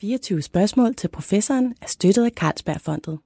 24 0.00 0.42
spørgsmål 0.42 0.94
til 0.94 1.08
professoren 1.08 1.74
er 1.82 1.86
støttet 1.86 2.24
af 2.24 2.30
Carlsbergfondet. 2.30 3.18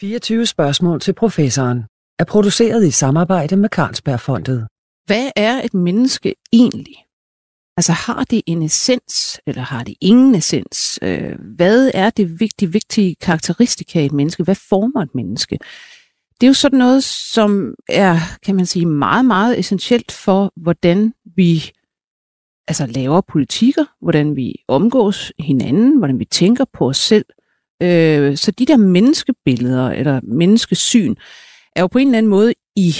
24 0.00 0.46
spørgsmål 0.46 1.00
til 1.00 1.12
professoren 1.12 1.84
er 2.18 2.24
produceret 2.24 2.86
i 2.86 2.90
samarbejde 2.90 3.56
med 3.56 3.68
Carlsbergfondet. 3.68 4.66
Hvad 5.06 5.30
er 5.36 5.62
et 5.62 5.74
menneske 5.74 6.34
egentlig? 6.52 6.96
Altså 7.76 7.92
har 7.92 8.24
det 8.24 8.42
en 8.46 8.62
essens, 8.62 9.40
eller 9.46 9.62
har 9.62 9.84
det 9.84 9.94
ingen 10.00 10.34
essens? 10.34 10.98
Øh, 11.02 11.38
hvad 11.56 11.90
er 11.94 12.10
det 12.10 12.40
vigtige, 12.40 12.72
vigtige 12.72 13.14
karakteristika 13.20 14.00
i 14.00 14.06
et 14.06 14.12
menneske? 14.12 14.42
Hvad 14.42 14.54
former 14.54 15.02
et 15.02 15.14
menneske? 15.14 15.58
Det 16.40 16.46
er 16.46 16.48
jo 16.48 16.54
sådan 16.54 16.78
noget, 16.78 17.04
som 17.04 17.74
er, 17.88 18.18
kan 18.42 18.56
man 18.56 18.66
sige, 18.66 18.86
meget, 18.86 19.24
meget 19.24 19.58
essentielt 19.58 20.12
for, 20.12 20.52
hvordan 20.56 21.12
vi 21.36 21.72
altså, 22.68 22.86
laver 22.86 23.20
politikker, 23.20 23.84
hvordan 24.00 24.36
vi 24.36 24.54
omgås 24.68 25.32
hinanden, 25.38 25.98
hvordan 25.98 26.18
vi 26.18 26.24
tænker 26.24 26.64
på 26.72 26.88
os 26.88 26.96
selv. 26.96 27.24
Øh, 27.82 28.36
så 28.36 28.50
de 28.50 28.66
der 28.66 28.76
menneskebilleder, 28.76 29.90
eller 29.90 30.20
menneskesyn, 30.22 31.14
er 31.76 31.80
jo 31.80 31.86
på 31.86 31.98
en 31.98 32.06
eller 32.06 32.18
anden 32.18 32.30
måde 32.30 32.54
i, 32.76 32.94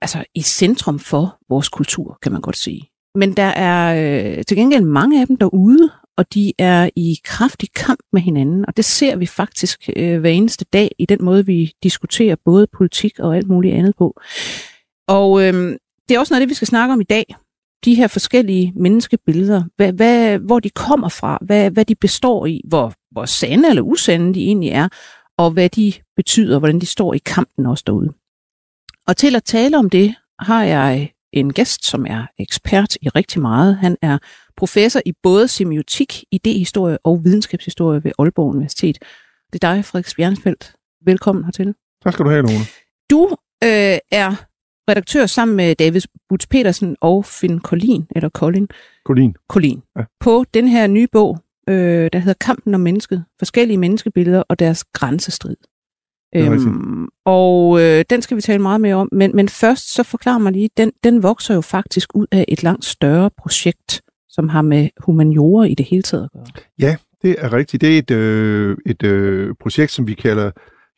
altså, 0.00 0.24
i 0.34 0.42
centrum 0.42 0.98
for 0.98 1.38
vores 1.48 1.68
kultur, 1.68 2.18
kan 2.22 2.32
man 2.32 2.40
godt 2.40 2.56
sige. 2.56 2.90
Men 3.14 3.32
der 3.32 3.42
er 3.42 3.94
øh, 4.38 4.44
til 4.44 4.56
gengæld 4.56 4.84
mange 4.84 5.20
af 5.20 5.26
dem 5.26 5.36
derude, 5.36 5.90
og 6.16 6.34
de 6.34 6.52
er 6.58 6.90
i 6.96 7.18
kraftig 7.24 7.68
kamp 7.72 8.00
med 8.12 8.20
hinanden, 8.20 8.66
og 8.68 8.76
det 8.76 8.84
ser 8.84 9.16
vi 9.16 9.26
faktisk 9.26 9.90
øh, 9.96 10.20
hver 10.20 10.30
eneste 10.30 10.64
dag 10.72 10.90
i 10.98 11.06
den 11.06 11.24
måde, 11.24 11.46
vi 11.46 11.72
diskuterer 11.82 12.36
både 12.44 12.66
politik 12.66 13.18
og 13.18 13.36
alt 13.36 13.48
muligt 13.48 13.74
andet 13.74 13.94
på. 13.98 14.20
Og 15.08 15.42
øh, 15.42 15.78
det 16.08 16.14
er 16.14 16.18
også 16.18 16.34
noget 16.34 16.40
af 16.40 16.46
det, 16.46 16.50
vi 16.50 16.54
skal 16.54 16.68
snakke 16.68 16.92
om 16.92 17.00
i 17.00 17.04
dag. 17.04 17.34
De 17.84 17.94
her 17.94 18.08
forskellige 18.08 18.72
menneskebilleder, 18.76 19.62
hvad, 19.76 19.92
hvad, 19.92 20.38
hvor 20.38 20.60
de 20.60 20.70
kommer 20.70 21.08
fra, 21.08 21.38
hvad, 21.40 21.70
hvad 21.70 21.84
de 21.84 21.94
består 21.94 22.46
i, 22.46 22.60
hvor, 22.68 22.92
hvor 23.10 23.24
sande 23.24 23.68
eller 23.68 23.82
usande 23.82 24.34
de 24.34 24.40
egentlig 24.40 24.68
er, 24.68 24.88
og 25.38 25.50
hvad 25.50 25.68
de 25.68 25.92
betyder, 26.16 26.58
hvordan 26.58 26.80
de 26.80 26.86
står 26.86 27.14
i 27.14 27.18
kampen 27.18 27.66
også 27.66 27.84
derude. 27.86 28.12
Og 29.06 29.16
til 29.16 29.36
at 29.36 29.44
tale 29.44 29.78
om 29.78 29.90
det, 29.90 30.14
har 30.40 30.64
jeg 30.64 31.12
en 31.32 31.52
gæst, 31.52 31.84
som 31.84 32.06
er 32.06 32.26
ekspert 32.38 32.96
i 33.02 33.08
rigtig 33.08 33.42
meget. 33.42 33.76
Han 33.76 33.96
er 34.02 34.18
professor 34.56 35.00
i 35.06 35.12
både 35.22 35.48
semiotik, 35.48 36.24
idehistorie 36.32 36.98
og 37.04 37.24
videnskabshistorie 37.24 38.04
ved 38.04 38.12
Aalborg 38.18 38.54
Universitet. 38.54 38.98
Det 39.52 39.64
er 39.64 39.74
dig, 39.74 39.84
Frederik 39.84 40.16
Bjernsfeldt. 40.16 40.74
Velkommen 41.06 41.44
hertil. 41.44 41.74
Tak 42.02 42.12
skal 42.12 42.24
du 42.24 42.30
have, 42.30 42.42
Lone. 42.42 42.64
Du 43.10 43.36
øh, 43.64 43.98
er 44.12 44.44
redaktør 44.90 45.26
sammen 45.26 45.56
med 45.56 45.74
David 45.74 46.00
Butz 46.28 46.46
Petersen 46.46 46.96
og 47.00 47.24
Finn 47.24 47.60
Collin, 47.60 48.06
eller 48.16 48.28
Collin. 48.28 48.68
Collin. 49.04 49.36
Collin. 49.48 49.82
Ja. 49.98 50.04
På 50.20 50.44
den 50.54 50.68
her 50.68 50.86
nye 50.86 51.08
bog, 51.12 51.38
øh, 51.68 52.08
der 52.12 52.18
hedder 52.18 52.34
Kampen 52.40 52.74
om 52.74 52.80
mennesket. 52.80 53.24
Forskellige 53.38 53.78
menneskebilleder 53.78 54.42
og 54.48 54.58
deres 54.58 54.84
grænsestrid. 54.84 55.56
Øhm, 56.36 57.08
og 57.24 57.80
øh, 57.80 58.04
den 58.10 58.22
skal 58.22 58.36
vi 58.36 58.42
tale 58.42 58.62
meget 58.62 58.80
mere 58.80 58.94
om. 58.94 59.08
Men, 59.12 59.36
men 59.36 59.48
først 59.48 59.94
så 59.94 60.02
forklar 60.02 60.38
mig 60.38 60.52
lige, 60.52 60.70
den, 60.76 60.92
den 61.04 61.22
vokser 61.22 61.54
jo 61.54 61.60
faktisk 61.60 62.14
ud 62.14 62.26
af 62.32 62.44
et 62.48 62.62
langt 62.62 62.84
større 62.84 63.30
projekt, 63.38 64.02
som 64.28 64.48
har 64.48 64.62
med 64.62 64.88
humaniora 65.00 65.64
i 65.64 65.74
det 65.74 65.86
hele 65.86 66.02
taget 66.02 66.24
at 66.24 66.30
gøre. 66.32 66.44
Ja, 66.78 66.96
det 67.22 67.36
er 67.38 67.52
rigtigt. 67.52 67.80
Det 67.80 67.94
er 67.94 67.98
et, 67.98 68.10
øh, 68.10 68.76
et 68.86 69.02
øh, 69.02 69.54
projekt, 69.60 69.92
som 69.92 70.06
vi 70.06 70.14
kalder 70.14 70.50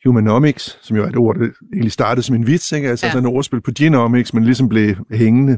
Humanomics, 0.07 0.79
som 0.81 0.97
jo 0.97 1.03
er 1.03 1.07
et 1.07 1.17
ord, 1.17 1.35
der 1.35 1.47
egentlig 1.73 1.91
startede 1.91 2.25
som 2.25 2.35
en 2.35 2.47
vits, 2.47 2.71
ikke? 2.71 2.89
altså 2.89 3.05
ja. 3.05 3.11
sådan 3.11 3.29
et 3.29 3.35
ordspil 3.35 3.61
på 3.61 3.71
genomics, 3.77 4.33
men 4.33 4.43
ligesom 4.43 4.69
blev 4.69 4.95
hængende. 5.11 5.57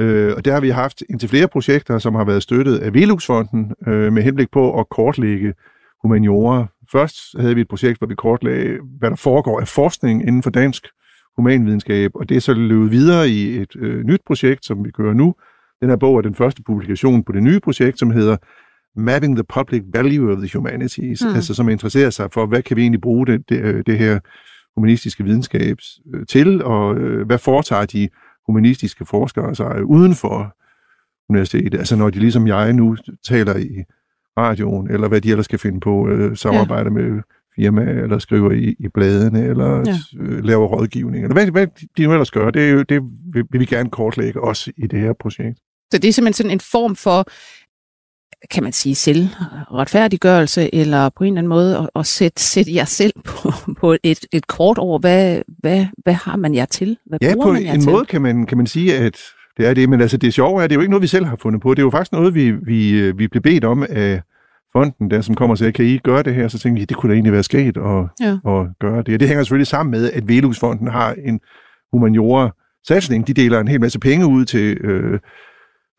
Øh, 0.00 0.32
og 0.36 0.44
der 0.44 0.52
har 0.52 0.60
vi 0.60 0.68
haft 0.68 1.02
indtil 1.10 1.28
flere 1.28 1.48
projekter, 1.48 1.98
som 1.98 2.14
har 2.14 2.24
været 2.24 2.42
støttet 2.42 2.78
af 2.78 2.94
Veluxfonden 2.94 3.72
øh, 3.86 4.12
med 4.12 4.22
henblik 4.22 4.50
på 4.50 4.80
at 4.80 4.88
kortlægge 4.88 5.54
humaniora 6.02 6.66
Først 6.92 7.16
havde 7.38 7.54
vi 7.54 7.60
et 7.60 7.68
projekt, 7.68 7.98
hvor 7.98 8.06
vi 8.06 8.14
kortlagde, 8.14 8.78
hvad 8.98 9.10
der 9.10 9.16
foregår 9.16 9.60
af 9.60 9.68
forskning 9.68 10.28
inden 10.28 10.42
for 10.42 10.50
dansk 10.50 10.86
humanvidenskab, 11.36 12.10
og 12.14 12.28
det 12.28 12.36
er 12.36 12.40
så 12.40 12.54
løbet 12.54 12.90
videre 12.90 13.28
i 13.28 13.56
et 13.56 13.76
øh, 13.76 14.04
nyt 14.04 14.20
projekt, 14.26 14.64
som 14.64 14.84
vi 14.84 14.90
kører 14.90 15.14
nu. 15.14 15.34
Den 15.80 15.88
her 15.88 15.96
bog 15.96 16.18
er 16.18 16.22
den 16.22 16.34
første 16.34 16.62
publikation 16.62 17.24
på 17.24 17.32
det 17.32 17.42
nye 17.42 17.60
projekt, 17.60 17.98
som 17.98 18.10
hedder 18.10 18.36
Mapping 18.98 19.36
the 19.36 19.44
Public 19.44 19.82
Value 19.92 20.32
of 20.32 20.38
the 20.38 20.58
Humanities, 20.58 21.22
mm. 21.22 21.34
altså 21.34 21.54
som 21.54 21.68
interesserer 21.68 22.10
sig 22.10 22.32
for, 22.32 22.46
hvad 22.46 22.62
kan 22.62 22.76
vi 22.76 22.82
egentlig 22.82 23.00
bruge 23.00 23.26
det, 23.26 23.48
det, 23.48 23.60
øh, 23.60 23.82
det 23.86 23.98
her 23.98 24.20
humanistiske 24.76 25.24
videnskab 25.24 25.76
øh, 26.14 26.26
til, 26.26 26.64
og 26.64 26.96
øh, 26.96 27.26
hvad 27.26 27.38
foretager 27.38 27.86
de 27.86 28.08
humanistiske 28.46 29.06
forskere 29.06 29.54
sig 29.54 29.84
uden 29.84 30.14
for 30.14 30.56
universitetet, 31.30 31.78
altså 31.78 31.96
når 31.96 32.10
de 32.10 32.18
ligesom 32.18 32.46
jeg 32.46 32.72
nu 32.72 32.96
taler 33.28 33.56
i 33.56 33.84
radioen, 34.38 34.90
eller 34.90 35.08
hvad 35.08 35.20
de 35.20 35.30
ellers 35.30 35.44
skal 35.44 35.58
finde 35.58 35.80
på, 35.80 36.08
øh, 36.08 36.36
samarbejder 36.36 36.90
ja. 36.90 36.90
med 36.90 37.22
firmaer, 37.56 38.02
eller 38.02 38.18
skriver 38.18 38.50
i, 38.50 38.74
i 38.78 38.88
bladene, 38.88 39.44
eller 39.44 39.84
ja. 39.86 39.96
øh, 40.20 40.44
laver 40.44 40.66
rådgivning, 40.66 41.24
eller 41.24 41.34
hvad, 41.34 41.50
hvad 41.50 41.66
de 41.96 42.02
nu 42.06 42.12
ellers 42.12 42.30
gør. 42.30 42.50
Det, 42.50 42.70
er 42.70 42.82
det 42.82 43.02
vil 43.50 43.60
vi 43.60 43.64
gerne 43.64 43.90
kortlægge 43.90 44.40
også 44.40 44.72
i 44.76 44.86
det 44.86 45.00
her 45.00 45.12
projekt. 45.20 45.58
Så 45.92 45.98
det 45.98 46.08
er 46.08 46.12
simpelthen 46.12 46.32
sådan 46.32 46.50
en 46.50 46.60
form 46.60 46.96
for, 46.96 47.28
kan 48.50 48.62
man 48.62 48.72
sige, 48.72 48.94
selvretfærdiggørelse, 48.94 50.74
eller 50.74 51.08
på 51.16 51.24
en 51.24 51.28
eller 51.28 51.38
anden 51.38 51.48
måde 51.48 51.78
at, 51.78 51.90
at 51.96 52.06
sætte, 52.06 52.42
sætte 52.42 52.74
jer 52.74 52.84
selv 52.84 53.12
på, 53.24 53.52
på 53.80 53.96
et, 54.02 54.26
et 54.32 54.46
kort 54.46 54.78
over, 54.78 54.98
hvad, 54.98 55.42
hvad, 55.58 55.86
hvad 56.04 56.14
har 56.14 56.36
man 56.36 56.54
jer 56.54 56.64
til? 56.64 56.98
Hvad 57.06 57.18
ja, 57.22 57.34
på 57.42 57.52
man 57.52 57.62
jer 57.62 57.72
en 57.74 57.80
til? 57.80 57.90
måde 57.90 58.04
kan 58.04 58.22
man, 58.22 58.46
kan 58.46 58.56
man 58.56 58.66
sige, 58.66 58.96
at 58.96 59.20
det 59.56 59.66
er 59.66 59.74
det, 59.74 59.88
men 59.88 60.00
altså 60.00 60.16
det 60.16 60.34
sjove 60.34 60.62
er, 60.62 60.66
det 60.66 60.74
er 60.74 60.76
jo 60.76 60.80
ikke 60.80 60.90
noget, 60.90 61.02
vi 61.02 61.06
selv 61.06 61.24
har 61.24 61.36
fundet 61.36 61.62
på. 61.62 61.70
Det 61.70 61.78
er 61.78 61.82
jo 61.84 61.90
faktisk 61.90 62.12
noget, 62.12 62.34
vi, 62.34 62.50
vi, 62.50 62.90
øh, 62.90 63.18
vi 63.18 63.28
blev 63.28 63.42
bedt 63.42 63.64
om 63.64 63.86
af 63.88 64.22
fonden, 64.72 65.10
der 65.10 65.20
som 65.20 65.34
kommer 65.34 65.54
og 65.54 65.58
siger, 65.58 65.70
kan 65.70 65.84
I 65.84 65.98
gøre 65.98 66.22
det 66.22 66.34
her? 66.34 66.48
Så 66.48 66.58
tænker 66.58 66.80
vi, 66.80 66.84
det 66.84 66.96
kunne 66.96 67.10
da 67.10 67.14
egentlig 67.14 67.32
være 67.32 67.42
sket 67.42 67.76
at, 67.76 68.04
ja. 68.20 68.32
at 68.32 68.66
gøre 68.80 69.02
det. 69.02 69.14
Og 69.14 69.20
det 69.20 69.28
hænger 69.28 69.44
selvfølgelig 69.44 69.66
sammen 69.66 69.90
med, 69.90 70.10
at 70.12 70.28
Velusfonden 70.28 70.88
har 70.88 71.14
en 71.24 71.40
humaniora 71.92 72.50
satsning. 72.88 73.26
De 73.26 73.34
deler 73.34 73.60
en 73.60 73.68
hel 73.68 73.80
masse 73.80 73.98
penge 73.98 74.26
ud 74.26 74.44
til 74.44 74.76
øh, 74.76 75.20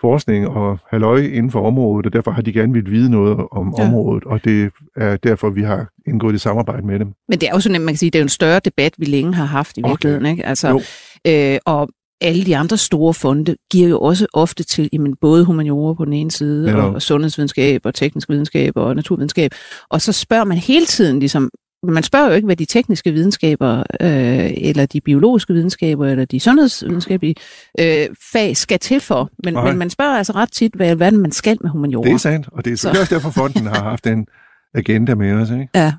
forskning 0.01 0.47
og 0.47 0.77
halløj 0.89 1.17
inden 1.17 1.51
for 1.51 1.67
området, 1.67 2.05
og 2.05 2.13
derfor 2.13 2.31
har 2.31 2.41
de 2.41 2.53
gerne 2.53 2.73
vil 2.73 2.91
vide 2.91 3.11
noget 3.11 3.45
om 3.51 3.73
ja. 3.77 3.83
området, 3.83 4.23
og 4.23 4.43
det 4.43 4.71
er 4.95 5.17
derfor, 5.17 5.49
vi 5.49 5.61
har 5.61 5.89
indgået 6.07 6.33
et 6.33 6.41
samarbejde 6.41 6.87
med 6.87 6.99
dem. 6.99 7.07
Men 7.29 7.39
det 7.39 7.49
er 7.49 7.53
jo 7.53 7.59
sådan, 7.59 7.75
at 7.75 7.81
man 7.81 7.93
kan 7.93 7.97
sige, 7.97 8.11
det 8.11 8.19
er 8.19 8.23
en 8.23 8.29
større 8.29 8.59
debat, 8.65 8.93
vi 8.97 9.05
længe 9.05 9.33
har 9.33 9.45
haft 9.45 9.77
i 9.77 9.81
okay. 9.83 9.91
virkeligheden. 9.91 10.25
Ikke? 10.25 10.45
Altså, 10.45 10.83
øh, 11.27 11.57
og 11.65 11.89
alle 12.21 12.45
de 12.45 12.57
andre 12.57 12.77
store 12.77 13.13
fonde 13.13 13.55
giver 13.71 13.89
jo 13.89 13.99
også 13.99 14.27
ofte 14.33 14.63
til 14.63 14.89
jamen, 14.93 15.15
både 15.21 15.45
humaniora 15.45 15.93
på 15.93 16.05
den 16.05 16.13
ene 16.13 16.31
side, 16.31 16.69
ja, 16.71 16.81
og 16.81 17.01
sundhedsvidenskab, 17.01 17.81
og 17.85 17.95
teknisk 17.95 18.29
videnskab, 18.29 18.73
og 18.75 18.95
naturvidenskab. 18.95 19.51
Og 19.89 20.01
så 20.01 20.11
spørger 20.11 20.43
man 20.43 20.57
hele 20.57 20.85
tiden, 20.85 21.19
ligesom, 21.19 21.49
man 21.83 22.03
spørger 22.03 22.27
jo 22.27 22.33
ikke, 22.33 22.45
hvad 22.45 22.55
de 22.55 22.65
tekniske 22.65 23.11
videnskaber, 23.11 23.83
øh, 24.01 24.51
eller 24.57 24.85
de 24.85 25.01
biologiske 25.01 25.53
videnskaber, 25.53 26.07
eller 26.07 26.25
de 26.25 26.39
sundhedsvidenskabelige 26.39 27.35
øh, 27.79 28.07
fag 28.31 28.57
skal 28.57 28.79
til 28.79 28.99
for. 28.99 29.29
Men, 29.43 29.53
men 29.53 29.77
man 29.77 29.89
spørger 29.89 30.17
altså 30.17 30.33
ret 30.33 30.51
tit, 30.51 30.73
hvad, 30.75 30.95
hvad 30.95 31.11
man 31.11 31.31
skal 31.31 31.57
med 31.61 31.69
humaniora. 31.69 32.07
Det 32.07 32.13
er 32.13 32.17
sandt, 32.17 32.49
og 32.51 32.65
det 32.65 32.71
er 32.71 32.75
selvfølgelig 32.75 33.01
også 33.01 33.15
derfor, 33.15 33.29
fonden 33.29 33.67
har 33.67 33.83
haft 33.83 34.07
en 34.07 34.27
agenda 34.73 35.15
med 35.15 35.33
os. 35.33 35.49
Ikke? 35.49 35.67
Ja. 35.75 35.93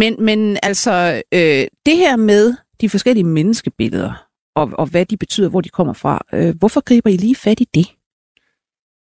men, 0.00 0.24
men 0.24 0.58
altså, 0.62 1.22
øh, 1.34 1.66
det 1.86 1.96
her 1.96 2.16
med 2.16 2.54
de 2.80 2.88
forskellige 2.88 3.24
menneskebilleder, 3.24 4.28
og, 4.56 4.70
og 4.72 4.86
hvad 4.86 5.06
de 5.06 5.16
betyder, 5.16 5.48
hvor 5.48 5.60
de 5.60 5.68
kommer 5.68 5.92
fra. 5.92 6.24
Øh, 6.34 6.54
hvorfor 6.58 6.80
griber 6.80 7.10
I 7.10 7.16
lige 7.16 7.36
fat 7.36 7.60
i 7.60 7.66
det? 7.74 7.86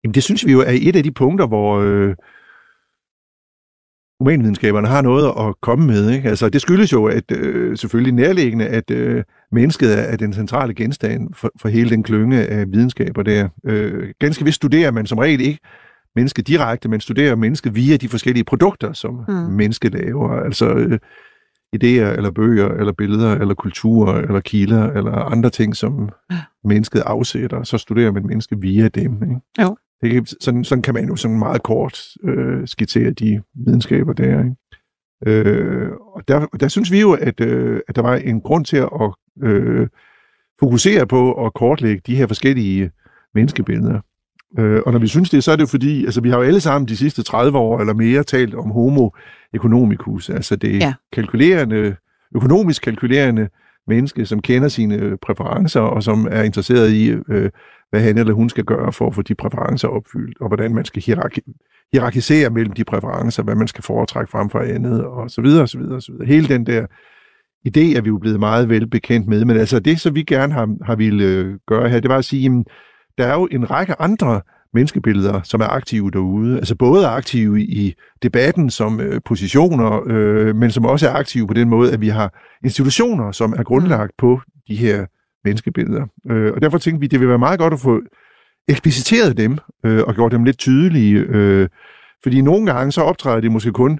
Jamen 0.04 0.14
det 0.14 0.22
synes 0.22 0.46
vi 0.46 0.52
jo 0.52 0.60
er 0.60 0.78
et 0.80 0.96
af 0.96 1.02
de 1.02 1.12
punkter, 1.12 1.46
hvor 1.46 1.80
øh, 1.80 2.14
humanvidenskaberne 4.20 4.88
har 4.88 5.02
noget 5.02 5.32
at 5.48 5.54
komme 5.60 5.86
med. 5.86 6.10
Ikke? 6.10 6.28
Altså, 6.28 6.48
det 6.48 6.60
skyldes 6.60 6.92
jo 6.92 7.04
at 7.04 7.32
øh, 7.32 7.76
selvfølgelig 7.76 8.14
nærliggende, 8.14 8.66
at 8.66 8.90
øh, 8.90 9.22
mennesket 9.52 9.98
er, 9.98 10.02
er 10.02 10.16
den 10.16 10.32
centrale 10.32 10.74
genstand 10.74 11.34
for, 11.34 11.50
for 11.60 11.68
hele 11.68 11.90
den 11.90 12.02
klynge 12.02 12.46
af 12.46 12.72
videnskaber 12.72 13.22
der. 13.22 13.48
Øh, 13.64 14.08
ganske 14.20 14.44
vist 14.44 14.56
studerer 14.56 14.90
man 14.90 15.06
som 15.06 15.18
regel 15.18 15.40
ikke 15.40 15.60
mennesket 16.16 16.48
direkte, 16.48 16.88
men 16.88 17.00
studerer 17.00 17.36
mennesket 17.36 17.74
via 17.74 17.96
de 17.96 18.08
forskellige 18.08 18.44
produkter, 18.44 18.92
som 18.92 19.24
mm. 19.28 19.34
mennesket 19.34 19.92
laver. 19.92 20.30
Altså 20.30 20.68
øh, 20.68 20.98
idéer, 21.76 22.16
eller 22.16 22.30
bøger, 22.30 22.68
eller 22.68 22.92
billeder, 22.92 23.34
eller 23.34 23.54
kulturer, 23.54 24.14
eller 24.14 24.40
kilder, 24.40 24.90
eller 24.90 25.12
andre 25.12 25.50
ting, 25.50 25.76
som 25.76 26.08
ja. 26.30 26.36
mennesket 26.64 27.00
afsætter, 27.00 27.62
så 27.62 27.78
studerer 27.78 28.12
man 28.12 28.26
mennesket 28.26 28.62
via 28.62 28.88
dem. 28.88 29.22
Ikke? 29.22 29.40
Jo. 29.62 29.76
Det 30.02 30.10
kan, 30.10 30.26
sådan, 30.26 30.64
sådan 30.64 30.82
kan 30.82 30.94
man 30.94 31.08
jo 31.08 31.16
sådan 31.16 31.38
meget 31.38 31.62
kort 31.62 32.00
øh, 32.24 32.68
skitsere 32.68 33.10
de 33.10 33.42
videnskaber 33.54 34.12
der. 34.12 34.38
Ikke? 34.38 34.56
Øh, 35.26 35.90
og 36.14 36.28
der, 36.28 36.46
der 36.60 36.68
synes 36.68 36.92
vi 36.92 37.00
jo, 37.00 37.12
at, 37.12 37.40
øh, 37.40 37.80
at 37.88 37.96
der 37.96 38.02
var 38.02 38.16
en 38.16 38.40
grund 38.40 38.64
til 38.64 38.76
at 38.76 39.14
øh, 39.42 39.88
fokusere 40.60 41.06
på 41.06 41.46
at 41.46 41.54
kortlægge 41.54 42.02
de 42.06 42.16
her 42.16 42.26
forskellige 42.26 42.90
menneskebilleder. 43.34 44.00
Øh, 44.58 44.82
og 44.86 44.92
når 44.92 44.98
vi 44.98 45.06
synes 45.06 45.30
det, 45.30 45.44
så 45.44 45.52
er 45.52 45.56
det 45.56 45.62
jo 45.62 45.68
fordi, 45.68 46.04
altså 46.04 46.20
vi 46.20 46.30
har 46.30 46.36
jo 46.36 46.42
alle 46.42 46.60
sammen 46.60 46.88
de 46.88 46.96
sidste 46.96 47.22
30 47.22 47.58
år 47.58 47.80
eller 47.80 47.94
mere 47.94 48.22
talt 48.22 48.54
om 48.54 48.70
homo 48.70 49.10
economicus, 49.54 50.30
altså 50.30 50.56
det 50.56 50.80
ja. 50.80 50.94
kalkulerende, 51.12 51.96
økonomisk 52.36 52.82
kalkulerende 52.82 53.48
menneske, 53.86 54.26
som 54.26 54.42
kender 54.42 54.68
sine 54.68 55.16
præferencer 55.16 55.80
og 55.80 56.02
som 56.02 56.28
er 56.30 56.42
interesseret 56.42 56.90
i, 56.90 57.10
øh, 57.28 57.50
hvad 57.90 58.00
han 58.00 58.18
eller 58.18 58.34
hun 58.34 58.48
skal 58.48 58.64
gøre 58.64 58.92
for 58.92 59.06
at 59.06 59.14
få 59.14 59.22
de 59.22 59.34
præferencer 59.34 59.88
opfyldt, 59.88 60.40
og 60.40 60.48
hvordan 60.48 60.74
man 60.74 60.84
skal 60.84 61.02
hierarki- 61.02 61.52
hierarkisere 61.92 62.50
mellem 62.50 62.72
de 62.72 62.84
præferencer, 62.84 63.42
hvad 63.42 63.54
man 63.54 63.68
skal 63.68 63.84
foretrække 63.84 64.30
frem 64.30 64.50
for 64.50 64.58
andet, 64.58 65.04
og 65.04 65.30
så 65.30 65.40
videre, 65.40 65.62
og 65.62 65.68
så 65.68 65.78
videre, 65.78 65.96
og 65.96 66.02
så 66.02 66.12
videre. 66.12 66.26
Hele 66.26 66.48
den 66.48 66.66
der 66.66 66.86
idé 67.68 67.96
er 67.96 68.00
vi 68.00 68.08
jo 68.08 68.18
blevet 68.18 68.40
meget 68.40 68.68
velbekendt 68.68 69.28
med, 69.28 69.44
men 69.44 69.56
altså 69.56 69.80
det, 69.80 70.00
som 70.00 70.14
vi 70.14 70.22
gerne 70.22 70.52
har, 70.52 70.76
har 70.84 70.96
ville 70.96 71.24
øh, 71.24 71.54
gøre 71.66 71.88
her, 71.88 72.00
det 72.00 72.10
var 72.10 72.18
at 72.18 72.24
sige, 72.24 72.42
jamen, 72.42 72.64
der 73.18 73.26
er 73.26 73.34
jo 73.34 73.48
en 73.50 73.70
række 73.70 74.00
andre 74.00 74.40
menneskebilleder, 74.74 75.42
som 75.42 75.60
er 75.60 75.66
aktive 75.66 76.10
derude. 76.10 76.56
Altså 76.56 76.74
både 76.74 77.04
er 77.04 77.08
aktive 77.08 77.62
i 77.62 77.94
debatten 78.22 78.70
som 78.70 79.00
øh, 79.00 79.20
positioner, 79.24 80.02
øh, 80.06 80.56
men 80.56 80.70
som 80.70 80.84
også 80.84 81.08
er 81.08 81.12
aktive 81.12 81.46
på 81.46 81.54
den 81.54 81.68
måde, 81.68 81.92
at 81.92 82.00
vi 82.00 82.08
har 82.08 82.38
institutioner, 82.64 83.32
som 83.32 83.52
er 83.52 83.62
grundlagt 83.62 84.12
på 84.18 84.40
de 84.68 84.76
her 84.76 85.06
menneskebilleder. 85.46 86.04
Øh, 86.30 86.52
og 86.52 86.62
derfor 86.62 86.78
tænkte 86.78 87.00
vi, 87.00 87.06
det 87.06 87.20
vil 87.20 87.28
være 87.28 87.38
meget 87.38 87.58
godt 87.58 87.72
at 87.72 87.80
få 87.80 88.00
ekspliciteret 88.68 89.36
dem 89.36 89.58
øh, 89.86 90.02
og 90.06 90.14
gjort 90.14 90.32
dem 90.32 90.44
lidt 90.44 90.58
tydelige. 90.58 91.18
Øh, 91.18 91.68
fordi 92.22 92.40
nogle 92.40 92.72
gange 92.72 92.92
så 92.92 93.00
optræder 93.00 93.40
de 93.40 93.48
måske 93.48 93.72
kun 93.72 93.98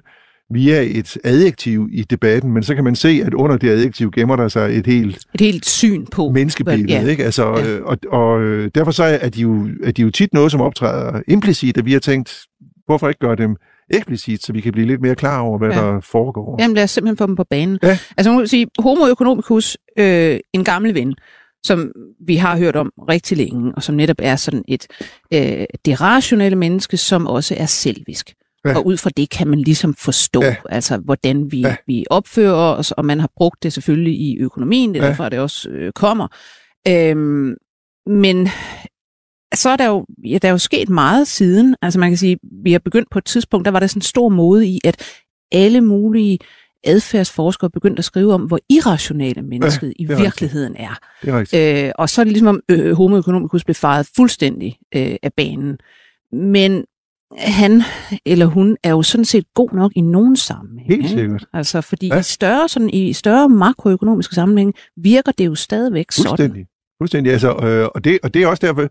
via 0.49 0.81
et 0.81 1.17
adjektiv 1.23 1.89
i 1.91 2.03
debatten, 2.03 2.51
men 2.51 2.63
så 2.63 2.75
kan 2.75 2.83
man 2.83 2.95
se, 2.95 3.21
at 3.25 3.33
under 3.33 3.57
det 3.57 3.69
adjektiv 3.69 4.11
gemmer 4.11 4.35
der 4.35 4.47
sig 4.47 4.77
et 4.77 4.85
helt, 4.85 5.17
et 5.33 5.41
helt 5.41 5.65
syn 5.65 6.05
på 6.05 6.29
menneskebillede. 6.29 6.93
Ja. 6.93 7.07
Ikke? 7.07 7.25
Altså, 7.25 7.57
ja. 7.57 7.75
øh, 7.75 7.85
og, 7.85 7.97
og 8.11 8.41
øh, 8.41 8.71
derfor 8.75 8.91
så 8.91 9.03
er 9.03 9.29
de, 9.29 9.41
jo, 9.41 9.69
er 9.83 9.91
de 9.91 10.01
jo 10.01 10.11
tit 10.11 10.33
noget, 10.33 10.51
som 10.51 10.61
optræder 10.61 11.21
implicit, 11.27 11.77
og 11.77 11.85
vi 11.85 11.93
har 11.93 11.99
tænkt, 11.99 12.41
hvorfor 12.85 13.07
ikke 13.07 13.19
gøre 13.19 13.35
dem 13.35 13.55
eksplicit, 13.89 14.45
så 14.45 14.53
vi 14.53 14.61
kan 14.61 14.71
blive 14.71 14.87
lidt 14.87 15.01
mere 15.01 15.15
klar 15.15 15.39
over, 15.39 15.57
hvad 15.57 15.69
ja. 15.69 15.75
der 15.75 15.99
foregår. 15.99 16.57
Jamen 16.59 16.75
lad 16.75 16.83
os 16.83 16.91
simpelthen 16.91 17.17
få 17.17 17.27
dem 17.27 17.35
på 17.35 17.43
banen. 17.43 17.79
Ja. 17.83 17.97
Altså 18.17 18.31
man 18.31 18.39
kan 18.39 18.47
sige, 18.47 18.67
homo 18.79 19.05
economicus, 19.05 19.77
øh, 19.99 20.39
en 20.53 20.63
gammel 20.63 20.93
ven, 20.93 21.15
som 21.63 21.91
vi 22.27 22.35
har 22.35 22.57
hørt 22.57 22.75
om 22.75 22.91
rigtig 23.09 23.37
længe, 23.37 23.73
og 23.75 23.83
som 23.83 23.95
netop 23.95 24.17
er 24.19 24.35
sådan 24.35 24.63
et 24.67 24.87
øh, 25.33 25.65
det 25.85 26.01
rationelle 26.01 26.55
menneske, 26.55 26.97
som 26.97 27.27
også 27.27 27.55
er 27.57 27.65
selvisk. 27.65 28.33
Ja. 28.65 28.77
Og 28.77 28.85
ud 28.85 28.97
fra 28.97 29.09
det 29.17 29.29
kan 29.29 29.47
man 29.47 29.59
ligesom 29.59 29.93
forstå, 29.93 30.43
ja. 30.43 30.55
altså 30.69 30.97
hvordan 30.97 31.51
vi, 31.51 31.61
ja. 31.61 31.75
vi 31.87 32.05
opfører 32.09 32.75
os, 32.75 32.91
og 32.91 33.05
man 33.05 33.19
har 33.19 33.29
brugt 33.35 33.63
det 33.63 33.73
selvfølgelig 33.73 34.13
i 34.13 34.37
økonomien, 34.39 34.93
det 34.93 34.99
er 34.99 35.03
ja. 35.03 35.09
derfor, 35.09 35.29
det 35.29 35.39
også 35.39 35.69
øh, 35.69 35.91
kommer. 35.91 36.27
Øhm, 36.87 37.55
men 38.07 38.49
så 39.57 39.69
er 39.69 39.75
der 39.75 39.85
jo, 39.85 40.05
ja, 40.25 40.37
der 40.41 40.47
er 40.47 40.51
jo 40.51 40.57
sket 40.57 40.89
meget 40.89 41.27
siden. 41.27 41.75
Altså 41.81 41.99
man 41.99 42.09
kan 42.09 42.17
sige, 42.17 42.37
vi 42.63 42.71
har 42.71 42.79
begyndt 42.79 43.09
på 43.11 43.17
et 43.17 43.25
tidspunkt, 43.25 43.65
der 43.65 43.71
var 43.71 43.79
der 43.79 43.87
sådan 43.87 43.97
en 43.97 44.01
stor 44.01 44.29
mode 44.29 44.67
i, 44.67 44.79
at 44.83 45.03
alle 45.51 45.81
mulige 45.81 46.39
adfærdsforskere 46.83 47.69
begyndte 47.69 47.99
at 47.99 48.05
skrive 48.05 48.33
om, 48.33 48.41
hvor 48.41 48.59
irrationale 48.69 49.41
mennesket 49.41 49.87
ja, 49.87 50.03
i 50.03 50.07
virkeligheden 50.07 50.75
rigtigt. 50.79 50.89
er. 51.33 51.45
Det 51.49 51.83
er 51.83 51.87
øh, 51.87 51.91
og 51.95 52.09
så 52.09 52.21
er 52.21 52.23
det 52.23 52.33
ligesom, 52.33 52.47
om 52.47 52.61
øh, 52.69 52.93
homo 52.93 53.17
economicus 53.17 53.63
blev 53.63 53.75
faret 53.75 54.09
fuldstændig 54.15 54.77
øh, 54.95 55.15
af 55.23 55.33
banen. 55.33 55.77
Men 56.31 56.85
han 57.37 57.81
eller 58.25 58.45
hun 58.45 58.77
er 58.83 58.89
jo 58.89 59.01
sådan 59.03 59.25
set 59.25 59.53
god 59.53 59.69
nok 59.71 59.91
i 59.95 60.01
nogen 60.01 60.35
sammenhæng. 60.35 60.91
Helt 60.91 61.09
sikkert. 61.09 61.45
Altså, 61.53 61.81
fordi 61.81 62.07
ja. 62.07 62.19
i, 62.19 62.23
større, 62.23 62.69
sådan, 62.69 62.89
i 62.89 63.13
større 63.13 63.49
makroøkonomiske 63.49 64.35
sammenhæng 64.35 64.73
virker 64.97 65.31
det 65.31 65.45
jo 65.45 65.55
stadigvæk 65.55 66.11
sådan. 66.11 66.67
Fuldstændig. 67.01 67.31
Altså, 67.31 67.49
øh, 67.49 67.87
og, 67.95 68.03
det, 68.03 68.19
og 68.23 68.33
det 68.33 68.43
er 68.43 68.47
også 68.47 68.67
derfor, 68.67 68.87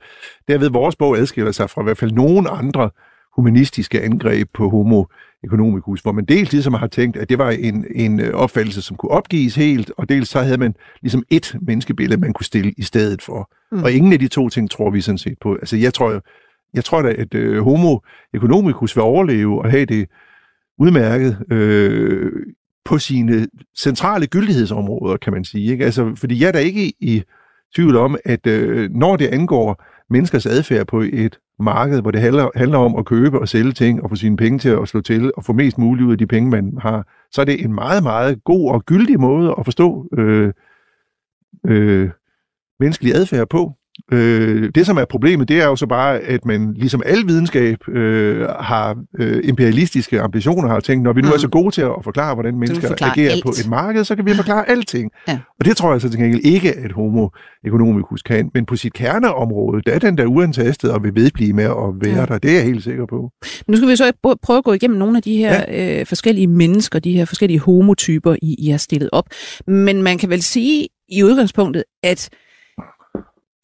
derved 0.48 0.70
vores 0.70 0.96
bog 0.96 1.18
adskiller 1.18 1.52
sig 1.52 1.70
fra 1.70 1.82
i 1.82 1.84
hvert 1.84 1.98
fald 1.98 2.12
nogen 2.12 2.46
andre 2.50 2.90
humanistiske 3.36 4.02
angreb 4.02 4.48
på 4.54 4.68
homo 4.68 5.04
economicus, 5.44 6.00
hvor 6.00 6.12
man 6.12 6.24
dels 6.24 6.52
ligesom 6.52 6.74
har 6.74 6.86
tænkt, 6.86 7.16
at 7.16 7.28
det 7.28 7.38
var 7.38 7.50
en, 7.50 7.84
en 7.94 8.20
øh, 8.20 8.34
opfattelse, 8.34 8.82
som 8.82 8.96
kunne 8.96 9.10
opgives 9.10 9.54
helt, 9.54 9.92
og 9.96 10.08
dels 10.08 10.28
så 10.28 10.40
havde 10.40 10.58
man 10.58 10.74
ligesom 11.02 11.22
et 11.30 11.56
menneskebillede, 11.60 12.20
man 12.20 12.32
kunne 12.32 12.46
stille 12.46 12.72
i 12.76 12.82
stedet 12.82 13.22
for. 13.22 13.50
Mm. 13.72 13.82
Og 13.82 13.92
ingen 13.92 14.12
af 14.12 14.18
de 14.18 14.28
to 14.28 14.48
ting 14.48 14.70
tror 14.70 14.90
vi 14.90 15.00
sådan 15.00 15.18
set 15.18 15.38
på. 15.40 15.54
Altså 15.54 15.76
jeg 15.76 15.94
tror, 15.94 16.22
jeg 16.74 16.84
tror 16.84 17.02
da, 17.02 17.08
at 17.08 17.34
øh, 17.34 17.62
homo 17.62 17.98
economicus 18.34 18.96
vil 18.96 19.02
overleve 19.02 19.62
og 19.62 19.70
have 19.70 19.84
det 19.84 20.08
udmærket 20.78 21.52
øh, 21.52 22.32
på 22.84 22.98
sine 22.98 23.46
centrale 23.78 24.26
gyldighedsområder, 24.26 25.16
kan 25.16 25.32
man 25.32 25.44
sige. 25.44 25.72
Ikke? 25.72 25.84
Altså, 25.84 26.14
fordi 26.14 26.40
jeg 26.40 26.48
er 26.48 26.52
da 26.52 26.58
ikke 26.58 26.92
i 27.00 27.22
tvivl 27.74 27.96
om, 27.96 28.16
at 28.24 28.46
øh, 28.46 28.90
når 28.90 29.16
det 29.16 29.26
angår 29.26 29.84
menneskers 30.10 30.46
adfærd 30.46 30.86
på 30.86 31.00
et 31.12 31.38
marked, 31.58 32.00
hvor 32.00 32.10
det 32.10 32.20
handler, 32.20 32.50
handler 32.54 32.78
om 32.78 32.96
at 32.96 33.04
købe 33.04 33.40
og 33.40 33.48
sælge 33.48 33.72
ting 33.72 34.02
og 34.02 34.10
få 34.10 34.16
sine 34.16 34.36
penge 34.36 34.58
til 34.58 34.68
at 34.68 34.88
slå 34.88 35.00
til 35.00 35.32
og 35.36 35.44
få 35.44 35.52
mest 35.52 35.78
muligt 35.78 36.06
ud 36.06 36.12
af 36.12 36.18
de 36.18 36.26
penge, 36.26 36.50
man 36.50 36.78
har, 36.78 37.08
så 37.30 37.40
er 37.40 37.44
det 37.44 37.64
en 37.64 37.74
meget, 37.74 38.02
meget 38.02 38.44
god 38.44 38.70
og 38.70 38.86
gyldig 38.86 39.20
måde 39.20 39.54
at 39.58 39.64
forstå 39.64 40.08
øh, 40.18 40.52
øh, 41.66 42.10
menneskelig 42.80 43.14
adfærd 43.14 43.48
på. 43.48 43.72
Øh, 44.12 44.70
det, 44.74 44.86
som 44.86 44.96
er 44.96 45.04
problemet, 45.04 45.48
det 45.48 45.60
er 45.60 45.66
jo 45.66 45.76
så 45.76 45.86
bare, 45.86 46.18
at 46.18 46.44
man 46.44 46.74
ligesom 46.74 47.02
al 47.06 47.26
videnskab 47.26 47.88
øh, 47.88 48.48
har 48.48 48.96
øh, 49.18 49.40
imperialistiske 49.44 50.20
ambitioner, 50.20 50.68
har 50.68 50.80
tænkt, 50.80 51.04
når 51.04 51.12
vi 51.12 51.20
nu 51.20 51.28
mm. 51.28 51.34
er 51.34 51.38
så 51.38 51.48
gode 51.48 51.70
til 51.70 51.82
at 51.82 51.92
forklare, 52.04 52.34
hvordan 52.34 52.58
mennesker 52.58 52.94
agerer 53.00 53.32
alt. 53.32 53.44
på 53.44 53.48
et 53.48 53.68
marked, 53.68 54.04
så 54.04 54.16
kan 54.16 54.26
vi 54.26 54.34
forklare 54.34 54.70
alting. 54.70 55.10
Ja. 55.28 55.38
Og 55.58 55.64
det 55.64 55.76
tror 55.76 55.92
jeg 55.92 56.00
så 56.00 56.10
til 56.10 56.20
gengæld 56.20 56.44
ikke, 56.44 56.72
at 56.72 56.92
homo 56.92 57.28
economicus 57.66 58.22
kan. 58.22 58.50
Men 58.54 58.66
på 58.66 58.76
sit 58.76 58.92
kerneområde, 58.92 59.82
der 59.86 59.92
er 59.92 59.98
den 59.98 60.18
der 60.18 60.26
uantastet 60.26 60.90
og 60.90 61.02
vil 61.02 61.14
vedblive 61.14 61.52
med 61.52 61.64
at 61.64 61.70
være 62.00 62.20
ja. 62.20 62.26
der. 62.26 62.38
Det 62.38 62.50
er 62.50 62.54
jeg 62.54 62.64
helt 62.64 62.82
sikker 62.82 63.06
på. 63.06 63.30
Men 63.66 63.72
nu 63.72 63.76
skal 63.76 63.88
vi 63.88 63.96
så 63.96 64.12
prøve 64.42 64.58
at 64.58 64.64
gå 64.64 64.72
igennem 64.72 64.98
nogle 64.98 65.16
af 65.16 65.22
de 65.22 65.36
her 65.36 65.64
ja. 65.68 66.00
øh, 66.00 66.06
forskellige 66.06 66.46
mennesker, 66.46 66.98
de 66.98 67.12
her 67.12 67.24
forskellige 67.24 67.60
homotyper, 67.60 68.36
I, 68.42 68.56
I 68.58 68.68
har 68.70 68.78
stillet 68.78 69.08
op. 69.12 69.24
Men 69.66 70.02
man 70.02 70.18
kan 70.18 70.30
vel 70.30 70.42
sige 70.42 70.88
i 71.08 71.22
udgangspunktet, 71.24 71.84
at 72.02 72.30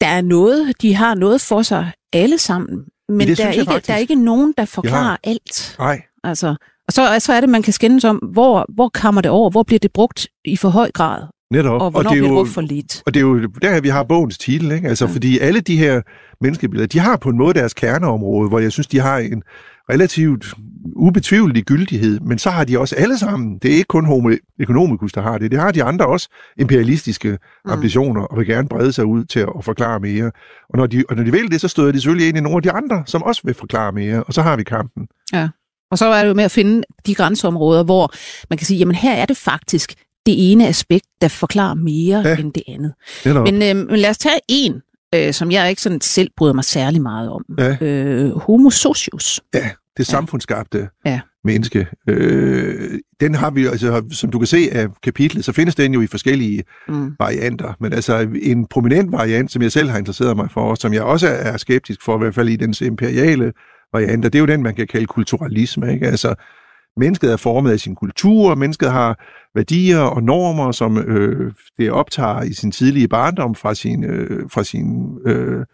der 0.03 0.09
er 0.09 0.21
noget, 0.21 0.81
de 0.81 0.95
har 0.95 1.15
noget 1.15 1.41
for 1.41 1.61
sig 1.61 1.91
alle 2.13 2.37
sammen, 2.37 2.83
men 3.09 3.27
der 3.27 3.45
er, 3.45 3.51
ikke, 3.51 3.71
der 3.87 3.93
er 3.93 3.97
ikke 3.97 4.15
nogen, 4.15 4.53
der 4.57 4.65
forklarer 4.65 5.17
ja. 5.25 5.29
alt. 5.29 5.75
Nej. 5.79 6.01
Altså, 6.23 6.55
og 6.87 6.93
så, 6.93 7.19
så 7.19 7.33
er 7.33 7.39
det, 7.41 7.49
man 7.49 7.61
kan 7.61 7.73
skændes 7.73 8.03
om, 8.03 8.17
hvor, 8.17 8.65
hvor 8.75 8.89
kommer 8.89 9.21
det 9.21 9.31
over, 9.31 9.49
hvor 9.49 9.63
bliver 9.63 9.79
det 9.79 9.91
brugt 9.93 10.27
i 10.45 10.57
for 10.57 10.69
høj 10.69 10.91
grad, 10.91 11.27
Netop. 11.51 11.81
og 11.81 11.91
hvornår 11.91 12.09
og 12.09 12.15
det 12.15 12.21
bliver 12.21 12.27
det 12.27 12.37
brugt 12.37 12.49
for 12.49 12.61
lidt. 12.61 13.03
Og 13.05 13.13
det 13.13 13.19
er 13.19 13.23
jo 13.23 13.45
der, 13.61 13.81
vi 13.81 13.89
har 13.89 14.03
bogens 14.03 14.37
titel, 14.37 14.71
ikke? 14.71 14.87
Altså, 14.87 15.05
ja. 15.05 15.11
fordi 15.11 15.39
alle 15.39 15.59
de 15.59 15.77
her 15.77 16.01
menneskebilleder, 16.41 16.87
de 16.87 16.99
har 16.99 17.17
på 17.17 17.29
en 17.29 17.37
måde 17.37 17.53
deres 17.53 17.73
kerneområde, 17.73 18.49
hvor 18.49 18.59
jeg 18.59 18.71
synes, 18.71 18.87
de 18.87 18.99
har 18.99 19.17
en 19.17 19.43
relativt 19.89 20.53
ubetvivlelig 20.95 21.63
gyldighed, 21.63 22.19
men 22.19 22.39
så 22.39 22.49
har 22.49 22.63
de 22.63 22.79
også 22.79 22.95
alle 22.95 23.17
sammen, 23.17 23.57
det 23.57 23.71
er 23.71 23.75
ikke 23.75 23.87
kun 23.87 24.05
homo 24.05 24.31
economicus, 24.59 25.11
der 25.11 25.21
har 25.21 25.37
det, 25.37 25.51
det 25.51 25.59
har 25.59 25.71
de 25.71 25.83
andre 25.83 26.05
også 26.05 26.29
imperialistiske 26.57 27.29
mm. 27.65 27.71
ambitioner, 27.71 28.21
og 28.21 28.37
vil 28.37 28.47
gerne 28.47 28.67
brede 28.67 28.93
sig 28.93 29.05
ud 29.05 29.25
til 29.25 29.39
at 29.39 29.47
forklare 29.61 29.99
mere. 29.99 30.31
Og 30.69 30.77
når 30.77 30.87
de, 30.87 31.03
og 31.09 31.15
når 31.15 31.23
de 31.23 31.31
vil 31.31 31.51
det, 31.51 31.61
så 31.61 31.67
støder 31.67 31.91
de 31.91 32.01
selvfølgelig 32.01 32.27
ind 32.27 32.37
i 32.37 32.41
nogle 32.41 32.55
af 32.55 32.61
de 32.61 32.71
andre, 32.71 33.03
som 33.05 33.23
også 33.23 33.41
vil 33.45 33.53
forklare 33.53 33.91
mere, 33.91 34.23
og 34.23 34.33
så 34.33 34.41
har 34.41 34.57
vi 34.57 34.63
kampen. 34.63 35.07
Ja. 35.33 35.49
Og 35.91 35.97
så 35.97 36.05
er 36.05 36.21
det 36.21 36.29
jo 36.29 36.33
med 36.33 36.43
at 36.43 36.51
finde 36.51 36.83
de 37.05 37.15
grænseområder, 37.15 37.83
hvor 37.83 38.13
man 38.49 38.57
kan 38.57 38.67
sige, 38.67 38.77
jamen 38.77 38.95
her 38.95 39.13
er 39.13 39.25
det 39.25 39.37
faktisk 39.37 39.93
det 40.25 40.51
ene 40.51 40.67
aspekt, 40.67 41.05
der 41.21 41.27
forklarer 41.27 41.73
mere 41.73 42.19
ja. 42.19 42.37
end 42.37 42.53
det 42.53 42.63
andet. 42.67 42.93
Det 43.23 43.35
men, 43.35 43.55
øh, 43.55 43.89
men 43.89 43.99
lad 43.99 44.09
os 44.09 44.17
tage 44.17 44.39
en, 44.47 44.81
øh, 45.13 45.33
som 45.33 45.51
jeg 45.51 45.69
ikke 45.69 45.81
sådan 45.81 46.01
selv 46.01 46.29
bryder 46.37 46.53
mig 46.53 46.63
særlig 46.63 47.01
meget 47.01 47.29
om. 47.29 47.45
Ja. 47.57 47.77
Øh, 47.81 48.37
homo 48.37 48.69
socius. 48.69 49.41
Ja, 49.53 49.69
det 49.97 50.07
samfundsskabte 50.07 50.89
ja. 51.05 51.19
menneske. 51.43 51.87
Øh, 52.09 52.99
den 53.19 53.35
har 53.35 53.51
vi, 53.51 53.65
altså, 53.65 54.03
som 54.11 54.31
du 54.31 54.39
kan 54.39 54.47
se 54.47 54.69
af 54.71 54.87
kapitlet, 55.03 55.45
så 55.45 55.51
findes 55.51 55.75
den 55.75 55.93
jo 55.93 56.01
i 56.01 56.07
forskellige 56.07 56.63
mm. 56.87 57.15
varianter. 57.19 57.73
Men 57.79 57.93
altså 57.93 58.27
en 58.41 58.67
prominent 58.67 59.11
variant, 59.11 59.51
som 59.51 59.61
jeg 59.61 59.71
selv 59.71 59.89
har 59.89 59.97
interesseret 59.97 60.35
mig 60.35 60.51
for, 60.51 60.61
og 60.61 60.77
som 60.77 60.93
jeg 60.93 61.03
også 61.03 61.27
er 61.27 61.57
skeptisk 61.57 62.03
for, 62.03 62.15
i 62.15 62.19
hvert 62.19 62.35
fald 62.35 62.49
i 62.49 62.55
dens 62.55 62.81
imperiale 62.81 63.53
varianter, 63.93 64.29
det 64.29 64.35
er 64.35 64.39
jo 64.39 64.45
den, 64.45 64.63
man 64.63 64.75
kan 64.75 64.87
kalde 64.87 65.05
kulturalisme. 65.05 65.93
Ikke? 65.93 66.07
Altså, 66.07 66.35
mennesket 66.97 67.31
er 67.31 67.37
formet 67.37 67.71
af 67.71 67.79
sin 67.79 67.95
kultur, 67.95 68.55
mennesket 68.55 68.91
har 68.91 69.19
værdier 69.55 69.99
og 69.99 70.23
normer, 70.23 70.71
som 70.71 70.97
øh, 70.97 71.53
det 71.77 71.91
optager 71.91 72.41
i 72.41 72.53
sin 72.53 72.71
tidlige 72.71 73.07
barndom 73.07 73.55
fra 73.55 73.73
sin, 73.73 74.03
øh, 74.03 74.49
fra 74.49 74.63
sin 74.63 75.17
øh, 75.25 75.65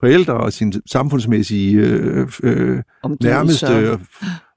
forældre 0.00 0.34
og 0.34 0.52
sin 0.52 0.72
samfundsmæssige 0.86 1.80
øh, 1.80 2.28
øh, 2.42 2.82
nærmeste 3.22 3.72
øh, 3.72 3.98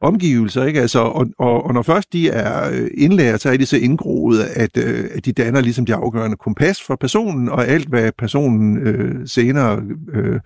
omgivelser. 0.01 0.63
Ikke? 0.63 0.81
Altså, 0.81 0.99
og, 0.99 1.27
og, 1.39 1.65
og 1.65 1.73
når 1.73 1.81
først 1.81 2.13
de 2.13 2.29
er 2.29 2.69
øh, 2.71 2.87
indlært, 2.97 3.41
så 3.41 3.49
er 3.49 3.57
de 3.57 3.65
så 3.65 3.77
indgroet, 3.77 4.39
at, 4.39 4.77
øh, 4.77 5.09
at 5.15 5.25
de 5.25 5.31
danner 5.31 5.61
ligesom 5.61 5.85
det 5.85 5.93
afgørende 5.93 6.37
kompas 6.37 6.81
for 6.81 6.95
personen, 6.95 7.49
og 7.49 7.67
alt 7.67 7.87
hvad 7.87 8.11
personen 8.11 8.77
øh, 8.77 9.27
senere 9.27 9.83
øh, 10.13 10.39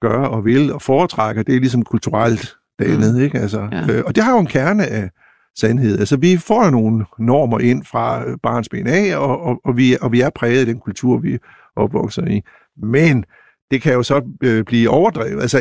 gør 0.00 0.18
og 0.18 0.44
vil 0.44 0.72
og 0.72 0.82
foretrækker, 0.82 1.42
det 1.42 1.56
er 1.56 1.60
ligesom 1.60 1.84
kulturelt 1.84 2.56
dannet. 2.78 3.14
Mm. 3.14 3.20
Ikke? 3.20 3.38
Altså, 3.38 3.68
ja. 3.72 3.92
øh, 3.92 4.02
og 4.06 4.14
det 4.14 4.24
har 4.24 4.32
jo 4.32 4.38
en 4.38 4.46
kerne 4.46 4.86
af 4.86 5.10
sandhed. 5.56 5.98
Altså, 5.98 6.16
vi 6.16 6.36
får 6.36 6.64
jo 6.64 6.70
nogle 6.70 7.04
normer 7.18 7.58
ind 7.58 7.84
fra 7.84 8.24
barns 8.42 8.68
ben 8.68 8.86
af, 8.86 9.16
og, 9.16 9.42
og, 9.42 9.60
og, 9.64 9.76
vi, 9.76 9.96
og 10.00 10.12
vi 10.12 10.20
er 10.20 10.30
præget 10.30 10.60
af 10.60 10.66
den 10.66 10.78
kultur, 10.78 11.18
vi 11.18 11.38
opvokser 11.76 12.26
i. 12.26 12.40
Men 12.82 13.24
det 13.70 13.82
kan 13.82 13.92
jo 13.92 14.02
så 14.02 14.22
øh, 14.42 14.64
blive 14.64 14.90
overdrevet. 14.90 15.42
Altså 15.42 15.58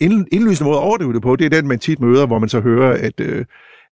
en 0.00 0.26
indlysende 0.32 0.64
måde 0.64 0.78
at 0.78 0.82
overdrive 0.82 1.12
det 1.12 1.22
på, 1.22 1.36
det 1.36 1.44
er 1.44 1.60
den, 1.60 1.68
man 1.68 1.78
tit 1.78 2.00
møder, 2.00 2.26
hvor 2.26 2.38
man 2.38 2.48
så 2.48 2.60
hører, 2.60 2.96
at 2.96 3.20
øh, 3.20 3.44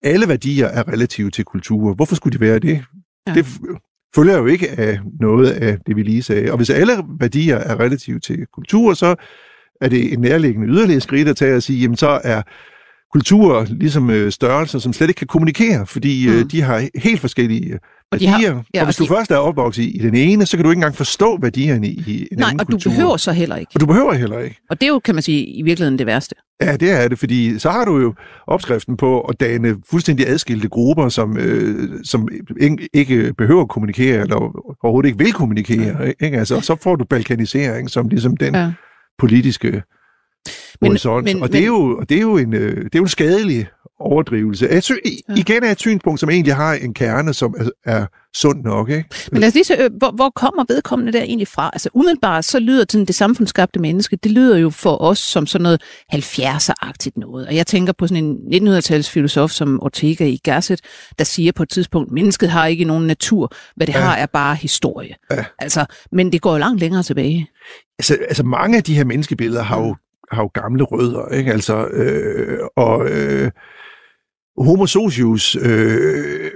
alle 0.03 0.27
værdier 0.27 0.67
er 0.67 0.87
relative 0.87 1.29
til 1.29 1.45
kultur. 1.45 1.93
Hvorfor 1.93 2.15
skulle 2.15 2.37
de 2.37 2.41
være 2.41 2.59
det? 2.59 2.83
Ja. 3.27 3.33
det 3.33 3.45
følger 4.15 4.37
jo 4.37 4.45
ikke 4.45 4.79
af 4.79 4.99
noget 5.19 5.51
af 5.51 5.77
det, 5.87 5.95
vi 5.95 6.03
lige 6.03 6.23
sagde. 6.23 6.51
Og 6.51 6.57
hvis 6.57 6.69
alle 6.69 6.93
værdier 7.19 7.55
er 7.55 7.79
relativt 7.79 8.23
til 8.23 8.45
kultur, 8.53 8.93
så 8.93 9.15
er 9.81 9.89
det 9.89 10.13
en 10.13 10.19
nærliggende 10.19 10.67
yderligere 10.67 11.01
skridt 11.01 11.27
at 11.27 11.35
tage 11.37 11.55
og 11.55 11.63
sige, 11.63 11.79
jamen 11.79 11.97
så 11.97 12.19
er 12.23 12.41
kulturer 13.13 13.65
ligesom 13.69 14.09
øh, 14.09 14.31
størrelser, 14.31 14.79
som 14.79 14.93
slet 14.93 15.07
ikke 15.07 15.17
kan 15.19 15.27
kommunikere, 15.27 15.85
fordi 15.85 16.27
øh, 16.29 16.37
Mm. 16.41 16.47
de 16.47 16.61
har 16.61 16.83
helt 16.95 17.21
forskellige 17.21 17.73
øh, 17.73 17.79
Og 18.11 18.19
de 18.19 18.27
har- 18.27 18.37
værdier. 18.41 18.63
ja, 18.73 18.79
og 18.81 18.85
hvis 18.87 18.95
du 18.95 19.03
de- 19.03 19.07
først 19.09 19.31
er 19.31 19.35
opvokset 19.37 19.83
i, 19.83 19.89
i 19.95 19.99
den 19.99 20.15
ene, 20.15 20.45
så 20.45 20.57
kan 20.57 20.63
du 20.63 20.69
ikke 20.69 20.77
engang 20.77 20.95
forstå 20.95 21.37
værdierne 21.41 21.87
i, 21.87 22.03
i 22.07 22.27
en 22.31 22.37
Nej, 22.37 22.47
anden 22.47 22.59
og 22.59 22.67
du 22.67 22.71
kultur. 22.71 22.91
behøver 22.91 23.17
så 23.17 23.31
heller 23.31 23.55
ikke. 23.55 23.71
Og 23.75 23.81
du 23.81 23.85
behøver 23.85 24.13
heller 24.13 24.39
ikke. 24.39 24.57
Og 24.69 24.81
det 24.81 24.87
er 24.87 24.91
jo, 24.91 24.99
kan 24.99 25.15
man 25.15 25.21
sige, 25.21 25.45
i 25.45 25.61
virkeligheden 25.61 25.99
det 25.99 26.05
værste. 26.07 26.35
Ja, 26.61 26.75
det 26.75 26.91
er 26.91 27.07
det, 27.07 27.19
fordi 27.19 27.59
så 27.59 27.69
har 27.69 27.85
du 27.85 27.97
jo 27.99 28.13
opskriften 28.47 28.97
på 28.97 29.21
at 29.21 29.39
danne 29.39 29.75
fuldstændig 29.91 30.27
adskilte 30.29 30.69
grupper, 30.69 31.09
som, 31.09 31.37
øh, 31.37 31.89
som 32.03 32.27
ikke, 32.93 33.33
behøver 33.37 33.61
at 33.61 33.69
kommunikere, 33.69 34.21
eller 34.21 34.35
overhovedet 34.83 35.07
ikke 35.09 35.23
vil 35.23 35.33
kommunikere. 35.33 36.13
Ikke? 36.19 36.37
Altså, 36.37 36.61
så 36.61 36.75
får 36.83 36.95
du 36.95 37.05
balkanisering 37.05 37.89
som 37.89 38.07
ligesom 38.09 38.37
den 38.37 38.55
Ja. 38.55 38.71
Politiske 39.19 39.71
Men- 39.71 39.83
horisont. 40.91 41.23
men- 41.25 41.41
og, 41.41 41.51
det 41.51 41.61
er 41.61 41.65
jo, 41.65 41.97
og 41.97 42.09
det 42.09 42.17
er 42.17 42.21
jo 42.21 42.37
en, 42.37 42.53
øh, 42.53 42.77
det 42.77 42.95
er 42.95 42.99
jo 42.99 43.03
en 43.03 43.07
skadelig 43.07 43.67
overdrivelse. 43.99 44.67
Jeg 44.71 44.83
sy- 44.83 44.91
Ja. 45.29 45.33
igen 45.37 45.63
er 45.63 45.71
et 45.71 45.79
synspunkt, 45.79 46.19
som 46.19 46.29
egentlig 46.29 46.55
har 46.55 46.73
en 46.73 46.93
kerne, 46.93 47.33
som 47.33 47.55
er, 47.57 47.69
er 47.85 48.05
sund 48.35 48.63
nok. 48.63 48.89
Ikke? 48.89 49.05
Men 49.31 49.39
lad 49.41 49.47
os 49.47 49.53
lige 49.53 49.63
se, 49.63 49.73
øh, 49.73 49.89
hvor, 49.97 50.11
hvor 50.11 50.29
kommer 50.35 50.65
vedkommende 50.69 51.13
der 51.13 51.21
egentlig 51.23 51.47
fra? 51.47 51.69
Altså 51.73 51.89
umiddelbart, 51.93 52.45
så 52.45 52.59
lyder 52.59 52.85
sådan 52.89 53.05
det 53.05 53.15
samfundsskabte 53.15 53.79
menneske, 53.79 54.15
det 54.23 54.31
lyder 54.31 54.57
jo 54.57 54.69
for 54.69 55.01
os 55.01 55.19
som 55.19 55.45
sådan 55.47 55.63
noget 55.63 55.81
70'er-agtigt 56.13 57.11
noget. 57.17 57.47
Og 57.47 57.55
jeg 57.55 57.67
tænker 57.67 57.93
på 57.93 58.07
sådan 58.07 58.23
en 58.53 58.67
1900-tals 58.67 59.09
filosof 59.09 59.51
som 59.51 59.79
Ortega 59.83 60.29
y 60.29 60.37
Gasset, 60.43 60.81
der 61.19 61.23
siger 61.25 61.51
på 61.51 61.63
et 61.63 61.69
tidspunkt, 61.69 62.11
mennesket 62.11 62.49
har 62.49 62.65
ikke 62.65 62.83
nogen 62.85 63.07
natur, 63.07 63.51
hvad 63.75 63.87
det 63.87 63.93
ja. 63.93 63.99
har 63.99 64.15
er 64.15 64.25
bare 64.25 64.55
historie. 64.55 65.15
Ja. 65.31 65.45
Altså, 65.59 65.85
men 66.11 66.31
det 66.31 66.41
går 66.41 66.51
jo 66.51 66.57
langt 66.57 66.79
længere 66.79 67.03
tilbage. 67.03 67.47
Altså, 67.99 68.17
altså 68.29 68.43
mange 68.43 68.77
af 68.77 68.83
de 68.83 68.95
her 68.95 69.03
menneskebilleder 69.03 69.63
har 69.63 69.79
jo, 69.81 69.95
har 70.31 70.43
jo 70.43 70.47
gamle 70.53 70.83
rødder, 70.83 71.27
ikke? 71.35 71.51
Altså, 71.51 71.85
øh, 71.87 72.59
og 72.77 73.09
øh, 73.09 73.51
Homo 74.59 74.85
socius, 74.85 75.55
øh, 75.55 76.51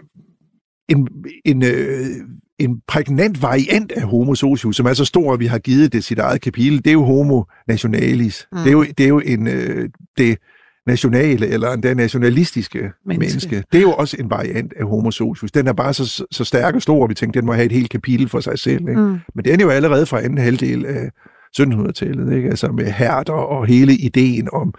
en, 0.89 1.07
en, 1.45 1.63
øh, 1.63 2.05
en 2.59 2.81
prægnant 2.87 3.41
variant 3.41 3.91
af 3.91 4.01
Homo 4.01 4.35
socius, 4.35 4.75
som 4.75 4.85
er 4.85 4.93
så 4.93 5.05
stor, 5.05 5.33
at 5.33 5.39
vi 5.39 5.45
har 5.45 5.59
givet 5.59 5.93
det 5.93 6.03
sit 6.03 6.19
eget 6.19 6.41
kapitel, 6.41 6.77
det 6.77 6.87
er 6.87 6.93
jo 6.93 7.03
Homo 7.03 7.43
nationalis. 7.67 8.47
Mm. 8.51 8.57
Det, 8.57 8.67
er 8.67 8.71
jo, 8.71 8.83
det 8.83 8.99
er 8.99 9.07
jo 9.07 9.19
en, 9.19 9.47
øh, 9.47 9.89
det 10.17 10.37
nationale, 10.87 11.47
eller 11.47 11.71
endda 11.71 11.93
nationalistiske 11.93 12.77
menneske. 12.77 12.93
Menneske. 13.05 13.49
menneske. 13.49 13.67
Det 13.71 13.77
er 13.77 13.81
jo 13.81 13.93
også 13.93 14.17
en 14.19 14.29
variant 14.29 14.73
af 14.77 14.85
Homo 14.85 15.11
socius. 15.11 15.51
Den 15.51 15.67
er 15.67 15.73
bare 15.73 15.93
så, 15.93 16.25
så 16.31 16.43
stærk 16.43 16.75
og 16.75 16.81
stor, 16.81 17.03
at 17.03 17.09
vi 17.09 17.13
tænkte, 17.13 17.39
den 17.39 17.45
må 17.45 17.53
have 17.53 17.65
et 17.65 17.71
helt 17.71 17.89
kapitel 17.89 18.29
for 18.29 18.39
sig 18.39 18.59
selv. 18.59 18.89
Ikke? 18.89 19.01
Mm. 19.01 19.17
Men 19.35 19.45
den 19.45 19.59
er 19.59 19.63
jo 19.63 19.69
allerede 19.69 20.05
fra 20.05 20.21
anden 20.21 20.37
halvdel 20.37 20.85
af 20.85 21.09
1700-tallet, 21.59 22.35
ikke? 22.35 22.49
Altså 22.49 22.71
med 22.71 22.85
herter 22.85 23.33
og 23.33 23.65
hele 23.65 23.93
ideen 23.93 24.49
om 24.53 24.73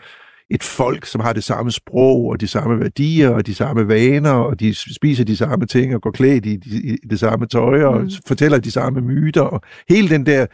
et 0.51 0.63
folk, 0.63 1.07
som 1.07 1.21
har 1.21 1.33
det 1.33 1.45
samme 1.45 1.71
sprog 1.73 2.25
og 2.25 2.41
de 2.41 2.47
samme 2.47 2.81
værdier 2.81 3.29
og 3.29 3.47
de 3.47 3.55
samme 3.55 3.89
vaner, 3.89 4.31
og 4.31 4.61
de 4.61 4.75
spiser 4.95 5.25
de 5.25 5.37
samme 5.37 5.67
ting 5.67 5.95
og 5.95 6.03
går 6.03 6.11
klædt 6.11 6.47
i, 6.47 6.53
i, 6.67 6.93
i 6.93 6.97
det 7.11 7.21
samme 7.21 7.47
tøj 7.47 7.83
og 7.83 8.01
Mm. 8.03 8.11
fortæller 8.27 8.59
de 8.59 8.71
samme 8.71 9.01
myter. 9.01 9.41
Og 9.43 9.61
hele 9.89 10.09
den 10.09 10.27
der 10.27 10.47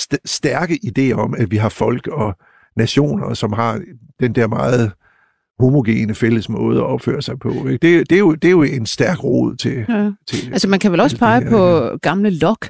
st- 0.00 0.16
stærke 0.24 0.78
idé 0.86 1.12
om, 1.12 1.34
at 1.38 1.50
vi 1.50 1.56
har 1.56 1.68
folk 1.68 2.06
og 2.06 2.36
nationer, 2.76 3.34
som 3.34 3.52
har 3.52 3.80
den 4.20 4.34
der 4.34 4.46
meget 4.46 4.92
homogene 5.58 6.14
fælles 6.14 6.48
måde 6.48 6.78
at 6.78 6.84
opføre 6.84 7.22
sig 7.22 7.38
på. 7.38 7.50
Ikke? 7.68 7.72
Det, 7.72 8.10
det, 8.10 8.16
er 8.16 8.18
jo, 8.20 8.34
det 8.34 8.48
er 8.48 8.52
jo 8.52 8.62
en 8.62 8.86
stærk 8.86 9.24
rod 9.24 9.56
til... 9.56 9.84
Ja. 9.88 10.10
til 10.26 10.52
Altså 10.52 10.68
man 10.68 10.78
kan 10.80 10.92
vel 10.92 11.00
også 11.00 11.18
pege 11.18 11.50
på 11.50 11.90
gamle 12.02 12.30
Locke, 12.30 12.68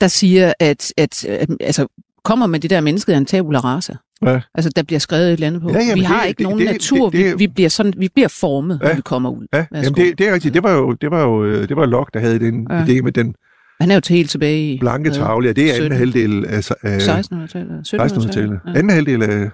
der 0.00 0.08
siger, 0.08 0.52
at, 0.60 0.92
at, 0.96 1.24
at 1.24 1.48
altså, 1.60 1.86
kommer 2.24 2.46
med 2.46 2.60
det 2.60 2.70
der 2.70 2.80
menneske 2.80 3.12
er 3.12 3.18
en 3.18 3.26
tabula 3.26 3.58
rasa. 3.58 3.92
Ja. 4.26 4.40
Altså 4.54 4.70
der 4.76 4.82
bliver 4.82 4.98
skrevet 4.98 5.26
et 5.26 5.32
eller 5.32 5.46
andet 5.46 5.62
på. 5.62 5.68
Ja, 5.70 5.78
jamen, 5.78 5.94
vi 5.94 6.00
har 6.00 6.20
det- 6.20 6.28
ikke 6.28 6.38
det- 6.38 6.44
nogen 6.44 6.58
det- 6.60 6.70
natur, 6.72 7.10
det- 7.10 7.18
det- 7.24 7.32
vi, 7.32 7.38
vi, 7.38 7.46
bliver 7.46 7.68
sådan, 7.68 7.92
vi 7.96 8.08
bliver 8.14 8.28
formet, 8.28 8.78
Ja. 8.82 8.88
når 8.88 8.94
vi 8.94 9.00
kommer 9.02 9.30
ud. 9.30 9.46
Ja, 9.54 9.66
jamen 9.72 9.94
det, 9.94 10.18
det 10.18 10.28
er 10.28 10.34
rigtigt. 10.34 10.54
Det 10.54 10.62
var 10.62 10.72
jo, 10.72 10.92
det 10.92 11.10
var 11.10 11.22
jo 11.22 11.44
øh, 11.44 11.68
det 11.68 11.76
var 11.76 11.86
Locke, 11.86 12.10
der 12.14 12.20
havde 12.20 12.38
den 12.38 12.66
Ja. 12.70 12.84
idé 12.84 13.02
med 13.02 13.12
den 13.12 13.34
Han 13.80 13.90
er 13.90 13.94
jo 13.94 14.00
til 14.00 14.16
helt 14.16 14.30
tilbage 14.30 14.72
i 14.74 14.78
blanke 14.78 15.10
hvad, 15.10 15.18
tavle. 15.18 15.46
Ja, 15.46 15.52
det 15.52 15.64
er 15.64 15.74
anden 15.74 15.82
17. 15.82 15.98
halvdel 15.98 16.46
af, 16.46 16.70
af 16.82 16.98
1600-tallet, 17.00 17.86
1600-tallet. 17.86 18.60
Ja. 18.66 18.72
Anden 18.78 18.90
halvdel 18.90 19.22
af 19.22 19.50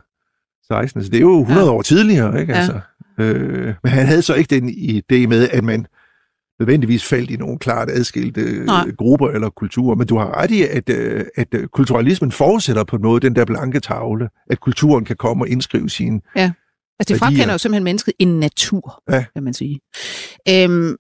16. 0.69 1.03
Så 1.05 1.09
det 1.11 1.17
er 1.17 1.21
jo 1.21 1.41
100 1.41 1.67
Ja. 1.67 1.73
år 1.73 1.83
tidligere, 1.83 2.41
ikke? 2.41 2.53
Ja. 2.53 2.59
Altså, 2.59 2.81
øh, 3.19 3.75
men 3.83 3.93
han 3.93 4.07
havde 4.07 4.23
så 4.23 4.35
ikke 4.35 4.55
den 4.61 4.69
idé 4.71 5.27
med, 5.27 5.49
at 5.53 5.65
man 5.65 5.87
nødvendigvis 6.61 7.05
faldt 7.05 7.31
i 7.31 7.37
nogle 7.37 7.59
klart 7.59 7.91
adskilte 7.91 8.41
øh, 8.41 8.67
Nej. 8.67 8.91
grupper 8.99 9.29
eller 9.29 9.51
kulturer. 9.51 9.97
Men 9.97 10.07
du 10.07 10.19
har 10.19 10.41
ret 10.43 10.51
i, 10.51 10.63
at, 10.63 10.89
øh, 10.91 11.25
at 11.37 11.55
øh, 11.55 11.69
kulturalismen 11.69 12.33
forudsætter 12.33 12.85
på 12.85 12.97
en 12.97 13.03
måde 13.03 13.21
den 13.21 13.37
der 13.37 13.45
blanke 13.45 13.81
tavle, 13.81 14.29
at 14.51 14.61
kulturen 14.61 15.05
kan 15.05 15.17
komme 15.17 15.45
og 15.45 15.49
indskrive 15.49 15.91
sin... 15.91 16.21
Altså 16.99 17.15
det 17.15 17.19
frakender 17.19 17.53
jo 17.53 17.59
simpelthen 17.59 17.85
mennesket 17.85 18.15
en 18.19 18.41
natur, 18.41 19.03
Ja. 19.11 19.25
kan 19.35 19.43
man 19.45 19.55
sige. 19.55 19.81
Øhm, 20.49 20.97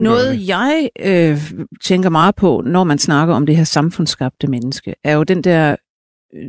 noget 0.00 0.48
jeg 0.48 0.88
øh, 1.00 1.52
tænker 1.84 2.10
meget 2.10 2.34
på, 2.34 2.62
når 2.66 2.84
man 2.84 2.98
snakker 2.98 3.34
om 3.34 3.46
det 3.46 3.56
her 3.56 3.64
samfundsskabte 3.64 4.46
menneske, 4.46 4.94
er 5.04 5.12
jo 5.12 5.22
den 5.22 5.44
der 5.44 5.76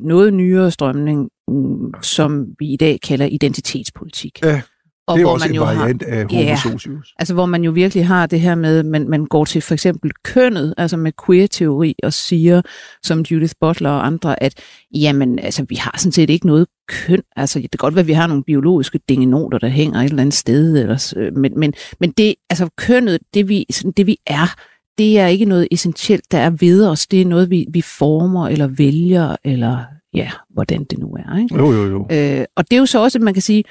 noget 0.01 0.33
nyere 0.33 0.71
strømning, 0.71 1.29
mm, 1.47 1.93
som 2.01 2.45
vi 2.59 2.67
i 2.67 2.77
dag 2.77 2.99
kalder 3.03 3.25
identitetspolitik. 3.25 4.39
Ja, 4.43 4.61
og 5.07 5.15
det 5.17 5.21
er 5.21 5.25
hvor 5.25 5.33
også 5.33 5.45
man 5.45 5.51
en 5.51 5.55
jo 5.55 5.63
har, 5.65 5.75
variant 5.75 6.03
af 6.03 6.25
homo 6.31 6.55
socius. 6.77 7.13
Altså 7.19 7.33
hvor 7.33 7.45
man 7.45 7.63
jo 7.63 7.71
virkelig 7.71 8.07
har 8.07 8.25
det 8.25 8.39
her 8.39 8.55
med, 8.55 8.83
man, 8.83 9.09
man 9.09 9.25
går 9.25 9.45
til 9.45 9.61
for 9.61 9.73
eksempel 9.73 10.11
kønnet, 10.23 10.73
altså 10.77 10.97
med 10.97 11.11
queer-teori, 11.25 11.95
og 12.03 12.13
siger, 12.13 12.61
som 13.03 13.19
Judith 13.19 13.53
Butler 13.61 13.89
og 13.89 14.05
andre, 14.05 14.43
at 14.43 14.53
jamen, 14.95 15.39
altså, 15.39 15.65
vi 15.69 15.75
har 15.75 15.95
sådan 15.97 16.11
set 16.11 16.29
ikke 16.29 16.47
noget 16.47 16.67
køn. 16.87 17.21
Altså, 17.35 17.59
det 17.59 17.71
kan 17.71 17.77
godt 17.77 17.95
være, 17.95 18.01
at 18.01 18.07
vi 18.07 18.13
har 18.13 18.27
nogle 18.27 18.43
biologiske 18.43 18.99
dingenoter, 19.09 19.57
der 19.57 19.67
hænger 19.67 19.99
et 19.99 20.05
eller 20.09 20.21
andet 20.21 20.33
sted, 20.33 20.77
eller, 20.81 20.97
s- 20.97 21.13
øh, 21.17 21.37
men, 21.37 21.59
men, 21.59 21.73
men 21.99 22.11
det, 22.11 22.35
altså, 22.49 22.69
kønnet, 22.77 23.19
det 23.33 23.49
vi, 23.49 23.65
sådan, 23.71 23.91
det 23.91 24.07
vi 24.07 24.17
er, 24.27 24.55
det 24.97 25.19
er 25.19 25.27
ikke 25.27 25.45
noget 25.45 25.67
essentielt, 25.71 26.31
der 26.31 26.37
er 26.37 26.49
ved 26.49 26.87
os. 26.87 27.07
Det 27.07 27.21
er 27.21 27.25
noget, 27.25 27.49
vi, 27.49 27.65
vi 27.69 27.81
former, 27.81 28.47
eller 28.47 28.67
vælger, 28.67 29.35
eller 29.43 29.83
ja, 30.13 30.31
hvordan 30.49 30.83
det 30.83 30.99
nu 30.99 31.07
er. 31.07 31.37
Ikke? 31.37 31.55
Jo, 31.55 31.71
jo, 31.71 31.83
jo. 31.89 32.07
Øh, 32.11 32.45
og 32.55 32.63
det 32.71 32.75
er 32.75 32.79
jo 32.79 32.85
så 32.85 33.03
også, 33.03 33.17
at 33.17 33.21
man 33.21 33.33
kan 33.33 33.43
sige, 33.43 33.63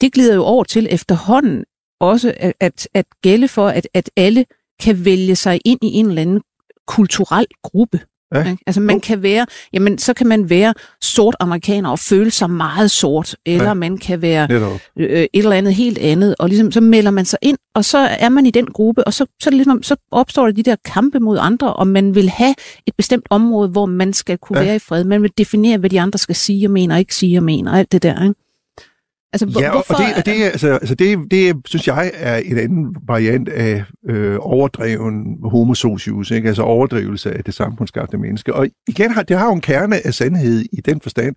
det 0.00 0.12
glider 0.12 0.34
jo 0.34 0.44
over 0.44 0.64
til 0.64 0.86
efterhånden 0.90 1.64
også 2.00 2.34
at, 2.36 2.52
at, 2.60 2.88
at 2.94 3.06
gælde 3.22 3.48
for, 3.48 3.68
at, 3.68 3.88
at 3.94 4.10
alle 4.16 4.44
kan 4.80 5.04
vælge 5.04 5.36
sig 5.36 5.60
ind 5.64 5.78
i 5.82 5.86
en 5.92 6.08
eller 6.08 6.22
anden 6.22 6.40
kulturel 6.86 7.46
gruppe. 7.62 8.00
Ja. 8.34 8.50
Ikke? 8.50 8.62
Altså 8.66 8.80
man 8.80 9.00
kan 9.00 9.22
være, 9.22 9.46
jamen 9.72 9.98
så 9.98 10.14
kan 10.14 10.26
man 10.26 10.50
være 10.50 10.74
sort 11.02 11.36
amerikaner 11.40 11.90
og 11.90 11.98
føle 11.98 12.30
sig 12.30 12.50
meget 12.50 12.90
sort, 12.90 13.36
eller 13.46 13.64
Ja. 13.66 13.74
man 13.74 13.98
kan 13.98 14.22
være 14.22 14.46
øh, 14.96 15.22
et 15.22 15.28
eller 15.34 15.52
andet 15.56 15.74
helt 15.74 15.98
andet, 15.98 16.34
og 16.38 16.48
ligesom, 16.48 16.72
så 16.72 16.80
melder 16.80 17.10
man 17.10 17.24
sig 17.24 17.38
ind, 17.42 17.58
og 17.74 17.84
så 17.84 17.98
er 17.98 18.28
man 18.28 18.46
i 18.46 18.50
den 18.50 18.66
gruppe, 18.66 19.04
og 19.04 19.14
så, 19.14 19.26
så, 19.42 19.50
det 19.50 19.56
ligesom, 19.56 19.82
så 19.82 19.96
opstår 20.10 20.44
der 20.44 20.52
de 20.52 20.62
der 20.62 20.76
kampe 20.84 21.20
mod 21.20 21.38
andre, 21.40 21.72
og 21.74 21.86
man 21.86 22.14
vil 22.14 22.28
have 22.30 22.54
et 22.86 22.94
bestemt 22.96 23.26
område, 23.30 23.68
hvor 23.68 23.86
man 23.86 24.12
skal 24.12 24.38
kunne 24.38 24.58
ja. 24.58 24.64
være 24.64 24.76
i 24.76 24.78
fred. 24.78 25.04
Man 25.04 25.22
vil 25.22 25.32
definere, 25.38 25.78
hvad 25.78 25.90
de 25.90 26.00
andre 26.00 26.18
skal 26.18 26.34
sige 26.34 26.66
og 26.66 26.70
mene, 26.70 26.94
og 26.94 26.98
ikke 26.98 27.14
sige 27.14 27.38
og 27.38 27.42
mene, 27.44 27.70
og 27.70 27.78
alt 27.78 27.92
det 27.92 28.02
der. 28.02 28.22
Ikke? 28.22 28.34
Altså, 29.32 29.46
hvor, 29.46 29.60
Ja, 29.60 29.68
og, 29.68 29.74
hvorfor, 29.74 29.94
og, 29.94 30.00
det, 30.00 30.16
og 30.16 30.26
det, 30.26 30.44
altså, 30.44 30.72
altså 30.72 30.94
det, 30.94 31.18
det 31.30 31.56
synes 31.64 31.86
jeg 31.88 32.10
er 32.14 32.36
en 32.36 32.58
anden 32.58 32.96
variant 33.06 33.48
af 33.48 33.84
øh, 34.08 34.36
overdreven 34.40 35.38
homo 35.44 35.74
socius, 35.74 36.30
ikke? 36.30 36.48
altså 36.48 36.62
overdrivelse 36.62 37.32
af 37.32 37.44
det 37.44 37.54
samfundsskabte 37.54 38.18
menneske. 38.18 38.54
Og 38.54 38.66
igen, 38.88 39.10
har, 39.10 39.22
det 39.22 39.38
har 39.38 39.46
jo 39.46 39.52
en 39.52 39.60
kerne 39.60 40.06
af 40.06 40.14
sandhed 40.14 40.64
i 40.72 40.80
den 40.80 41.00
forstand, 41.00 41.36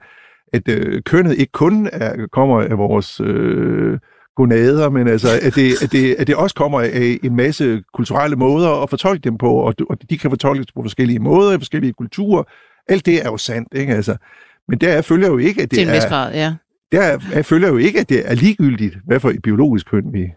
at 0.53 0.69
øh, 0.69 1.01
kønnet 1.01 1.37
ikke 1.37 1.51
kun 1.51 1.89
er, 1.93 2.27
kommer 2.31 2.61
af 2.61 2.77
vores 2.77 3.19
øh, 3.19 3.99
gonader, 4.35 4.89
men 4.89 5.07
altså, 5.07 5.27
at 5.41 5.55
det, 5.55 5.83
at, 5.83 5.91
det, 5.91 6.15
at 6.19 6.27
det 6.27 6.35
også 6.35 6.55
kommer 6.55 6.81
af 6.81 7.17
en 7.23 7.35
masse 7.35 7.83
kulturelle 7.93 8.35
måder 8.35 8.83
at 8.83 8.89
fortolke 8.89 9.21
dem 9.23 9.37
på, 9.37 9.53
og, 9.53 9.73
og 9.89 9.97
de 10.09 10.17
kan 10.17 10.29
fortolkes 10.31 10.65
på 10.75 10.81
forskellige 10.83 11.19
måder, 11.19 11.53
i 11.53 11.57
forskellige 11.57 11.93
kulturer. 11.93 12.43
Alt 12.87 13.05
det 13.05 13.25
er 13.25 13.29
jo 13.29 13.37
sandt, 13.37 13.67
ikke? 13.75 13.95
Altså, 13.95 14.15
men 14.67 14.77
der 14.77 15.01
følger 15.01 15.27
jo 15.27 15.37
ikke, 15.37 15.61
at 15.61 15.71
det 15.71 15.79
vis 15.79 16.03
er 16.03 16.09
grad, 16.09 16.33
ja. 16.33 16.53
Der 16.91 17.19
jeg 17.33 17.45
føler 17.45 17.67
jo 17.67 17.77
ikke, 17.77 17.99
at 17.99 18.09
det 18.09 18.31
er 18.31 18.35
ligegyldigt, 18.35 18.97
hvad 19.07 19.19
for 19.19 19.29
et 19.29 19.41
biologisk 19.41 19.89
køn 19.91 20.13
vi, 20.13 20.27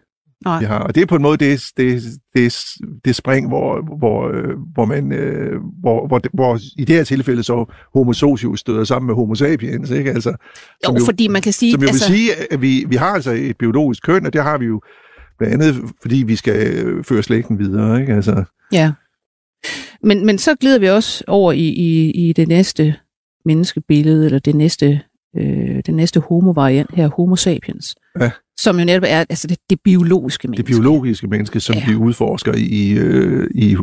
Nej. 0.45 0.59
vi 0.59 0.65
har. 0.65 0.79
Og 0.79 0.95
det 0.95 1.01
er 1.01 1.05
på 1.05 1.15
en 1.15 1.21
måde 1.21 1.37
det, 1.37 1.63
det, 1.77 2.03
det, 2.35 2.65
det 3.05 3.15
spring, 3.15 3.47
hvor, 3.47 3.97
hvor, 3.97 4.27
øh, 4.27 4.57
hvor, 4.73 4.85
man, 4.85 5.11
øh, 5.11 5.61
hvor, 5.81 6.07
hvor, 6.07 6.21
hvor 6.33 6.59
i 6.77 6.85
det 6.85 6.95
her 6.95 7.03
tilfælde 7.03 7.43
så 7.43 7.65
homo 7.93 8.13
socius 8.13 8.59
støder 8.59 8.83
sammen 8.83 9.07
med 9.07 9.15
homo 9.15 9.35
sapiens. 9.35 9.89
Ikke? 9.89 10.11
Altså, 10.11 10.29
Jo, 10.87 10.95
jo, 10.99 11.05
fordi 11.05 11.27
man 11.27 11.41
kan 11.41 11.53
sige... 11.53 11.71
som 11.71 11.81
jo 11.81 11.87
altså, 11.87 12.09
vil 12.09 12.17
sige, 12.17 12.53
at 12.53 12.61
vi, 12.61 12.85
vi 12.89 12.95
har 12.95 13.13
altså 13.13 13.31
et 13.31 13.57
biologisk 13.57 14.03
køn, 14.03 14.25
og 14.25 14.33
det 14.33 14.43
har 14.43 14.57
vi 14.57 14.65
jo 14.65 14.81
blandt 15.37 15.53
andet, 15.53 15.75
fordi 16.01 16.15
vi 16.15 16.35
skal 16.35 16.85
øh, 16.85 17.03
føre 17.03 17.23
slægten 17.23 17.59
videre. 17.59 18.01
Ikke? 18.01 18.13
Altså, 18.13 18.43
Ja. 18.71 18.91
Men, 20.03 20.25
men 20.25 20.37
så 20.37 20.55
glider 20.55 20.79
vi 20.79 20.89
også 20.89 21.23
over 21.27 21.51
i, 21.51 21.67
i, 21.67 22.11
i 22.11 22.33
det 22.33 22.47
næste 22.47 22.95
menneskebillede, 23.45 24.25
eller 24.25 24.39
det 24.39 24.55
næste, 24.55 25.01
øh, 25.37 25.81
det 25.85 25.93
næste 25.93 26.19
homo-variant 26.19 26.95
her, 26.95 27.07
homo 27.07 27.35
sapiens. 27.35 27.95
Ja. 28.19 28.31
Som 28.57 28.79
jo 28.79 28.85
netop 28.85 29.03
er 29.07 29.25
altså 29.29 29.47
det, 29.47 29.57
det 29.69 29.79
biologiske 29.83 30.47
menneske. 30.47 30.67
det 30.67 30.75
biologiske 30.75 31.27
menneske, 31.27 31.59
som 31.59 31.75
Ja. 31.75 31.85
vi 31.87 31.95
udforsker 31.95 32.53
i, 32.57 32.91
øh, 32.91 33.49
i 33.55 33.77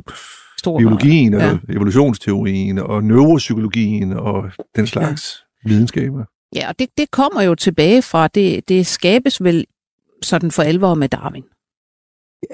stor 0.58 0.78
biologien 0.78 1.34
og 1.34 1.58
evolutionsteorien 1.68 2.78
og 2.78 3.04
neuropsykologien 3.04 4.12
og 4.12 4.44
den 4.76 4.86
slags 4.86 5.44
ja. 5.64 5.68
videnskaber. 5.70 6.24
Ja, 6.56 6.68
og 6.68 6.78
det, 6.78 6.88
det 6.98 7.10
kommer 7.10 7.42
jo 7.42 7.54
tilbage 7.54 8.02
fra, 8.02 8.28
det, 8.28 8.68
det 8.68 8.86
skabes 8.86 9.44
vel 9.44 9.66
sådan 10.22 10.50
for 10.50 10.62
alvor 10.62 10.94
med 10.94 11.08
Darwin. 11.08 11.42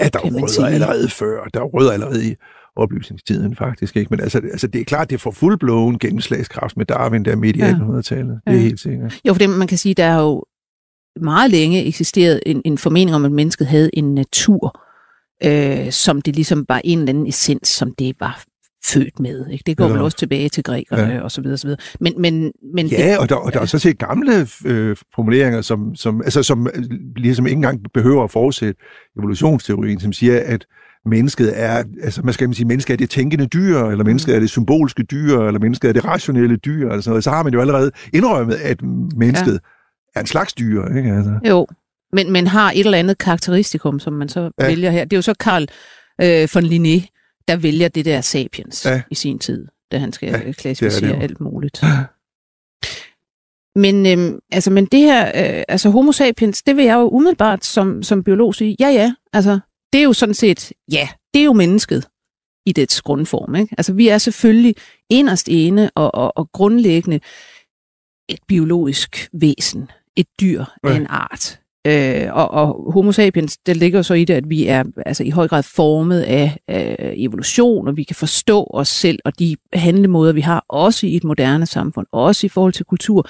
Ja, 0.00 0.08
der 0.08 0.30
man 0.30 0.42
rødder 0.42 0.66
allerede 0.66 1.08
før. 1.08 1.44
Der 1.54 1.60
rødder 1.62 1.92
allerede 1.92 2.30
i 2.30 2.34
oplysningstiden 2.78 3.56
faktisk. 3.56 3.96
Ikke? 3.96 4.08
Men 4.10 4.20
altså, 4.20 4.38
altså, 4.38 4.66
det 4.66 4.80
er 4.80 4.84
klart, 4.84 5.10
det 5.10 5.20
får 5.20 5.30
fuldblåen 5.30 5.98
gennemslagskraft 5.98 6.76
med 6.76 6.86
Darwin 6.86 7.24
der 7.24 7.36
midt 7.36 7.56
i 7.56 7.58
Ja. 7.58 7.72
1800-tallet. 7.72 8.40
Det 8.46 8.52
er 8.52 8.56
Ja. 8.56 8.62
helt 8.62 8.80
sikkert. 8.80 9.20
Jo, 9.28 9.32
for 9.34 9.38
det, 9.38 9.50
man 9.50 9.68
kan 9.68 9.78
sige, 9.78 9.94
der 9.94 10.10
har 10.10 10.22
jo 10.22 10.44
meget 11.20 11.50
længe 11.50 11.84
eksisteret 11.84 12.40
en, 12.46 12.62
en 12.64 12.78
formening 12.78 13.14
om, 13.16 13.24
at 13.24 13.32
mennesket 13.32 13.66
havde 13.66 13.90
en 13.92 14.14
natur, 14.14 14.80
øh, 15.44 15.92
som 15.92 16.22
det 16.22 16.34
ligesom 16.36 16.64
var 16.68 16.80
en 16.84 16.98
eller 16.98 17.08
anden 17.12 17.26
essens, 17.26 17.68
som 17.68 17.94
det 17.98 18.16
var 18.20 18.44
født 18.92 19.20
med. 19.20 19.46
Ikke? 19.50 19.62
Det 19.66 19.76
går 19.76 19.84
Ja. 19.86 19.92
vel 19.92 20.00
også 20.00 20.16
tilbage 20.16 20.48
til 20.48 20.64
grækerne 20.64 21.02
Ja. 21.02 21.08
ja. 21.14 21.20
og 21.20 21.30
så 21.30 21.40
videre, 21.40 21.54
og 21.54 21.58
så 21.58 21.66
videre. 21.66 21.80
Men, 22.00 22.12
men, 22.20 22.52
men 22.74 22.86
Ja, 22.86 23.10
det, 23.10 23.18
og 23.18 23.28
der, 23.28 23.34
og 23.34 23.52
der 23.52 23.60
er 23.60 23.64
så 23.66 23.78
set 23.78 23.98
gamle 23.98 24.46
øh, 24.66 24.96
formuleringer, 25.14 25.60
som, 25.60 25.94
som, 25.94 26.22
altså, 26.22 26.42
som 26.42 26.66
øh, 26.74 26.82
ligesom 27.16 27.46
ikke 27.46 27.56
engang 27.56 27.80
behøver 27.94 28.24
at 28.24 28.30
forudsætte 28.30 28.80
evolutionsteorien, 29.18 30.00
som 30.00 30.12
siger, 30.12 30.40
at 30.46 30.66
mennesket 31.08 31.60
er, 31.62 31.84
altså 32.02 32.22
man 32.22 32.34
skal 32.34 32.54
sige, 32.54 32.66
mennesket 32.66 32.92
er 32.94 32.96
det 32.98 33.10
tænkende 33.10 33.46
dyr, 33.46 33.78
eller 33.78 34.04
mennesket 34.04 34.34
er 34.34 34.40
det 34.40 34.50
symbolske 34.50 35.02
dyr, 35.02 35.38
eller 35.40 35.60
mennesket 35.60 35.88
er 35.88 35.92
det 35.92 36.04
rationelle 36.04 36.56
dyr, 36.56 36.88
eller 36.88 37.00
sådan 37.00 37.10
noget. 37.10 37.24
Så 37.24 37.30
har 37.30 37.42
man 37.42 37.52
jo 37.52 37.60
allerede 37.60 37.90
indrømmet, 38.12 38.54
at 38.54 38.82
mennesket 39.16 39.52
ja. 39.52 39.58
er 40.16 40.20
en 40.20 40.26
slags 40.26 40.52
dyr, 40.52 40.84
ikke? 40.96 41.12
Altså. 41.12 41.38
jo, 41.48 41.66
men, 42.12 42.32
men 42.32 42.46
har 42.46 42.70
et 42.70 42.78
eller 42.80 42.98
andet 42.98 43.18
karakteristikum, 43.18 44.00
som 44.00 44.12
man 44.12 44.28
så 44.28 44.50
Ja. 44.60 44.66
vælger 44.66 44.90
her. 44.90 45.04
Det 45.04 45.12
er 45.12 45.16
jo 45.18 45.22
så 45.22 45.34
Carl 45.40 45.66
øh, 46.22 46.48
von 46.54 46.64
Linné, 46.64 47.06
der 47.48 47.56
vælger 47.56 47.88
det 47.88 48.04
der 48.04 48.20
sapiens 48.20 48.86
Ja. 48.86 49.02
i 49.10 49.14
sin 49.14 49.38
tid, 49.38 49.66
da 49.92 49.98
han 49.98 50.12
skal 50.12 50.28
Ja, 50.28 50.38
det 50.38 50.56
klassificere 50.56 51.08
er 51.08 51.12
det 51.12 51.18
jo. 51.18 51.22
alt 51.22 51.40
muligt. 51.40 51.82
Men, 53.76 54.06
øhm, 54.06 54.38
altså, 54.52 54.70
men 54.70 54.84
det 54.84 55.00
her, 55.00 55.26
øh, 55.26 55.62
altså 55.68 55.90
homo 55.90 56.12
sapiens, 56.12 56.62
det 56.62 56.76
vil 56.76 56.84
jeg 56.84 56.94
jo 56.94 57.08
umiddelbart 57.08 57.64
som, 57.64 58.02
som 58.02 58.24
biolog 58.24 58.54
sige, 58.54 58.76
ja 58.80 58.88
ja, 58.88 59.14
altså 59.32 59.58
det 59.92 59.98
er 59.98 60.04
jo 60.04 60.12
sådan 60.12 60.34
set, 60.34 60.72
ja, 60.92 61.08
det 61.34 61.40
er 61.40 61.44
jo 61.44 61.52
mennesket 61.52 62.08
i 62.66 62.72
dets 62.72 63.02
grundform. 63.02 63.54
Ikke? 63.54 63.74
Altså 63.78 63.92
vi 63.92 64.08
er 64.08 64.18
selvfølgelig 64.18 64.74
inderst 65.10 65.48
ene 65.48 65.90
og, 65.94 66.14
og, 66.14 66.36
og 66.36 66.52
grundlæggende 66.52 67.20
et 68.28 68.38
biologisk 68.48 69.28
væsen, 69.32 69.90
et 70.16 70.26
dyr 70.40 70.64
af 70.84 70.94
en 70.94 71.06
art. 71.10 71.60
Øh, 71.86 72.34
og, 72.34 72.50
og 72.50 72.92
homo 72.92 73.12
sapiens, 73.12 73.58
det 73.58 73.76
ligger 73.76 74.02
så 74.02 74.14
i 74.14 74.24
det, 74.24 74.34
at 74.34 74.50
vi 74.50 74.66
er 74.66 74.84
altså, 75.06 75.24
i 75.24 75.30
høj 75.30 75.48
grad 75.48 75.62
formet 75.62 76.20
af, 76.20 76.58
af 76.68 77.14
evolution, 77.16 77.88
og 77.88 77.96
vi 77.96 78.02
kan 78.02 78.16
forstå 78.16 78.70
os 78.70 78.88
selv 78.88 79.18
og 79.24 79.38
de 79.38 79.56
handlemåder, 79.72 80.32
vi 80.32 80.40
har, 80.40 80.64
også 80.68 81.06
i 81.06 81.16
et 81.16 81.24
moderne 81.24 81.66
samfund, 81.66 82.06
også 82.12 82.46
i 82.46 82.48
forhold 82.48 82.72
til 82.72 82.84
kultur, 82.84 83.28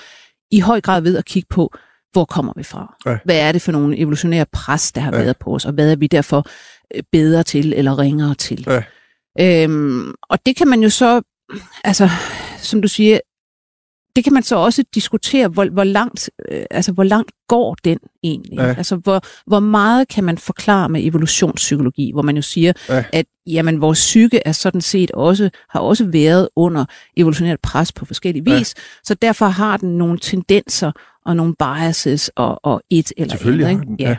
i 0.51 0.61
høj 0.61 0.81
grad 0.81 1.03
ved 1.03 1.17
at 1.17 1.25
kigge 1.25 1.47
på, 1.51 1.75
hvor 2.19 2.25
kommer 2.25 2.53
vi 2.57 2.63
fra? 2.63 2.95
Ja. 3.07 3.17
Hvad 3.25 3.39
er 3.41 3.53
det 3.53 3.63
for 3.63 3.73
nogle 3.73 3.99
evolutionære 3.99 4.47
pres, 4.53 4.93
der 4.93 5.01
har 5.01 5.13
Ja. 5.13 5.19
været 5.19 5.37
på 5.37 5.55
os, 5.55 5.65
og 5.65 5.73
hvad 5.73 5.93
er 5.93 5.97
vi 5.97 6.07
derfor 6.07 6.47
øh, 6.95 7.03
bedre 7.13 7.43
til 7.43 7.73
eller 7.77 7.99
ringere 7.99 8.35
til? 8.35 8.67
Ja. 8.67 9.65
Øhm, 9.65 10.15
og 10.31 10.39
det 10.47 10.57
kan 10.57 10.69
man 10.69 10.83
jo 10.83 10.91
så, 10.91 11.23
altså, 11.85 12.09
som 12.59 12.83
du 12.83 12.89
siger, 12.89 13.19
det 14.17 14.25
kan 14.25 14.33
man 14.33 14.43
så 14.43 14.57
også 14.57 14.85
diskutere, 14.95 15.49
hvor, 15.49 15.65
hvor, 15.65 15.85
langt, 15.85 16.31
øh, 16.51 16.63
altså, 16.71 16.93
hvor 16.93 17.05
langt 17.05 17.31
går 17.49 17.77
den 17.85 17.99
egentlig? 18.23 18.59
Ja. 18.59 18.75
Altså, 18.79 18.97
hvor, 18.97 19.21
hvor 19.47 19.61
meget 19.61 20.09
kan 20.09 20.25
man 20.25 20.39
forklare 20.39 20.89
med 20.89 21.05
evolutionspsykologi, 21.07 22.13
hvor 22.13 22.23
man 22.23 22.37
jo 22.37 22.43
siger, 22.43 22.73
Ja. 22.89 23.05
at 23.13 23.27
jamen, 23.47 23.81
vores 23.81 23.99
psyke 23.99 24.41
er 24.45 24.53
sådan 24.53 24.81
set 24.81 25.11
også, 25.11 25.51
har 25.71 25.81
også 25.81 26.05
været 26.07 26.49
under 26.57 26.85
evolutionært 27.17 27.61
pres 27.61 27.93
på 27.93 28.05
forskellige 28.05 28.45
vis, 28.45 28.75
ja. 28.77 28.83
så 29.05 29.15
derfor 29.15 29.47
har 29.47 29.77
den 29.77 29.99
nogle 29.99 30.19
tendenser 30.19 30.93
og 31.29 31.37
nogle 31.37 31.55
biases 31.59 32.31
og, 32.37 32.61
og 32.63 32.83
et 32.91 33.13
eller 33.17 33.31
Selvfølgelig 33.31 33.67
andet. 33.67 33.87
den, 33.87 33.97
ja. 34.01 34.17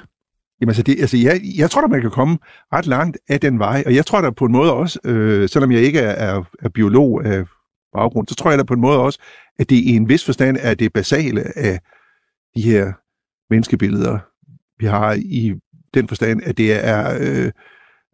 Jamen 0.61 0.69
altså, 0.69 0.83
det, 0.83 0.99
altså 0.99 1.17
jeg, 1.17 1.41
jeg 1.57 1.71
tror, 1.71 1.81
at 1.81 1.89
man 1.89 2.01
kan 2.01 2.11
komme 2.11 2.37
ret 2.73 2.87
langt 2.87 3.17
af 3.29 3.39
den 3.39 3.59
vej, 3.59 3.83
og 3.85 3.95
jeg 3.95 4.05
tror 4.05 4.21
da 4.21 4.29
på 4.29 4.45
en 4.45 4.51
måde 4.51 4.73
også, 4.73 4.99
øh, 5.03 5.49
selvom 5.49 5.71
jeg 5.71 5.81
ikke 5.81 5.99
er, 5.99 6.33
er, 6.33 6.43
er 6.59 6.69
biolog 6.69 7.25
af 7.25 7.43
baggrund, 7.93 8.27
så 8.27 8.35
tror 8.35 8.49
jeg 8.49 8.57
da 8.57 8.63
på 8.63 8.73
en 8.73 8.81
måde 8.81 8.99
også, 8.99 9.19
at 9.59 9.69
det 9.69 9.75
i 9.75 9.95
en 9.95 10.09
vis 10.09 10.25
forstand 10.25 10.57
er 10.61 10.73
det 10.73 10.93
basale 10.93 11.57
af 11.57 11.79
de 12.55 12.61
her 12.61 12.91
menneskebilleder, 13.49 14.19
vi 14.79 14.85
har 14.85 15.13
i 15.13 15.53
den 15.93 16.07
forstand, 16.07 16.41
at 16.43 16.57
det 16.57 16.85
er, 16.85 17.17
øh, 17.19 17.51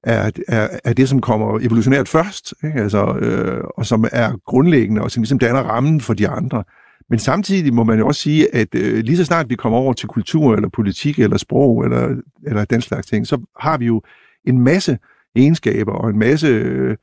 er, 0.04 0.32
er, 0.48 0.80
er 0.84 0.94
det, 0.94 1.10
som 1.10 1.22
kommer 1.22 1.60
evolutionært 1.60 2.08
først, 2.08 2.54
ikke? 2.64 2.82
Altså, 2.82 3.18
øh, 3.18 3.64
og 3.78 3.86
som 3.86 4.06
er 4.12 4.38
grundlæggende, 4.46 5.02
og 5.02 5.12
som 5.12 5.22
ligesom 5.22 5.40
danner 5.40 5.62
rammen 5.62 6.02
for 6.02 6.14
de 6.14 6.28
andre. 6.28 6.64
Men 7.10 7.20
samtidig 7.20 7.74
må 7.74 7.84
man 7.84 8.00
jo 8.00 8.08
også 8.08 8.22
sige, 8.22 8.56
at 8.56 8.76
øh, 8.76 8.98
lige 9.04 9.18
så 9.18 9.26
snart 9.26 9.50
vi 9.50 9.56
kommer 9.56 9.80
over 9.80 9.94
til 9.94 10.08
kultur, 10.08 10.56
eller 10.56 10.70
politik, 10.70 11.20
eller 11.20 11.38
sprog, 11.38 11.84
eller, 11.84 12.16
eller 12.44 12.66
den 12.66 12.82
slags 12.82 13.08
ting, 13.08 13.28
så 13.28 13.42
har 13.60 13.78
vi 13.78 13.86
jo 13.86 14.02
en 14.46 14.60
masse 14.60 14.98
egenskaber 15.36 15.92
og 15.92 16.10
en 16.10 16.20
masse 16.20 16.48
øh, 16.48 16.98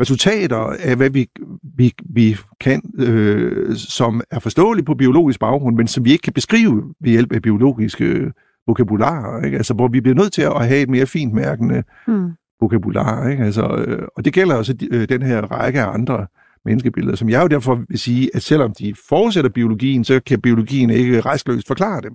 resultater 0.00 0.56
af, 0.56 0.96
hvad 0.96 1.10
vi, 1.10 1.26
vi, 1.76 1.92
vi 2.04 2.36
kan, 2.60 2.82
øh, 2.98 3.76
som 3.76 4.20
er 4.30 4.38
forståeligt 4.38 4.86
på 4.86 4.94
biologisk 4.94 5.40
baggrund, 5.40 5.76
men 5.76 5.86
som 5.86 6.04
vi 6.04 6.12
ikke 6.12 6.22
kan 6.22 6.32
beskrive 6.32 6.94
ved 7.00 7.10
hjælp 7.10 7.32
af 7.32 7.42
biologiske 7.42 8.04
øh, 8.04 8.30
vokabularer. 8.66 9.44
Ikke? 9.44 9.56
Altså, 9.56 9.74
hvor 9.74 9.88
vi 9.88 10.00
bliver 10.00 10.14
nødt 10.14 10.32
til 10.32 10.42
at 10.42 10.66
have 10.68 10.80
et 10.82 10.88
mere 10.88 11.06
fint 11.06 11.32
mærkende 11.34 11.82
Hmm. 12.06 12.30
vokabular. 12.60 13.28
Ikke? 13.28 13.44
Altså, 13.44 13.62
øh, 13.86 14.08
og 14.16 14.24
det 14.24 14.32
gælder 14.32 14.54
også 14.54 14.72
de- 14.72 14.88
øh, 14.94 15.08
den 15.08 15.22
her 15.22 15.40
række 15.40 15.80
af 15.82 15.94
andre 15.94 16.26
menneskebilleder, 16.64 17.16
som 17.16 17.28
jeg 17.28 17.42
jo 17.42 17.46
derfor 17.46 17.80
vil 17.88 17.98
sige, 17.98 18.30
at 18.34 18.42
selvom 18.42 18.74
de 18.74 18.94
forudsætter 19.08 19.50
biologien, 19.50 20.04
så 20.04 20.20
kan 20.26 20.40
biologien 20.40 20.90
ikke 20.90 21.20
restløst 21.20 21.66
forklare 21.66 22.02
dem. 22.02 22.12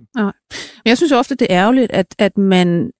Men 0.84 0.88
jeg 0.90 0.96
synes 0.96 1.12
ofte, 1.12 1.34
det 1.34 1.46
er 1.50 1.56
ærgerligt, 1.60 1.92
at, 1.92 2.14
at 2.18 2.38
man... 2.38 2.90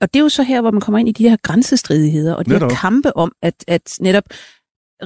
Og 0.00 0.14
det 0.14 0.20
er 0.20 0.24
jo 0.24 0.28
så 0.28 0.42
her, 0.42 0.60
hvor 0.60 0.70
man 0.70 0.80
kommer 0.80 0.98
ind 0.98 1.08
i 1.08 1.12
de 1.12 1.28
her 1.28 1.36
grænsestridigheder, 1.42 2.34
og 2.34 2.46
de 2.46 2.50
Netop. 2.50 2.70
her 2.70 2.78
kampe 2.78 3.16
om, 3.16 3.32
at, 3.42 3.64
at 3.68 3.96
netop 4.00 4.24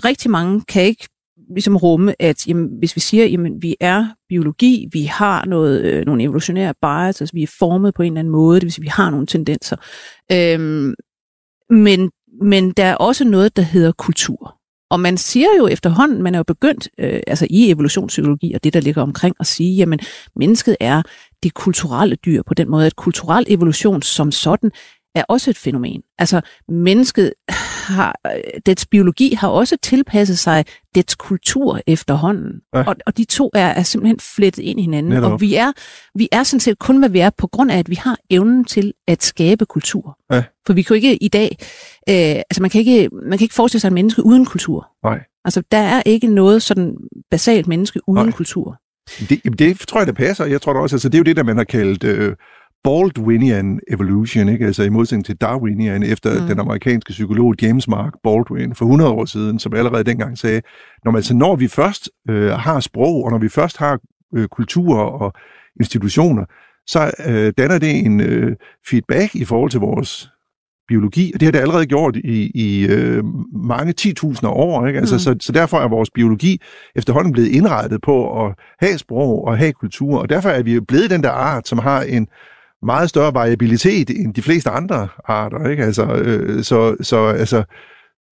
rigtig 0.04 0.30
mange 0.30 0.60
kan 0.60 0.82
ikke 0.82 1.08
ligesom 1.54 1.76
rumme, 1.76 2.22
at 2.22 2.46
jamen, 2.46 2.68
hvis 2.78 2.96
vi 2.96 3.00
siger, 3.00 3.26
jamen 3.26 3.62
vi 3.62 3.76
er 3.80 4.06
biologi, 4.28 4.88
vi 4.92 5.04
har 5.04 5.44
noget, 5.44 5.84
øh, 5.84 6.06
nogle 6.06 6.22
evolutionære 6.22 6.74
bias, 6.82 7.20
altså 7.20 7.32
vi 7.34 7.42
er 7.42 7.54
formet 7.58 7.94
på 7.94 8.02
en 8.02 8.12
eller 8.12 8.20
anden 8.20 8.32
måde, 8.32 8.60
det 8.60 8.64
vil 8.64 8.72
sige, 8.72 8.82
vi 8.82 8.88
har 8.88 9.10
nogle 9.10 9.26
tendenser. 9.26 9.76
Øhm, 10.32 10.94
men, 11.70 12.10
men 12.42 12.70
der 12.70 12.84
er 12.84 12.94
også 12.94 13.24
noget, 13.24 13.56
der 13.56 13.62
hedder 13.62 13.92
kultur. 13.92 14.59
Og 14.90 15.00
man 15.00 15.16
siger 15.16 15.48
jo 15.58 15.66
efterhånden, 15.66 16.22
man 16.22 16.34
er 16.34 16.38
jo 16.38 16.44
begyndt, 16.44 16.88
øh, 16.98 17.20
altså 17.26 17.46
i 17.50 17.70
evolutionspsykologi 17.70 18.52
og 18.54 18.64
det, 18.64 18.74
der 18.74 18.80
ligger 18.80 19.02
omkring, 19.02 19.36
at 19.40 19.46
sige, 19.46 19.76
jamen 19.76 20.00
mennesket 20.36 20.76
er 20.80 21.02
det 21.42 21.54
kulturelle 21.54 22.16
dyr 22.16 22.42
på 22.46 22.54
den 22.54 22.70
måde, 22.70 22.86
at 22.86 22.96
kulturel 22.96 23.44
evolution 23.48 24.02
som 24.02 24.32
sådan 24.32 24.70
er 25.14 25.24
også 25.28 25.50
et 25.50 25.56
fænomen. 25.56 26.02
Altså 26.18 26.40
mennesket 26.68 27.32
har, 27.88 28.14
øh, 28.26 28.60
dets 28.66 28.86
biologi 28.86 29.34
har 29.34 29.48
også 29.48 29.76
tilpasset 29.82 30.38
sig 30.38 30.64
dets 30.94 31.14
kultur 31.14 31.80
efterhånden. 31.86 32.60
Ja. 32.74 32.82
Og, 32.88 32.96
og 33.06 33.16
de 33.16 33.24
to 33.24 33.50
er, 33.54 33.66
er 33.66 33.82
simpelthen 33.82 34.20
flettet 34.20 34.62
ind 34.62 34.80
i 34.80 34.82
hinanden. 34.82 35.12
Netop. 35.12 35.32
Og 35.32 35.40
vi 35.40 35.54
er, 35.54 35.72
vi 36.14 36.28
er 36.32 36.42
sådan 36.42 36.60
set 36.60 36.78
kun, 36.78 36.98
hvad 36.98 37.08
vi 37.08 37.18
er, 37.18 37.30
på 37.38 37.46
grund 37.46 37.70
af, 37.70 37.78
at 37.78 37.90
vi 37.90 37.94
har 37.94 38.18
evnen 38.30 38.64
til 38.64 38.92
at 39.08 39.22
skabe 39.22 39.66
kultur. 39.66 40.18
Ja. 40.32 40.44
For 40.66 40.72
vi 40.72 40.82
kan 40.82 40.94
jo 40.94 40.94
ikke 40.94 41.16
i 41.16 41.28
dag, 41.28 41.56
øh, 42.08 42.42
altså 42.50 42.60
man 42.60 42.70
kan 42.70 42.78
ikke, 42.78 43.08
man 43.12 43.38
kan 43.38 43.44
ikke 43.44 43.54
forestille 43.54 43.80
sig 43.80 43.88
et 43.88 43.94
menneske 43.94 44.26
uden 44.26 44.46
kultur. 44.46 44.88
Nej. 45.04 45.20
Altså 45.44 45.62
der 45.72 45.78
er 45.78 46.02
ikke 46.06 46.26
noget 46.26 46.62
sådan 46.62 46.96
basalt 47.30 47.66
menneske 47.66 48.00
uden 48.08 48.26
Nej. 48.26 48.32
kultur. 48.32 48.76
Det, 49.28 49.58
det 49.58 49.78
tror 49.78 50.00
jeg, 50.00 50.06
der 50.06 50.12
passer. 50.12 50.44
Jeg 50.44 50.62
tror 50.62 50.72
da 50.72 50.80
også, 50.80 50.96
altså, 50.96 51.08
det 51.08 51.14
er 51.14 51.18
jo 51.18 51.24
det, 51.24 51.36
der 51.36 51.42
man 51.42 51.56
har 51.56 51.64
kaldt 51.64 52.04
øh, 52.04 52.36
Baldwinian 52.84 53.80
evolution, 53.90 54.48
ikke? 54.48 54.66
altså 54.66 54.82
i 54.82 54.88
modsætning 54.88 55.26
til 55.26 55.36
Darwinian, 55.36 56.02
efter 56.02 56.40
mm. 56.40 56.46
Den 56.46 56.58
amerikanske 56.58 57.10
psykolog 57.10 57.54
James 57.62 57.88
Mark 57.88 58.12
Baldwin 58.24 58.74
for 58.74 58.84
100 58.84 59.10
år 59.10 59.24
siden, 59.24 59.58
som 59.58 59.74
allerede 59.74 60.04
dengang 60.04 60.38
sagde, 60.38 60.62
når, 61.04 61.10
man, 61.12 61.16
altså, 61.18 61.34
når 61.34 61.56
vi 61.56 61.68
først 61.68 62.10
øh, 62.30 62.50
har 62.50 62.80
sprog, 62.80 63.24
og 63.24 63.30
når 63.30 63.38
vi 63.38 63.48
først 63.48 63.76
har 63.76 63.98
øh, 64.36 64.48
kultur 64.48 64.98
og 64.98 65.32
institutioner, 65.80 66.44
så 66.86 67.10
øh, 67.26 67.52
danner 67.58 67.78
det 67.78 68.06
en 68.06 68.20
øh, 68.20 68.56
feedback 68.90 69.34
i 69.34 69.44
forhold 69.44 69.70
til 69.70 69.80
vores 69.80 70.30
biologi, 70.88 71.30
og 71.34 71.40
det 71.40 71.46
har 71.46 71.52
det 71.52 71.58
allerede 71.58 71.86
gjort 71.86 72.16
i, 72.16 72.50
i 72.54 72.86
øh, 72.86 73.24
mange 73.52 73.94
10.000 74.00 74.46
år. 74.46 74.86
Ikke? 74.86 74.98
Altså, 74.98 75.14
Mm. 75.14 75.18
så, 75.18 75.36
så 75.40 75.52
derfor 75.52 75.78
er 75.78 75.88
vores 75.88 76.10
biologi 76.10 76.60
efterhånden 76.96 77.32
blevet 77.32 77.48
indrettet 77.48 78.02
på 78.02 78.46
at 78.46 78.54
have 78.80 78.98
sprog 78.98 79.44
og 79.44 79.58
have 79.58 79.72
kultur, 79.72 80.18
og 80.18 80.28
derfor 80.28 80.48
er 80.48 80.62
vi 80.62 80.80
blevet 80.80 81.10
den 81.10 81.22
der 81.22 81.30
art, 81.30 81.68
som 81.68 81.78
har 81.78 82.02
en 82.02 82.28
meget 82.82 83.08
større 83.08 83.34
variabilitet 83.34 84.10
end 84.10 84.34
de 84.34 84.42
fleste 84.42 84.70
andre 84.70 85.08
arter. 85.24 85.68
Ikke? 85.68 85.84
Altså, 85.84 86.14
øh, 86.14 86.64
så, 86.64 86.96
så 87.00 87.26
altså, 87.26 87.62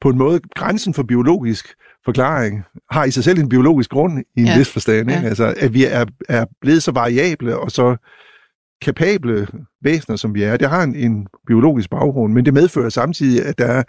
på 0.01 0.09
en 0.09 0.19
måde, 0.19 0.41
grænsen 0.55 0.95
for 0.95 1.03
biologisk 1.03 1.75
forklaring 2.05 2.65
har 2.91 3.05
i 3.05 3.11
sig 3.11 3.25
selv 3.25 3.39
en 3.39 3.49
biologisk 3.49 3.91
grund 3.91 4.25
i 4.37 4.41
en 4.41 4.47
ja. 4.47 4.59
Vis 4.59 4.73
forstand. 4.73 5.11
Ikke? 5.11 5.23
Ja. 5.23 5.29
Altså, 5.29 5.55
at 5.57 5.75
vi 5.75 5.85
er, 5.85 6.05
er 6.29 6.45
blevet 6.61 6.83
så 6.83 6.93
variable 6.93 7.59
og 7.59 7.71
så 7.71 7.97
kapable 8.83 9.47
væsener, 9.83 10.17
som 10.17 10.35
vi 10.35 10.43
er. 10.43 10.57
Det 10.57 10.69
har 10.69 10.83
en, 10.83 10.95
en 10.95 11.27
biologisk 11.47 11.91
baggrund, 11.91 12.33
men 12.33 12.45
det 12.45 12.55
medfører 12.55 12.89
samtidig, 12.89 13.45
at 13.45 13.59
der 13.59 13.67
er 13.67 13.83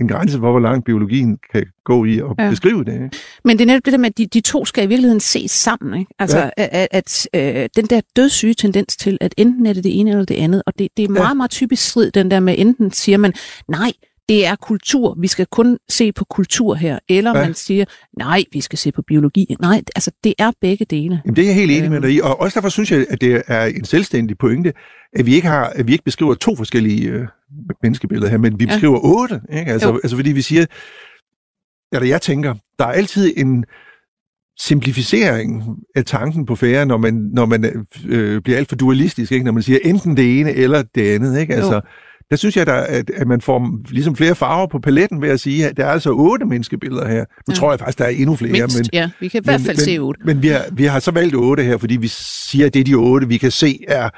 en 0.00 0.08
grænse 0.08 0.38
for, 0.38 0.50
hvor 0.50 0.60
langt 0.60 0.84
biologien 0.84 1.38
kan 1.52 1.64
gå 1.84 2.04
i 2.04 2.18
at 2.18 2.24
Ja. 2.38 2.50
beskrive 2.50 2.84
det. 2.84 2.92
Ikke? 2.94 3.10
Men 3.44 3.58
det 3.58 3.64
er 3.64 3.66
netop 3.66 3.84
det 3.84 3.92
der 3.92 3.98
med, 3.98 4.06
at 4.06 4.18
de, 4.18 4.26
de 4.26 4.40
to 4.40 4.64
skal 4.64 4.84
i 4.84 4.86
virkeligheden 4.86 5.20
ses 5.20 5.50
sammen. 5.50 6.00
Ikke? 6.00 6.14
Altså, 6.18 6.38
ja. 6.38 6.50
at, 6.56 6.88
at 6.90 7.28
øh, 7.34 7.68
den 7.76 7.86
der 7.86 8.00
dødssyge 8.16 8.54
tendens 8.54 8.96
til, 8.96 9.18
at 9.20 9.34
enten 9.36 9.66
er 9.66 9.72
det 9.72 9.84
det 9.84 10.00
ene 10.00 10.10
eller 10.10 10.24
det 10.24 10.34
andet, 10.34 10.62
og 10.66 10.72
det, 10.78 10.88
det 10.96 11.04
er 11.04 11.08
meget, 11.08 11.28
Ja. 11.28 11.34
meget 11.34 11.50
typisk 11.50 11.88
strid, 11.90 12.10
den 12.10 12.30
der 12.30 12.40
med, 12.40 12.54
enten 12.58 12.90
siger 12.90 13.18
man, 13.18 13.32
nej, 13.68 13.92
det 14.28 14.46
er 14.46 14.56
kultur, 14.56 15.16
vi 15.20 15.26
skal 15.28 15.46
kun 15.46 15.78
se 15.88 16.12
på 16.12 16.24
kultur 16.24 16.74
her, 16.74 16.98
eller 17.08 17.38
ja. 17.38 17.44
Man 17.44 17.54
siger, 17.54 17.84
nej, 18.18 18.44
vi 18.52 18.60
skal 18.60 18.78
se 18.78 18.92
på 18.92 19.02
biologi. 19.02 19.56
Nej, 19.60 19.82
altså, 19.96 20.10
det 20.24 20.34
er 20.38 20.52
begge 20.60 20.84
dele. 20.84 21.20
Jamen, 21.24 21.36
det 21.36 21.42
er 21.42 21.46
jeg 21.46 21.54
helt 21.54 21.70
enig 21.72 21.90
med 21.90 21.96
Øhm. 21.98 22.02
dig 22.02 22.12
i, 22.14 22.20
og 22.20 22.40
også 22.40 22.60
derfor 22.60 22.68
synes 22.68 22.92
jeg, 22.92 23.06
at 23.10 23.20
det 23.20 23.42
er 23.46 23.64
en 23.64 23.84
selvstændig 23.84 24.38
pointe, 24.38 24.72
at 25.12 25.26
vi 25.26 25.34
ikke, 25.34 25.48
har, 25.48 25.64
at 25.66 25.86
vi 25.86 25.92
ikke 25.92 26.04
beskriver 26.04 26.34
to 26.34 26.56
forskellige 26.56 27.08
øh, 27.10 27.26
menneskebilleder 27.82 28.30
her, 28.30 28.38
men 28.38 28.58
vi 28.60 28.64
Ja. 28.64 28.70
beskriver 28.70 28.98
otte. 29.02 29.40
Ikke? 29.58 29.72
Altså, 29.72 29.88
Jo. 29.88 29.94
altså, 30.02 30.16
fordi 30.16 30.32
vi 30.32 30.42
siger, 30.42 30.66
eller 31.92 32.06
jeg 32.08 32.22
tænker, 32.22 32.54
der 32.78 32.84
er 32.84 32.92
altid 32.92 33.32
en 33.36 33.64
simplificering 34.60 35.64
af 35.94 36.04
tanken 36.04 36.46
på 36.46 36.56
færre, 36.56 36.86
når 36.86 36.96
man, 36.96 37.14
når 37.14 37.46
man 37.46 37.86
øh, 38.08 38.40
bliver 38.42 38.58
alt 38.58 38.68
for 38.68 38.76
dualistisk, 38.76 39.32
ikke? 39.32 39.44
når 39.44 39.52
man 39.52 39.62
siger 39.62 39.78
enten 39.84 40.16
det 40.16 40.40
ene 40.40 40.52
eller 40.52 40.82
det 40.94 41.14
andet. 41.14 41.40
Ikke? 41.40 41.54
Altså, 41.54 41.80
der 42.32 42.36
synes 42.38 42.56
jeg, 42.56 42.66
der, 42.66 42.72
at, 42.74 43.10
at 43.10 43.26
man 43.28 43.40
får 43.40 43.78
ligesom 43.90 44.16
flere 44.16 44.34
farver 44.34 44.66
på 44.66 44.78
paletten 44.78 45.22
ved 45.22 45.28
at 45.28 45.40
sige, 45.40 45.68
at 45.68 45.76
der 45.76 45.84
er 45.84 45.90
altså 45.90 46.10
otte 46.12 46.46
menneskebilleder 46.46 47.08
her. 47.08 47.18
Nu 47.20 47.24
Ja. 47.48 47.54
tror 47.54 47.72
jeg 47.72 47.78
faktisk, 47.78 47.98
der 47.98 48.04
er 48.04 48.08
endnu 48.08 48.36
flere. 48.36 48.52
Mindst, 48.52 48.76
men, 48.78 48.86
ja. 48.92 49.10
Vi 49.20 49.28
kan 49.28 49.42
i 49.42 49.44
hvert 49.44 49.60
fald 49.60 49.76
men, 49.76 49.84
se 49.84 49.98
otte. 49.98 50.20
Men 50.24 50.42
vi 50.42 50.48
har, 50.48 50.64
vi 50.72 50.84
har 50.84 51.00
så 51.00 51.10
valgt 51.10 51.34
otte 51.34 51.62
her, 51.62 51.76
fordi 51.76 51.96
vi 51.96 52.08
siger, 52.08 52.66
at 52.66 52.74
det 52.74 52.80
er 52.80 52.84
de 52.84 52.94
otte, 52.94 53.28
vi 53.28 53.36
kan 53.36 53.50
se 53.50 53.78
er 53.88 54.10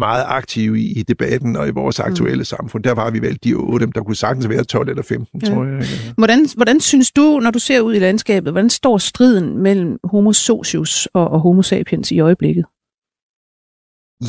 meget 0.00 0.24
aktive 0.26 0.80
i, 0.80 0.98
i 0.98 1.02
debatten 1.02 1.56
og 1.56 1.68
i 1.68 1.70
vores 1.70 2.00
aktuelle 2.00 2.38
mm. 2.40 2.44
samfund. 2.44 2.84
Der 2.84 2.94
har 2.94 3.10
vi 3.10 3.22
valgt 3.22 3.44
de 3.44 3.54
otte. 3.54 3.86
Der 3.94 4.02
kunne 4.02 4.16
sagtens 4.16 4.48
være 4.48 4.64
12 4.64 4.88
eller 4.88 5.02
15, 5.02 5.40
Ja. 5.42 5.48
tror 5.48 5.64
jeg. 5.64 5.84
Hvordan, 6.18 6.46
hvordan 6.56 6.80
synes 6.80 7.12
du, 7.12 7.40
når 7.42 7.50
du 7.50 7.58
ser 7.58 7.80
ud 7.80 7.94
i 7.94 7.98
landskabet, 7.98 8.52
hvordan 8.52 8.70
står 8.70 8.98
striden 8.98 9.62
mellem 9.62 9.98
homo 10.04 10.32
socius 10.32 11.08
og, 11.14 11.30
og 11.30 11.40
homo 11.40 11.62
sapiens 11.62 12.10
i 12.10 12.20
øjeblikket? 12.20 12.64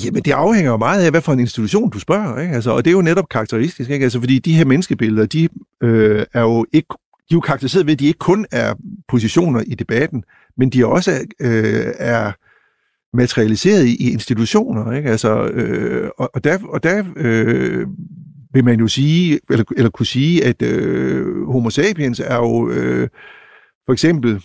Jamen, 0.06 0.24
det 0.24 0.32
afhænger 0.32 0.72
jo 0.72 0.78
meget 0.78 1.04
af, 1.04 1.12
hvad 1.12 1.22
for 1.22 1.34
en 1.34 1.40
institution 1.40 1.90
du 1.90 2.00
spørger. 2.00 2.42
Ikke? 2.42 2.54
Altså, 2.54 2.72
og 2.72 2.86
det 2.86 2.92
er 2.92 2.96
jo 2.96 3.02
netop 3.02 3.30
karakteristisk, 3.30 3.90
ikke? 3.90 4.04
Altså, 4.04 4.20
fordi 4.20 4.40
de 4.40 4.54
her 4.54 4.66
menneskebilleder, 4.66 5.26
de 5.26 5.50
øh, 5.84 6.26
er 6.34 6.42
jo 6.42 6.66
ikke 6.74 6.88
de 7.30 7.34
er 7.34 7.36
jo 7.36 7.40
karakteriseret 7.40 7.86
ved, 7.86 7.94
at 7.94 8.00
de 8.00 8.08
ikke 8.08 8.20
kun 8.20 8.46
er 8.52 8.74
positioner 9.08 9.64
i 9.68 9.76
debatten, 9.76 10.24
men 10.58 10.70
de 10.70 10.86
også 10.86 11.12
øh, 11.40 11.86
er 11.98 12.32
materialiseret 13.18 13.86
i, 13.86 13.96
i 13.96 14.12
institutioner. 14.12 14.92
Ikke? 14.92 15.10
Altså, 15.10 15.48
øh, 15.48 16.10
og, 16.18 16.32
og 16.34 16.44
der, 16.44 16.58
og 16.64 16.84
der 16.84 17.04
øh, 17.16 17.88
vil 18.54 18.66
man 18.66 18.80
jo 18.80 18.88
sige, 18.88 19.40
eller, 19.50 19.66
eller 19.78 19.90
kunne 19.90 20.06
sige, 20.06 20.46
at 20.46 20.62
øh, 20.62 21.46
homo 21.48 21.70
sapiens 21.70 22.20
er 22.20 22.36
jo 22.36 22.70
øh, 22.70 23.10
for 23.86 23.94
eksempel 23.94 24.42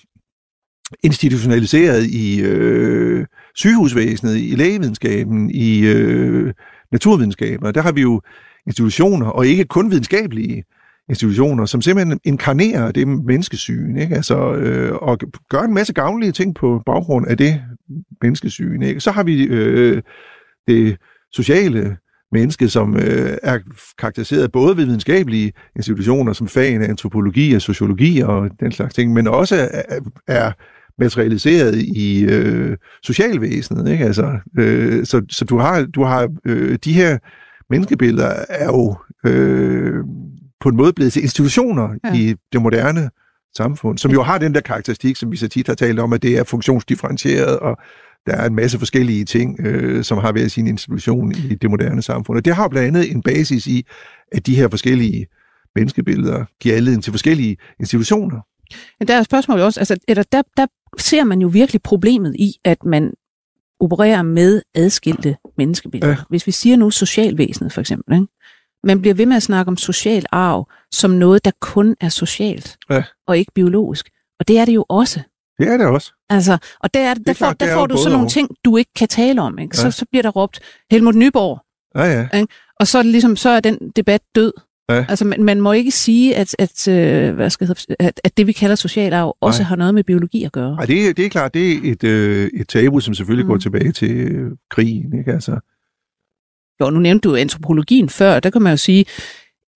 institutionaliseret 1.03 2.05
i 2.07 2.41
øh, 2.43 3.27
sygehusvæsenet, 3.61 4.37
i 4.37 4.55
lægevidenskaben, 4.57 5.51
i 5.51 5.87
øh, 5.87 6.53
naturvidenskaber. 6.93 7.71
Der 7.71 7.83
har 7.83 7.93
vi 7.93 8.01
jo 8.01 8.21
institutioner, 8.67 9.27
og 9.27 9.47
ikke 9.47 9.65
kun 9.65 9.91
videnskabelige 9.91 10.65
institutioner, 11.09 11.67
som 11.67 11.83
simpelthen 11.83 12.21
inkarnerer 12.25 12.93
det 12.93 13.09
menneskesyn, 13.09 13.97
ikke? 13.97 14.15
Altså, 14.15 14.55
øh, 14.55 14.93
og 14.93 15.19
gør 15.49 15.61
en 15.61 15.75
masse 15.75 15.93
gavnlige 15.93 16.33
ting 16.33 16.55
på 16.55 16.83
baggrund 16.87 17.27
af 17.27 17.37
det 17.37 17.63
menneskesyn. 18.23 18.83
Ikke? 18.83 19.01
Så 19.01 19.11
har 19.11 19.23
vi 19.23 19.45
øh, 19.45 20.03
det 20.69 20.97
sociale 21.33 21.97
menneske, 22.33 22.69
som 22.69 22.97
øh, 22.97 23.37
er 23.43 23.59
karakteriseret 23.99 24.53
både 24.53 24.77
ved 24.77 24.85
videnskabelige 24.85 25.53
institutioner, 25.77 26.33
som 26.33 26.49
fagene 26.49 26.87
antropologi 26.87 27.55
og 27.55 27.63
sociologi 27.63 28.21
og 28.21 28.51
den 28.61 28.73
slags 28.73 28.95
ting, 28.95 29.13
men 29.13 29.27
også 29.27 29.69
er, 29.71 30.01
er 30.27 30.53
materialiseret 30.99 31.77
i 31.77 32.25
øh, 32.25 32.77
socialvæsenet. 33.03 33.93
Ikke? 33.93 34.05
Altså, 34.05 34.39
øh, 34.59 35.07
så, 35.07 35.23
så 35.31 35.45
du 35.45 35.59
har, 35.59 35.85
du 35.85 36.05
har 36.05 36.29
øh, 36.45 36.79
de 36.85 36.93
her 36.93 37.19
menneskebilleder 37.71 38.45
er 38.49 38.67
jo 38.67 38.97
øh, 39.27 39.95
på 40.61 40.69
en 40.69 40.77
måde 40.77 40.93
blevet 40.93 41.13
til 41.13 41.23
institutioner 41.23 41.89
Ja. 42.05 42.15
i 42.15 42.35
det 42.53 42.63
moderne 42.63 43.11
samfund, 43.57 43.99
som 43.99 44.11
jo 44.11 44.23
har 44.23 44.39
den 44.39 44.55
der 44.55 44.61
karakteristik, 44.61 45.17
som 45.17 45.33
vi 45.33 45.37
så 45.37 45.49
tit 45.49 45.67
har 45.67 45.75
talt 45.75 45.99
om, 45.99 46.13
at 46.13 46.23
det 46.23 46.39
er 46.39 46.45
funktionsdifferentieret, 46.45 47.59
og 47.59 47.77
der 48.27 48.33
er 48.33 48.47
en 48.47 48.55
masse 48.55 48.79
forskellige 48.79 49.25
ting, 49.25 49.61
øh, 49.61 50.05
som 50.05 50.19
har 50.19 50.33
været 50.33 50.51
sin 50.53 50.67
institution 50.67 51.33
i 51.33 51.55
det 51.55 51.71
moderne 51.71 52.03
samfund. 52.03 52.39
Og 52.39 52.45
det 52.45 52.55
har 52.55 52.69
blandt 52.69 52.89
andet 52.89 53.13
en 53.13 53.23
basis 53.23 53.67
i, 53.67 53.87
at 54.33 54.47
de 54.47 54.57
her 54.57 54.69
forskellige 54.69 55.27
menneskebilleder 55.75 56.45
giver 56.61 56.77
anledning 56.77 57.05
til 57.05 57.13
forskellige 57.13 57.57
institutioner. 57.81 58.41
Men 58.99 59.09
der 59.09 59.15
er 59.15 59.23
spørgsmålet 59.23 59.65
også, 59.65 59.81
altså, 59.81 59.97
eller 60.09 60.23
der, 60.33 60.43
der 60.57 60.67
ser 60.99 61.25
man 61.25 61.41
jo 61.41 61.49
virkelig 61.49 61.83
problemet 61.83 62.37
i, 62.39 62.53
at 62.65 62.85
man 62.85 63.13
opererer 63.81 64.23
med 64.23 64.63
adskilte 64.75 65.37
menneskebilleder. 65.59 66.13
Ja. 66.13 66.17
Hvis 66.29 66.47
vi 66.47 66.53
siger 66.53 66.77
nu 66.77 66.91
socialvæsenet 66.91 67.73
for 67.73 67.81
eksempel, 67.81 68.15
ikke? 68.15 68.27
man 68.85 69.01
bliver 69.01 69.15
ved 69.15 69.27
med 69.27 69.37
at 69.37 69.43
snakke 69.43 69.69
om 69.69 69.77
social 69.77 70.25
arv 70.33 70.69
som 70.93 71.11
noget, 71.11 71.45
der 71.45 71.51
kun 71.61 71.97
er 72.01 72.09
socialt 72.09 72.77
Ja. 72.91 73.03
og 73.27 73.39
ikke 73.39 73.53
biologisk. 73.55 74.09
Og 74.41 74.49
det 74.49 74.59
er 74.59 74.65
det 74.65 74.75
jo 74.75 74.85
også. 74.89 75.21
Det 75.59 75.69
er 75.69 75.77
det 75.77 75.87
også. 75.87 76.13
Altså, 76.31 76.59
og 76.81 76.95
der, 76.95 77.01
er, 77.01 77.15
der, 77.15 77.31
er 77.31 77.35
får, 77.35 77.39
klart, 77.47 77.61
der 77.61 77.67
det 77.67 77.73
er 77.73 77.77
får 77.77 77.87
du 77.87 77.97
sådan 77.97 78.13
nogle 78.13 78.27
og. 78.27 78.31
ting, 78.31 78.49
du 78.65 78.77
ikke 78.77 78.91
kan 78.97 79.09
tale 79.09 79.43
om. 79.43 79.59
Ikke? 79.59 79.77
Så, 79.77 79.87
Ja. 79.87 79.91
så 79.91 80.07
bliver 80.11 80.23
der 80.23 80.31
råbt 80.31 80.61
Helmut 80.91 81.15
Nyborg, 81.15 81.61
Ja, 81.95 82.29
ja. 82.33 82.45
og 82.81 82.87
så 82.87 82.99
er, 82.99 83.03
det 83.03 83.13
ligesom, 83.13 83.37
så 83.37 83.49
er 83.49 83.61
den 83.61 83.91
debat 83.97 84.21
død. 84.35 84.53
Ja. 84.95 85.05
Altså, 85.09 85.25
man, 85.25 85.45
man 85.45 85.61
må 85.61 85.73
ikke 85.73 85.91
sige, 85.91 86.37
at, 86.37 86.57
at, 86.59 86.89
øh, 86.89 87.35
hvad 87.35 87.51
skal 87.51 87.67
jeg 87.89 87.97
at, 87.99 88.21
at 88.25 88.37
det, 88.37 88.47
vi 88.47 88.53
kalder 88.53 88.77
social 88.77 89.13
arv, 89.13 89.37
også 89.41 89.63
Nej. 89.63 89.69
har 89.69 89.77
noget 89.77 89.95
med 89.95 90.05
biologi 90.05 90.45
at 90.45 90.53
gøre. 90.53 90.77
Ej, 90.79 90.87
det, 90.87 91.09
er- 91.09 91.13
det 91.13 91.25
er 91.27 91.29
klart, 91.31 91.55
det 91.55 91.73
er 91.73 91.79
et, 91.93 92.05
øh, 92.05 92.51
et 92.55 92.69
tabu, 92.69 93.01
som 93.01 93.15
selvfølgelig 93.15 93.47
Mm. 93.47 93.51
går 93.51 93.59
tilbage 93.59 93.93
til 93.93 94.11
øh, 94.11 94.51
krigen. 94.71 95.19
Ikke? 95.19 95.33
Altså, 95.33 95.59
Jo, 96.81 96.91
nu 96.91 96.99
nævnte 97.01 97.29
du 97.29 97.37
antropologien 97.37 98.09
før, 98.09 98.41
der 98.41 98.51
kan 98.51 98.63
man 98.63 98.73
jo 98.73 98.77
sige, 98.77 99.05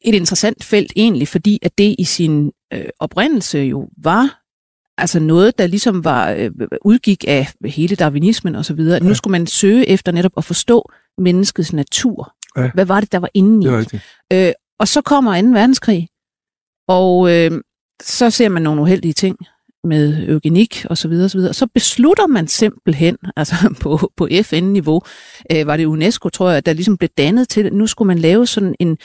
et 0.05 0.15
interessant 0.15 0.65
felt 0.65 0.93
egentlig, 0.97 1.29
fordi 1.29 1.59
at 1.63 1.79
det 1.79 1.95
i 1.99 2.05
sin 2.05 2.53
øh, 2.73 2.85
oprindelse 2.99 3.59
jo 3.59 3.89
var 4.03 4.41
altså 4.99 5.21
noget, 5.21 5.59
der 5.59 5.67
ligesom 5.67 6.05
var 6.05 6.31
øh, 6.31 6.51
udgik 6.85 7.25
af 7.29 7.49
hele 7.65 7.97
darwinismen 7.97 8.55
osv. 8.55 8.79
Ja. 8.81 8.99
Nu 8.99 9.15
skulle 9.15 9.33
man 9.33 9.47
søge 9.47 9.89
efter 9.89 10.13
netop 10.13 10.33
at 10.37 10.45
forstå 10.45 10.91
menneskets 11.19 11.73
natur. 11.73 12.33
Ja. 12.57 12.71
Hvad 12.75 12.85
var 12.87 13.01
det, 13.01 13.13
der 13.13 13.19
var 13.19 13.29
inde 13.35 13.69
i? 13.69 13.85
det. 13.85 14.01
Øh, 14.33 14.53
og 14.81 14.89
så 14.89 15.03
kommer 15.03 15.43
2. 15.43 15.49
verdenskrig, 15.49 16.09
og 16.89 17.31
øh, 17.31 17.61
så 18.03 18.31
ser 18.31 18.49
man 18.49 18.63
nogle 18.63 18.81
uheldige 18.81 19.13
ting 19.13 19.37
med 19.85 20.29
eugenik 20.29 20.87
og 20.91 20.99
så 20.99 21.09
videre, 21.09 21.25
og 21.25 21.31
så 21.31 21.39
videre. 21.39 21.55
Så 21.55 21.67
beslutter 21.75 22.27
man 22.27 22.49
simpelthen, 22.49 23.17
altså 23.37 23.55
på, 23.81 24.13
på 24.17 24.29
FN-niveau, 24.43 25.03
øh, 25.53 25.67
var 25.67 25.77
det 25.77 25.85
UNESCO, 25.85 26.29
tror 26.29 26.51
jeg, 26.51 26.67
der 26.67 26.73
ligesom 26.73 26.97
blev 26.97 27.09
dannet 27.19 27.49
til, 27.49 27.67
at 27.67 27.73
nu 27.73 27.87
skulle 27.87 28.07
man 28.07 28.19
lave 28.19 28.47
sådan 28.47 28.75
en 28.81 28.99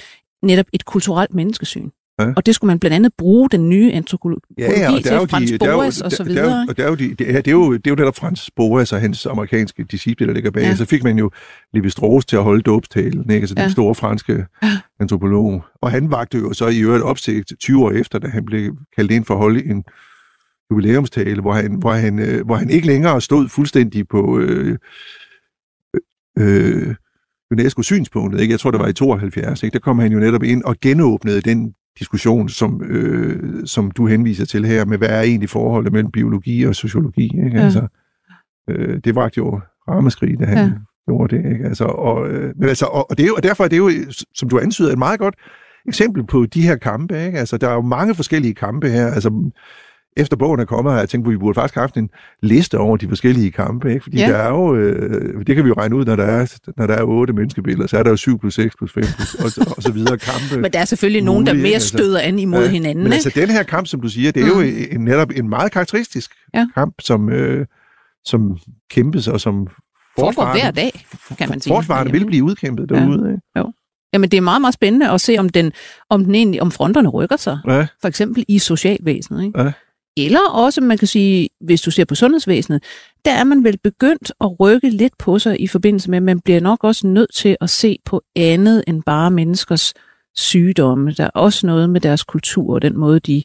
netop 0.43 0.65
et 0.73 0.85
kulturelt 0.85 1.33
menneskesyn. 1.33 1.89
Ja. 2.19 2.33
Og 2.35 2.45
det 2.45 2.55
skulle 2.55 2.67
man 2.69 2.79
blandt 2.79 2.95
andet 2.95 3.11
bruge 3.17 3.49
den 3.49 3.69
nye 3.69 3.91
antropologi 3.93 4.53
Ja, 4.57 4.79
ja, 4.79 4.91
og 4.91 5.03
der 5.03 5.19
til, 5.19 5.29
Frans 5.29 5.51
de, 5.51 5.57
der 5.57 5.73
Boas 5.75 6.01
og 6.01 6.11
så 6.11 6.23
der, 6.23 6.33
der, 6.33 6.41
er 6.41 6.45
videre. 6.45 6.65
og 6.69 6.77
der 6.77 6.83
er 6.83 6.89
jo 6.89 6.95
de, 6.95 7.13
det, 7.13 7.29
er, 7.29 7.41
det, 7.41 7.47
er 7.47 7.51
jo, 7.51 7.73
det 7.73 7.87
er 7.87 7.91
jo 7.91 7.95
netop 7.95 8.15
Frans 8.15 8.51
Boas 8.55 8.93
og 8.93 9.01
hans 9.01 9.25
amerikanske 9.25 9.83
disciple, 9.83 10.27
der 10.27 10.33
ligger 10.33 10.51
bag. 10.51 10.61
Ja. 10.61 10.67
Ja. 10.69 10.75
Så 10.75 10.85
fik 10.85 11.03
man 11.03 11.17
jo 11.17 11.31
Levi 11.73 11.89
Strauss 11.89 12.25
til 12.25 12.35
at 12.35 12.43
holde 12.43 12.61
dåbstalen, 12.61 13.21
ikke? 13.31 13.35
Altså 13.35 13.55
Ja. 13.57 13.63
den 13.63 13.71
store 13.71 13.95
franske 13.95 14.45
antropolog. 14.99 15.63
Og 15.81 15.91
han 15.91 16.11
vagte 16.11 16.37
jo 16.37 16.53
så 16.53 16.67
i 16.67 16.79
øvrigt 16.79 17.03
opsigt 17.03 17.53
20 17.59 17.83
år 17.85 17.91
efter, 17.91 18.19
da 18.19 18.27
han 18.27 18.45
blev 18.45 18.77
kaldt 18.95 19.11
ind 19.11 19.25
for 19.25 19.33
at 19.33 19.39
holde 19.39 19.65
en 19.65 19.83
jubilæumstale, 20.71 21.41
hvor 21.41 21.53
han, 21.53 21.75
hvor 21.75 21.93
han, 21.93 22.19
øh, 22.19 22.45
hvor 22.45 22.55
han 22.55 22.69
ikke 22.69 22.87
længere 22.87 23.21
stod 23.21 23.49
fuldstændig 23.49 24.07
på 24.07 24.39
øh, 24.39 24.77
øh, 26.39 26.95
UNESCO's 27.53 27.81
synspunktet. 27.83 28.41
Ikke? 28.41 28.51
Jeg 28.51 28.59
tror, 28.59 28.71
det 28.71 28.79
var 28.79 28.87
i 28.87 28.93
72. 28.93 29.63
Ikke? 29.63 29.73
Der 29.73 29.79
kom 29.79 29.99
han 29.99 30.11
jo 30.11 30.19
netop 30.19 30.43
ind 30.43 30.63
og 30.63 30.75
genåbnede 30.81 31.41
den 31.41 31.73
diskussion, 31.99 32.49
som, 32.49 32.81
øh, 32.83 33.65
som 33.65 33.91
du 33.91 34.07
henviser 34.07 34.45
til 34.45 34.65
her, 34.65 34.85
med 34.85 34.97
hvad 34.97 35.09
er 35.09 35.21
egentlig 35.21 35.49
forholdet 35.49 35.93
mellem 35.93 36.11
biologi 36.11 36.63
og 36.63 36.75
sociologi. 36.75 37.23
Ikke? 37.45 37.57
Ja. 37.57 37.63
Altså, 37.63 37.87
øh, 38.69 38.99
det 39.03 39.15
var 39.15 39.29
jo 39.37 39.59
rammeskrig, 39.87 40.39
da 40.39 40.45
han 40.45 40.57
Ja. 40.57 40.63
ja. 40.63 40.71
gjorde 41.07 41.37
det. 41.37 41.51
Ikke? 41.51 41.65
Altså, 41.65 41.85
og, 41.85 42.29
øh, 42.29 42.53
men 42.57 42.69
altså, 42.69 42.85
og, 42.85 43.09
og, 43.11 43.17
det 43.17 43.23
er 43.23 43.27
jo, 43.27 43.33
og 43.35 43.43
derfor 43.43 43.63
er 43.63 43.67
det 43.67 43.77
jo, 43.77 43.91
som 44.35 44.49
du 44.49 44.59
antyder, 44.59 44.91
et 44.91 44.97
meget 44.97 45.19
godt 45.19 45.35
eksempel 45.87 46.25
på 46.25 46.45
de 46.45 46.61
her 46.61 46.75
kampe. 46.75 47.25
Ikke? 47.25 47.39
Altså, 47.39 47.57
der 47.57 47.69
er 47.69 47.73
jo 47.73 47.81
mange 47.81 48.15
forskellige 48.15 48.53
kampe 48.53 48.89
her. 48.89 49.07
Altså, 49.07 49.51
efter 50.17 50.37
bogen 50.37 50.59
er 50.59 50.65
kommet, 50.65 50.93
har 50.93 50.99
jeg 50.99 51.09
tænkt, 51.09 51.27
at 51.27 51.31
vi 51.31 51.37
burde 51.37 51.55
faktisk 51.55 51.75
have 51.75 51.81
haft 51.81 51.97
en 51.97 52.09
liste 52.43 52.77
over 52.77 52.97
de 52.97 53.07
forskellige 53.07 53.51
kampe, 53.51 53.89
ikke? 53.93 54.03
Fordi 54.03 54.17
Ja. 54.17 54.27
ja. 54.27 54.33
der 54.33 54.37
er 54.39 54.49
jo, 54.49 54.75
øh, 54.75 55.45
det 55.47 55.55
kan 55.55 55.63
vi 55.65 55.67
jo 55.69 55.73
regne 55.77 55.95
ud, 55.95 56.05
når 56.05 56.15
der 56.15 56.23
er, 56.23 56.57
når 56.77 56.87
der 56.87 56.93
er 56.93 57.03
otte 57.03 57.33
menneskebilleder, 57.33 57.87
så 57.87 57.97
er 57.97 58.03
der 58.03 58.09
jo 58.09 58.15
7 58.15 58.39
plus 58.39 58.53
6 58.53 58.75
plus 58.75 58.93
5 58.93 59.03
plus, 59.15 59.35
og, 59.35 59.65
og 59.77 59.83
så 59.83 59.91
videre 59.91 60.17
kampe. 60.17 60.57
Men 60.61 60.71
der 60.73 60.79
er 60.79 60.85
selvfølgelig 60.85 61.23
nogen, 61.23 61.45
der 61.45 61.53
mere 61.53 61.73
altså. 61.73 61.87
støder 61.87 62.19
an 62.19 62.39
imod 62.39 62.63
Ja, 62.63 62.69
hinanden. 62.69 63.03
Men 63.03 63.13
ikke? 63.13 63.15
altså, 63.25 63.31
den 63.41 63.49
her 63.49 63.63
kamp, 63.63 63.87
som 63.87 64.01
du 64.01 64.07
siger, 64.09 64.31
det 64.31 64.41
er 64.43 64.53
Mm. 64.53 64.61
jo 64.61 64.67
en, 64.91 65.01
netop 65.05 65.31
en 65.35 65.49
meget 65.49 65.71
karakteristisk 65.71 66.31
Ja. 66.53 66.65
kamp, 66.75 66.93
som, 67.01 67.29
øh, 67.29 67.65
som 68.25 68.57
kæmpes, 68.91 69.27
og 69.27 69.41
som 69.41 69.67
Foregår 70.19 70.51
hver 70.51 70.71
dag, 70.71 71.05
kan 71.37 71.49
man 71.49 71.61
sige. 71.61 71.73
forsvarerne 71.73 72.11
vil 72.11 72.25
blive 72.25 72.43
udkæmpet 72.43 72.91
Ja. 72.91 72.95
derude. 72.95 73.31
Ikke? 73.55 73.71
Jamen, 74.13 74.29
det 74.31 74.37
er 74.37 74.41
meget, 74.41 74.61
meget 74.61 74.73
spændende 74.73 75.09
at 75.11 75.21
se, 75.21 75.37
om, 75.37 75.49
den, 75.49 75.71
om, 76.09 76.25
den 76.25 76.35
egentlig, 76.35 76.61
om 76.61 76.71
fronterne 76.71 77.09
rykker 77.09 77.37
sig. 77.37 77.59
Ja, 77.67 77.87
For 78.01 78.07
eksempel 78.07 78.45
i 78.47 78.59
socialvæsenet. 78.59 79.43
Ikke? 79.45 79.61
Ja. 79.61 79.71
Eller 80.25 80.49
også, 80.49 80.81
man 80.81 80.97
kan 80.97 81.07
sige, 81.07 81.49
hvis 81.61 81.81
du 81.81 81.91
ser 81.91 82.05
på 82.05 82.15
sundhedsvæsenet, 82.15 82.83
der 83.25 83.31
er 83.31 83.43
man 83.43 83.63
vel 83.63 83.77
begyndt 83.83 84.31
at 84.41 84.59
rykke 84.59 84.89
lidt 84.89 85.13
på 85.19 85.39
sig 85.39 85.61
i 85.61 85.67
forbindelse 85.67 86.09
med, 86.09 86.17
at 86.17 86.23
man 86.23 86.39
bliver 86.39 86.59
nok 86.59 86.83
også 86.83 87.07
nødt 87.07 87.33
til 87.33 87.57
at 87.61 87.69
se 87.69 87.97
på 88.05 88.21
andet 88.35 88.83
end 88.87 89.03
bare 89.03 89.31
menneskers 89.31 89.93
sygdomme. 90.35 91.11
Der 91.11 91.23
er 91.23 91.29
også 91.29 91.67
noget 91.67 91.89
med 91.89 92.01
deres 92.01 92.23
kultur 92.23 92.73
og 92.73 92.81
den 92.81 92.97
måde, 92.97 93.19
de 93.19 93.43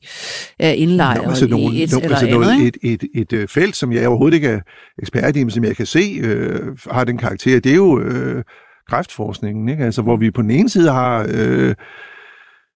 er 0.59 0.71
indlejret 0.71 1.29
altså 1.29 1.47
nogle, 1.47 1.75
i 1.77 1.83
et 1.83 1.93
no, 1.93 1.99
eller 1.99 2.11
altså 2.11 2.27
andet. 2.27 2.41
noget, 2.41 2.67
et, 2.67 2.77
et, 2.83 3.05
et, 3.15 3.33
et 3.33 3.51
felt, 3.51 3.77
som 3.77 3.93
jeg 3.93 4.09
overhovedet 4.09 4.35
ikke 4.35 4.49
er 4.49 4.61
ekspert 5.03 5.37
i, 5.37 5.45
men 5.45 5.51
som 5.51 5.65
jeg 5.65 5.77
kan 5.77 5.87
se 5.87 6.21
øh, 6.23 6.61
har 6.91 7.05
den 7.05 7.19
karakter, 7.19 7.61
det 7.61 7.73
er 7.73 7.77
jo 7.77 8.01
øh, 8.01 8.45
kræftforskningen, 8.89 9.69
ikke? 9.69 9.85
Altså, 9.85 10.03
hvor 10.03 10.17
vi 10.17 10.31
på 10.31 10.43
den 10.43 10.51
ene 10.51 10.69
side 10.69 10.91
har 10.91 11.27
øh, 11.35 11.75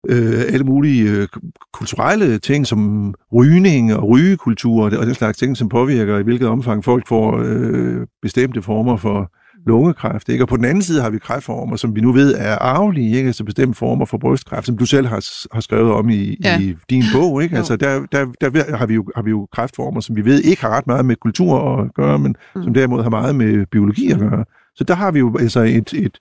øh, 0.08 0.40
alle 0.52 0.64
mulige 0.64 1.10
øh, 1.10 1.28
kulturelle 1.72 2.38
ting, 2.38 2.66
som 2.66 3.14
rygning 3.34 3.94
og 3.94 4.08
rygekultur 4.08 4.84
og 4.84 4.90
den 5.06 5.14
slags 5.14 5.38
ting, 5.38 5.56
som 5.56 5.68
påvirker 5.68 6.18
i 6.18 6.22
hvilket 6.22 6.48
omfang 6.48 6.84
folk 6.84 7.08
får 7.08 7.42
øh, 7.44 8.06
bestemte 8.22 8.62
former 8.62 8.96
for 8.96 9.32
lungekræft. 9.66 10.28
Ikke? 10.28 10.44
Og 10.44 10.48
på 10.48 10.56
den 10.56 10.64
anden 10.64 10.82
side 10.82 11.02
har 11.02 11.10
vi 11.10 11.18
kræftformer, 11.18 11.76
som 11.76 11.96
vi 11.96 12.00
nu 12.00 12.12
ved 12.12 12.34
er 12.38 12.54
arvelige, 12.58 13.16
ikke? 13.16 13.26
altså 13.26 13.44
bestemte 13.44 13.78
former 13.78 14.04
for 14.04 14.18
brystkræft, 14.18 14.66
som 14.66 14.76
du 14.78 14.86
selv 14.86 15.06
har, 15.06 15.24
har 15.54 15.60
skrevet 15.60 15.92
om 15.92 16.08
i, 16.08 16.36
Ja. 16.44 16.60
i 16.60 16.74
din 16.90 17.02
bog. 17.14 17.42
Ikke? 17.42 17.56
Altså, 17.56 17.76
der, 17.76 18.06
der, 18.12 18.26
der 18.40 18.76
har, 18.76 18.86
vi 18.86 18.94
jo, 18.94 19.04
har 19.16 19.22
vi 19.22 19.30
jo 19.30 19.48
kræftformer, 19.52 20.00
som 20.00 20.16
vi 20.16 20.24
ved 20.24 20.40
ikke 20.42 20.62
har 20.62 20.68
ret 20.70 20.86
meget 20.86 21.04
med 21.06 21.16
kultur 21.16 21.78
at 21.80 21.94
gøre, 21.94 22.18
men 22.18 22.34
Mm. 22.54 22.60
mm. 22.60 22.64
som 22.64 22.74
derimod 22.74 23.02
har 23.02 23.10
meget 23.10 23.34
med 23.36 23.66
biologi 23.66 24.10
at 24.10 24.18
gøre. 24.18 24.44
Så 24.76 24.84
der 24.84 24.94
har 24.94 25.10
vi 25.10 25.18
jo 25.18 25.36
altså 25.40 25.60
et, 25.60 25.92
et 25.94 26.18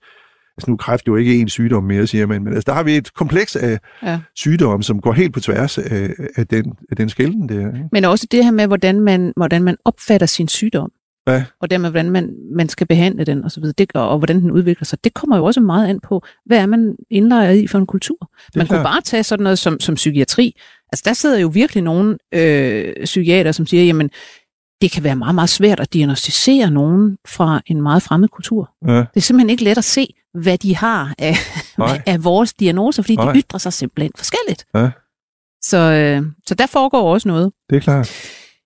altså 0.58 0.70
nu 0.70 0.76
kræft 0.76 1.06
jo 1.06 1.16
ikke 1.16 1.40
en 1.40 1.48
sygdom 1.48 1.84
mere, 1.84 2.06
siger 2.06 2.26
man, 2.26 2.44
men 2.44 2.52
altså, 2.52 2.64
der 2.66 2.72
har 2.72 2.82
vi 2.82 2.96
et 2.96 3.14
kompleks 3.14 3.56
af 3.56 3.78
Ja. 4.02 4.18
sygdomme, 4.34 4.82
som 4.82 5.00
går 5.00 5.12
helt 5.12 5.34
på 5.34 5.40
tværs 5.40 5.78
af, 5.78 6.10
af 6.36 6.46
den, 6.46 6.72
af 6.90 6.96
den 6.96 7.08
skælden 7.08 7.48
der. 7.48 7.66
Ikke? 7.66 7.88
Men 7.92 8.04
også 8.04 8.26
det 8.30 8.44
her 8.44 8.50
med, 8.50 8.66
hvordan 8.66 9.00
man, 9.00 9.32
hvordan 9.36 9.62
man 9.62 9.76
opfatter 9.84 10.26
sin 10.26 10.48
sygdom. 10.48 10.90
Ja. 11.28 11.44
Og 11.60 11.70
dermed, 11.70 11.90
hvordan 11.90 12.10
man, 12.10 12.30
man 12.56 12.68
skal 12.68 12.86
behandle 12.86 13.24
den 13.24 13.44
og 13.44 13.50
så 13.50 13.60
videre, 13.60 13.74
det, 13.78 13.90
og, 13.94 14.08
og 14.08 14.18
hvordan 14.18 14.40
den 14.40 14.50
udvikler 14.50 14.84
sig. 14.84 15.04
Det 15.04 15.14
kommer 15.14 15.36
jo 15.36 15.44
også 15.44 15.60
meget 15.60 15.88
an 15.88 16.00
på, 16.00 16.22
hvad 16.46 16.58
er 16.58 16.66
man 16.66 16.96
indlejret 17.10 17.56
i 17.56 17.66
for 17.66 17.78
en 17.78 17.86
kultur. 17.86 18.30
Man 18.56 18.66
kunne 18.66 18.82
bare 18.82 19.00
tage 19.00 19.22
sådan 19.22 19.42
noget 19.42 19.58
som, 19.58 19.80
som 19.80 19.94
psykiatri. 19.94 20.54
Altså 20.92 21.02
der 21.06 21.12
sidder 21.12 21.38
jo 21.38 21.48
virkelig 21.48 21.82
nogle 21.82 22.18
øh, 22.34 22.94
psykiater, 23.04 23.52
som 23.52 23.66
siger, 23.66 23.84
jamen, 23.84 24.10
det 24.82 24.90
kan 24.92 25.04
være 25.04 25.16
meget, 25.16 25.34
meget 25.34 25.50
svært 25.50 25.80
at 25.80 25.92
diagnostisere 25.92 26.70
nogen 26.70 27.16
fra 27.26 27.60
en 27.66 27.82
meget 27.82 28.02
fremmed 28.02 28.28
kultur. 28.28 28.70
Ja. 28.86 28.92
Det 28.96 29.16
er 29.16 29.20
simpelthen 29.20 29.50
ikke 29.50 29.64
let 29.64 29.78
at 29.78 29.84
se, 29.84 30.14
hvad 30.42 30.58
de 30.58 30.76
har 30.76 31.14
af, 31.18 31.34
af 32.12 32.24
vores 32.24 32.54
diagnoser, 32.54 33.02
fordi 33.02 33.16
Nej. 33.16 33.32
de 33.32 33.38
ytrer 33.38 33.58
sig 33.58 33.72
simpelthen 33.72 34.12
forskelligt. 34.16 34.66
Ja. 34.74 34.90
Så, 35.62 35.76
øh, 35.76 36.22
så 36.46 36.54
der 36.54 36.66
foregår 36.66 37.12
også 37.14 37.28
noget. 37.28 37.52
Det 37.70 37.76
er 37.76 37.80
klart. 37.80 38.12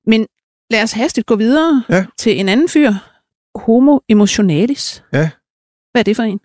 Men 0.07 0.27
lad 0.71 0.83
os 0.83 0.93
hastigt 0.93 1.27
gå 1.27 1.37
videre 1.37 1.85
Ja. 1.89 2.05
til 2.19 2.41
en 2.41 2.49
anden 2.49 2.69
fyr. 2.69 2.93
Homo 3.55 3.99
emotionalis. 4.09 5.03
Ja. 5.13 5.31
Hvad 5.93 6.03
er 6.03 6.05
det 6.05 6.17
for 6.17 6.23
en? 6.23 6.41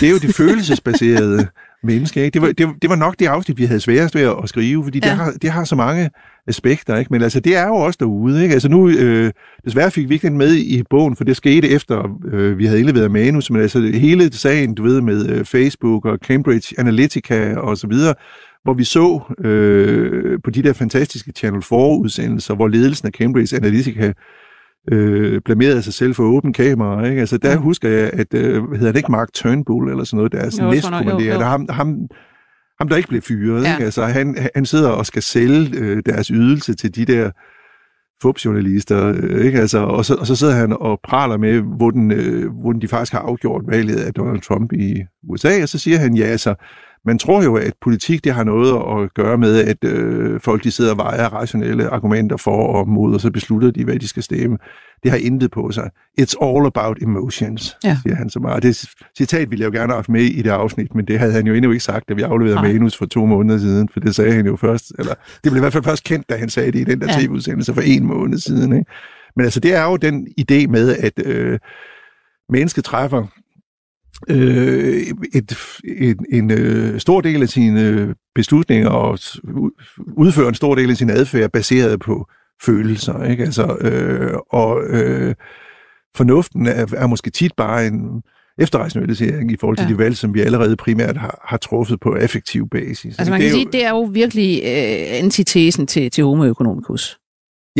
Det 0.00 0.02
er 0.02 0.10
jo 0.10 0.18
det 0.18 0.34
følelsesbaserede 0.42 1.48
menneske. 1.82 2.24
Ikke? 2.24 2.34
Det, 2.34 2.42
var, 2.42 2.48
det, 2.52 2.68
det 2.82 2.90
var 2.90 2.96
nok 2.96 3.14
det 3.18 3.26
afsnit, 3.26 3.58
vi 3.58 3.64
havde 3.64 3.80
sværest 3.80 4.14
ved 4.14 4.22
at 4.42 4.48
skrive, 4.48 4.84
fordi 4.84 5.00
Ja. 5.02 5.08
ja. 5.08 5.12
det, 5.12 5.20
har, 5.20 5.32
det 5.42 5.50
har 5.50 5.64
så 5.64 5.76
mange 5.76 6.10
aspekter. 6.46 6.96
Ikke? 6.96 7.12
Men 7.12 7.22
altså, 7.22 7.40
det 7.40 7.56
er 7.56 7.66
jo 7.66 7.74
også 7.74 7.96
derude. 8.00 8.42
Ikke? 8.42 8.52
Altså 8.52 8.68
nu, 8.68 8.88
øh, 8.88 9.32
desværre 9.64 9.90
fik 9.90 10.08
vi 10.08 10.14
ikke 10.14 10.28
den 10.28 10.38
med 10.38 10.54
i 10.54 10.82
bogen, 10.90 11.16
for 11.16 11.24
det 11.24 11.36
skete 11.36 11.68
efter, 11.68 12.18
øh, 12.32 12.58
vi 12.58 12.66
havde 12.66 12.80
indleveret 12.80 13.10
manus, 13.10 13.50
men 13.50 13.62
altså 13.62 13.80
hele 13.80 14.32
sagen, 14.32 14.74
du 14.74 14.82
ved, 14.82 15.00
med 15.00 15.28
øh, 15.30 15.44
Facebook 15.44 16.04
og 16.04 16.18
Cambridge 16.24 16.74
Analytica 16.78 17.54
og 17.56 17.76
så 17.76 17.86
videre, 17.86 18.14
hvor 18.64 18.74
vi 18.74 18.84
så 18.84 19.20
øh, 19.48 20.38
på 20.44 20.50
de 20.50 20.62
der 20.62 20.72
fantastiske 20.72 21.32
Channel 21.36 21.62
4-udsendelser, 21.62 22.54
hvor 22.54 22.68
ledelsen 22.68 23.06
af 23.06 23.12
Cambridge 23.12 23.56
Analytica 23.56 24.12
øh, 24.92 25.40
blamerede 25.44 25.82
sig 25.82 25.94
selv 25.94 26.14
for 26.14 26.22
åben 26.24 26.52
kamera. 26.52 27.04
Ikke? 27.04 27.20
Altså, 27.20 27.38
der 27.38 27.50
ja. 27.50 27.56
husker 27.56 27.88
jeg, 27.88 28.10
at, 28.12 28.34
øh, 28.34 28.72
hedder 28.72 28.92
det 28.92 28.96
ikke, 28.96 29.12
Mark 29.12 29.28
Turnbull 29.34 29.90
eller 29.90 30.04
sådan 30.04 30.16
noget, 30.16 30.32
deres 30.32 30.54
Jo, 30.54 30.58
tror 30.58 30.64
nok, 30.64 30.70
jo, 30.70 30.74
næstkommanderende, 30.74 31.44
jo. 31.44 31.50
ham, 31.50 31.66
ham, 31.70 31.98
ham, 32.78 32.88
der 32.88 32.96
ikke 32.96 33.08
blev 33.08 33.22
fyret. 33.22 33.64
Ja. 33.64 33.72
Ikke? 33.72 33.84
Altså, 33.84 34.04
han, 34.04 34.36
han 34.54 34.66
sidder 34.66 34.90
og 34.90 35.06
skal 35.06 35.22
sælge 35.22 35.78
øh, 35.78 36.02
deres 36.06 36.26
ydelse 36.26 36.74
til 36.74 36.94
de 36.94 37.04
der 37.04 37.30
fupjournalister, 38.22 39.14
øh, 39.16 39.44
ikke? 39.44 39.60
Altså, 39.60 39.78
og, 39.78 40.04
så, 40.04 40.14
og 40.14 40.26
så 40.26 40.36
sidder 40.36 40.54
han 40.54 40.76
og 40.80 41.00
praler 41.04 41.36
med, 41.36 41.60
hvordan, 41.60 42.10
øh, 42.10 42.52
hvordan 42.52 42.80
de 42.80 42.88
faktisk 42.88 43.12
har 43.12 43.20
afgjort 43.20 43.62
valget 43.66 43.96
af 43.96 44.14
Donald 44.14 44.40
Trump 44.40 44.72
i 44.72 45.04
USA, 45.28 45.62
og 45.62 45.68
så 45.68 45.78
siger 45.78 45.98
han, 45.98 46.16
ja, 46.16 46.24
altså, 46.24 46.54
man 47.08 47.18
tror 47.18 47.42
jo, 47.42 47.56
at 47.56 47.72
politik 47.80 48.24
det 48.24 48.34
har 48.34 48.44
noget 48.44 49.02
at 49.04 49.14
gøre 49.14 49.38
med, 49.38 49.64
at 49.64 49.84
øh, 49.84 50.40
folk 50.40 50.64
de 50.64 50.70
sidder 50.70 50.90
og 50.90 50.98
vejer 50.98 51.28
rationelle 51.28 51.88
argumenter 51.88 52.36
for 52.36 52.66
og 52.66 52.88
mod, 52.88 53.14
og 53.14 53.20
så 53.20 53.30
beslutter 53.30 53.70
de, 53.70 53.84
hvad 53.84 53.98
de 53.98 54.08
skal 54.08 54.22
stemme. 54.22 54.58
Det 55.02 55.10
har 55.10 55.18
intet 55.18 55.50
på 55.50 55.70
sig. 55.70 55.90
It's 56.20 56.34
all 56.42 56.66
about 56.66 56.98
emotions, 57.02 57.76
Ja. 57.84 57.96
siger 58.02 58.16
han 58.16 58.30
så 58.30 58.40
meget. 58.40 58.62
Det 58.62 58.88
citat 59.16 59.50
ville 59.50 59.62
jeg 59.62 59.74
jo 59.74 59.78
gerne 59.78 59.92
have 59.92 59.96
haft 59.98 60.08
med 60.08 60.22
i 60.22 60.42
det 60.42 60.50
afsnit, 60.50 60.94
men 60.94 61.04
det 61.04 61.18
havde 61.18 61.32
han 61.32 61.46
jo 61.46 61.54
endnu 61.54 61.70
ikke 61.70 61.84
sagt, 61.84 62.08
da 62.08 62.14
vi 62.14 62.22
afleverede 62.22 62.62
Nej. 62.62 62.72
manus 62.72 62.96
for 62.96 63.06
to 63.06 63.26
måneder 63.26 63.58
siden, 63.58 63.88
for 63.92 64.00
det 64.00 64.14
sagde 64.14 64.32
han 64.32 64.46
jo 64.46 64.56
først, 64.56 64.92
eller 64.98 65.14
det 65.14 65.52
blev 65.52 65.56
i 65.56 65.60
hvert 65.60 65.72
fald 65.72 65.84
først 65.84 66.04
kendt, 66.04 66.28
da 66.30 66.36
han 66.36 66.48
sagde 66.48 66.72
det 66.72 66.78
i 66.80 66.84
den 66.84 67.00
der 67.00 67.06
ja. 67.06 67.20
tv-udsendelse 67.20 67.74
for 67.74 67.80
en 67.80 68.06
måned 68.06 68.38
siden. 68.38 68.72
Ikke? 68.72 68.90
Men 69.36 69.44
altså, 69.44 69.60
det 69.60 69.74
er 69.74 69.84
jo 69.84 69.96
den 69.96 70.28
idé 70.40 70.66
med, 70.66 70.96
at 70.96 71.12
øh, 71.26 71.58
mennesket 72.48 72.84
træffer 72.84 73.26
øh, 74.28 74.96
et, 75.34 75.56
et, 75.84 76.16
en 76.32 76.50
øh, 76.50 77.00
stor 77.00 77.20
del 77.20 77.42
af 77.42 77.48
sine 77.48 78.14
beslutninger 78.34 78.88
og 78.88 79.18
udfører 80.16 80.48
en 80.48 80.54
stor 80.54 80.74
del 80.74 80.90
af 80.90 80.96
sin 80.96 81.10
adfærd 81.10 81.50
baseret 81.50 82.00
på 82.00 82.28
følelser. 82.62 83.24
Ikke? 83.24 83.44
Altså, 83.44 83.76
øh, 83.80 84.32
og 84.50 84.82
øh, 84.88 85.34
fornuften 86.16 86.66
er, 86.66 86.86
er 86.96 87.06
måske 87.06 87.30
tit 87.30 87.52
bare 87.56 87.86
en 87.86 88.22
efterrationalisering 88.58 89.52
i 89.52 89.56
forhold 89.56 89.76
til 89.76 89.84
Ja. 89.84 89.92
de 89.92 89.98
valg, 89.98 90.16
som 90.16 90.34
vi 90.34 90.40
allerede 90.40 90.76
primært 90.76 91.16
har, 91.16 91.44
har 91.48 91.56
truffet 91.56 92.00
på 92.00 92.14
affektiv 92.14 92.68
basis. 92.68 93.18
Altså 93.18 93.30
man 93.32 93.40
det 93.40 93.50
kan 93.50 93.54
er 93.54 93.54
sige, 93.54 93.64
jo, 93.64 93.70
det 93.72 93.84
er 93.84 93.90
jo 93.90 94.00
virkelig 94.02 94.60
øh, 94.64 95.18
antitesen 95.24 95.86
til, 95.86 96.10
til 96.10 96.24
homo 96.24 96.44
economicus. 96.44 97.18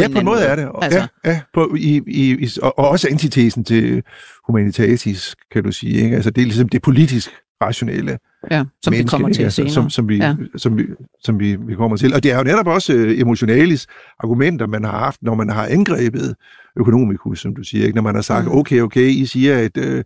Ja, 0.02 0.08
på 0.12 0.18
en 0.18 0.24
måde 0.24 0.40
er 0.40 0.56
det. 0.56 0.68
Og, 0.68 0.84
Altså. 0.84 0.98
Ja, 1.24 1.30
ja 1.30 1.40
på, 1.54 1.74
i, 1.78 2.02
i, 2.06 2.30
i, 2.44 2.48
og, 2.62 2.78
og 2.78 2.88
også 2.88 3.08
antitesen 3.11 3.64
til 3.64 4.02
humanitatis, 4.46 5.37
kan 5.52 5.64
du 5.64 5.72
sige. 5.72 5.94
Ikke? 6.04 6.16
Altså, 6.16 6.30
det 6.30 6.40
er 6.42 6.46
ligesom 6.46 6.68
det 6.68 6.82
politisk 6.82 7.30
rationelle 7.62 8.18
Ja, 8.50 8.64
som 8.82 8.92
vi 8.92 8.96
menneske, 8.96 9.11
kommer 9.14 9.28
ikke? 9.28 9.37
til 9.37 9.42
altså, 9.42 9.56
senere. 9.56 9.72
Som, 9.74 9.90
som, 9.90 10.08
vi, 10.08 10.16
Ja. 10.16 10.34
som, 10.56 10.78
vi, 10.78 10.84
som 11.24 11.40
vi, 11.40 11.56
vi 11.56 11.74
kommer 11.74 11.96
til. 11.96 12.14
Og 12.14 12.22
det 12.22 12.32
er 12.32 12.37
jo 12.38 12.42
netop 12.44 12.66
også 12.66 12.92
øh, 12.94 13.20
emotionalis 13.20 13.87
argumenter, 14.18 14.66
man 14.66 14.84
har 14.84 14.98
haft, 14.98 15.22
når 15.22 15.34
man 15.34 15.48
har 15.50 15.66
angrebet 15.66 16.34
økonomikus, 16.76 17.40
som 17.40 17.54
du 17.54 17.62
siger. 17.62 17.84
Ikke? 17.87 17.94
Når 17.96 18.02
man 18.02 18.14
har 18.14 18.22
sagt, 18.22 18.46
Mm. 18.46 18.52
okay, 18.52 18.80
okay, 18.80 19.08
I 19.08 19.26
siger, 19.26 19.58
at 19.58 19.76
øh, 19.76 20.04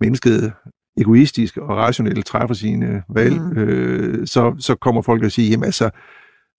mennesket 0.00 0.52
egoistisk 1.00 1.56
og 1.56 1.76
rationelt 1.76 2.26
træffer 2.26 2.54
sine 2.54 3.02
valg, 3.14 3.40
mm. 3.42 3.58
øh, 3.58 4.26
så, 4.26 4.54
så 4.58 4.74
kommer 4.74 5.02
folk 5.02 5.22
og 5.24 5.32
siger, 5.32 5.50
jamen 5.50 5.64
altså, 5.64 5.90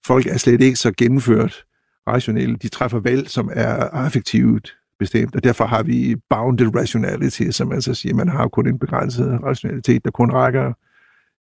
folk 0.07 0.25
er 0.27 0.37
slet 0.37 0.61
ikke 0.61 0.79
så 0.79 0.91
gennemført 0.97 1.63
rationelle. 2.07 2.55
De 2.55 2.67
træffer 2.69 2.99
valg, 2.99 3.29
som 3.29 3.49
er 3.53 3.73
affektivt 3.75 4.75
bestemt, 4.99 5.35
og 5.35 5.43
derfor 5.43 5.65
har 5.65 5.83
vi 5.83 6.15
bounded 6.29 6.75
rationality, 6.75 7.49
som 7.49 7.71
altså 7.71 7.93
siger, 7.93 8.15
man 8.15 8.29
har 8.29 8.47
kun 8.47 8.67
en 8.67 8.79
begrænset 8.79 9.39
rationalitet, 9.43 10.05
der 10.05 10.11
kun 10.11 10.31
rækker 10.31 10.73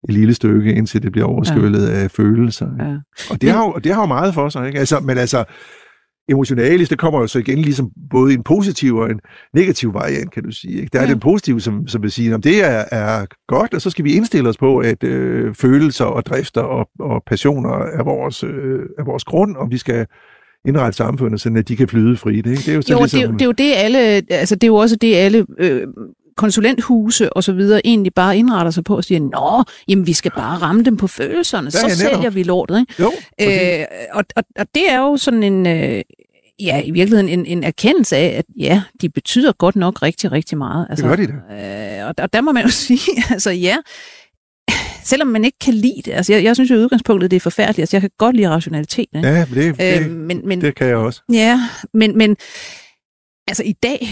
et 0.08 0.14
lille 0.14 0.34
stykke, 0.34 0.74
indtil 0.74 1.02
det 1.02 1.12
bliver 1.12 1.26
overskyllet 1.26 1.88
ja. 1.88 1.94
af 1.94 2.10
følelser. 2.10 2.68
Ja. 2.78 2.96
Og 3.30 3.42
det 3.42 3.50
har, 3.50 3.64
jo, 3.64 3.72
det 3.84 3.94
har 3.94 4.02
jo 4.02 4.06
meget 4.06 4.34
for 4.34 4.48
sig, 4.48 4.66
ikke? 4.66 4.78
Altså, 4.78 5.00
men 5.00 5.18
altså, 5.18 5.44
emotionalis, 6.28 6.88
det 6.88 6.98
kommer 6.98 7.20
jo 7.20 7.26
så 7.26 7.38
igen 7.38 7.58
ligesom 7.58 7.90
både 8.10 8.34
en 8.34 8.42
positiv 8.42 8.96
og 8.96 9.10
en 9.10 9.20
negativ 9.54 9.94
variant, 9.94 10.32
kan 10.32 10.42
du 10.42 10.50
sige. 10.50 10.80
Ikke? 10.80 10.90
Der 10.92 10.98
er 11.00 11.04
ja. 11.04 11.10
den 11.10 11.20
positive, 11.20 11.60
som, 11.60 11.88
som 11.88 12.02
vil 12.02 12.10
sige, 12.10 12.34
at 12.34 12.44
det 12.44 12.64
er, 12.64 12.84
er 12.92 13.26
godt, 13.48 13.74
og 13.74 13.80
så 13.80 13.90
skal 13.90 14.04
vi 14.04 14.12
indstille 14.12 14.48
os 14.48 14.56
på, 14.56 14.78
at 14.78 15.04
øh, 15.04 15.54
følelser 15.54 16.04
og 16.04 16.26
drifter 16.26 16.60
og, 16.60 16.88
og 16.98 17.22
passioner 17.26 17.70
er 17.70 18.04
vores, 18.04 18.44
øh, 18.44 18.80
er 18.98 19.04
vores 19.04 19.24
grund, 19.24 19.56
og 19.56 19.70
vi 19.70 19.78
skal 19.78 20.06
indrette 20.68 20.96
samfundet, 20.96 21.40
sådan 21.40 21.56
at 21.58 21.68
de 21.68 21.76
kan 21.76 21.88
flyde 21.88 22.16
frit. 22.16 22.36
Ikke? 22.46 22.50
Det 22.56 22.68
er 22.68 22.74
jo, 22.74 22.82
så 22.82 22.92
Jo, 22.92 22.98
ligesom, 22.98 23.20
det, 23.20 23.32
det 23.32 23.42
er 23.42 23.46
jo 23.46 23.52
det 23.52 23.72
alle, 23.76 23.98
altså 24.30 24.54
det 24.54 24.64
er 24.64 24.68
jo 24.68 24.76
også 24.76 24.96
det 24.96 25.14
alle 25.16 25.46
øh, 25.58 25.86
konsulenthuse 26.36 27.32
og 27.32 27.44
så 27.44 27.52
videre 27.52 27.80
egentlig 27.86 28.14
bare 28.14 28.38
indretter 28.38 28.70
sig 28.70 28.84
på 28.84 28.96
og 28.96 29.04
siger, 29.04 29.20
nå, 29.20 29.64
jamen 29.88 30.06
vi 30.06 30.12
skal 30.12 30.30
bare 30.30 30.58
ramme 30.58 30.82
dem 30.84 30.96
på 30.96 31.06
følelserne, 31.06 31.70
så 31.70 31.78
Ja, 31.78 31.94
netop. 31.94 32.14
sælger 32.14 32.30
vi 32.30 32.42
lortet, 32.42 32.80
ikke? 32.80 32.94
Jo, 33.02 33.10
præcis. 33.38 33.78
Øh, 33.78 33.84
og, 34.12 34.24
og, 34.36 34.42
og 34.58 34.66
det 34.74 34.90
er 34.90 34.98
jo 34.98 35.16
sådan 35.16 35.42
en, 35.42 35.66
øh, 35.66 36.02
ja, 36.60 36.82
i 36.84 36.90
virkeligheden 36.90 37.28
en, 37.38 37.46
en 37.46 37.64
erkendelse 37.64 38.16
af, 38.16 38.34
at 38.38 38.44
ja, 38.58 38.82
de 39.00 39.08
betyder 39.08 39.52
godt 39.52 39.76
nok 39.76 40.02
rigtig, 40.02 40.32
rigtig 40.32 40.58
meget. 40.58 40.86
Altså, 40.90 41.06
gør 41.06 41.16
de 41.16 41.26
da. 41.26 42.02
Øh, 42.02 42.08
og, 42.08 42.14
og 42.18 42.32
der 42.32 42.40
må 42.40 42.52
man 42.52 42.62
jo 42.64 42.70
sige, 42.86 43.00
altså 43.30 43.50
ja, 43.50 43.76
selvom 45.04 45.28
man 45.28 45.44
ikke 45.44 45.58
kan 45.58 45.74
lide 45.74 46.02
det, 46.04 46.12
altså 46.12 46.32
jeg, 46.32 46.44
jeg 46.44 46.56
synes 46.56 46.70
jo 46.70 46.74
i 46.74 46.78
udgangspunktet, 46.78 47.30
det 47.30 47.36
er 47.36 47.40
forfærdeligt, 47.40 47.78
altså 47.78 47.96
jeg 47.96 48.00
kan 48.00 48.10
godt 48.18 48.36
lide 48.36 48.48
rationalitet, 48.50 49.06
ikke? 49.16 49.28
ja, 49.28 49.44
det, 49.54 49.78
det, 49.78 50.00
øh, 50.04 50.10
men, 50.10 50.48
men, 50.48 50.60
det 50.60 50.74
kan 50.74 50.86
jeg 50.86 50.96
også. 50.96 51.22
Ja, 51.32 51.60
men, 51.94 52.18
men 52.18 52.36
altså 53.48 53.62
i 53.66 53.72
dag 53.72 54.08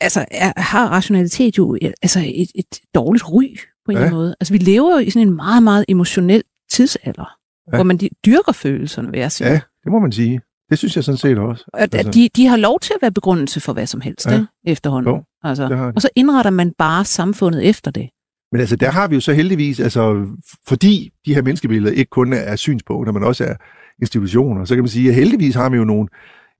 altså, 0.00 0.24
er, 0.30 0.52
har 0.60 0.88
rationalitet 0.88 1.58
jo 1.58 1.78
altså 2.02 2.20
et, 2.34 2.48
et 2.54 2.80
dårligt 2.94 3.24
ry 3.28 3.44
på 3.86 3.90
en 3.90 3.92
Ja. 3.92 3.92
eller 3.92 4.06
anden 4.06 4.18
måde. 4.18 4.34
Altså, 4.40 4.54
vi 4.54 4.58
lever 4.58 4.92
jo 4.92 4.98
i 4.98 5.10
sådan 5.10 5.28
en 5.28 5.34
meget, 5.36 5.62
meget 5.62 5.84
emotionel 5.88 6.42
tidsalder, 6.72 7.36
Ja. 7.72 7.76
hvor 7.76 7.82
man 7.84 7.98
dyrker 8.26 8.52
følelserne, 8.52 9.10
vil 9.10 9.20
jeg 9.20 9.32
sige. 9.32 9.48
Ja, 9.48 9.60
det 9.84 9.92
må 9.92 9.98
man 9.98 10.12
sige. 10.12 10.40
Det 10.70 10.78
synes 10.78 10.96
jeg 10.96 11.04
sådan 11.04 11.18
set 11.18 11.38
også. 11.38 11.64
At, 11.74 11.94
Altså. 11.94 12.10
de, 12.10 12.28
de 12.36 12.46
har 12.46 12.56
lov 12.56 12.80
til 12.80 12.92
at 12.96 13.02
være 13.02 13.12
begrundelse 13.12 13.60
for 13.60 13.72
hvad 13.72 13.86
som 13.86 14.00
helst, 14.00 14.26
Ja. 14.26 14.32
ikke? 14.32 14.46
efterhånden. 14.66 15.12
Jo, 15.14 15.22
altså. 15.44 15.92
Og 15.96 16.02
så 16.02 16.08
indretter 16.16 16.50
man 16.50 16.72
bare 16.78 17.04
samfundet 17.04 17.68
efter 17.68 17.90
det. 17.90 18.08
Men 18.52 18.60
altså, 18.60 18.76
der 18.76 18.90
har 18.90 19.08
vi 19.08 19.14
jo 19.14 19.20
så 19.20 19.32
heldigvis, 19.32 19.80
altså, 19.80 20.26
fordi 20.68 21.10
de 21.26 21.34
her 21.34 21.42
menneskebilleder 21.42 21.92
ikke 21.96 22.10
kun 22.10 22.32
er 22.32 22.56
synspunkter, 22.56 23.12
men 23.12 23.22
også 23.24 23.44
er 23.44 23.54
institutioner, 24.02 24.64
så 24.64 24.74
kan 24.74 24.82
man 24.84 24.88
sige, 24.88 25.08
at 25.08 25.14
heldigvis 25.14 25.54
har 25.54 25.68
vi 25.70 25.76
jo 25.76 25.84
nogle 25.84 26.08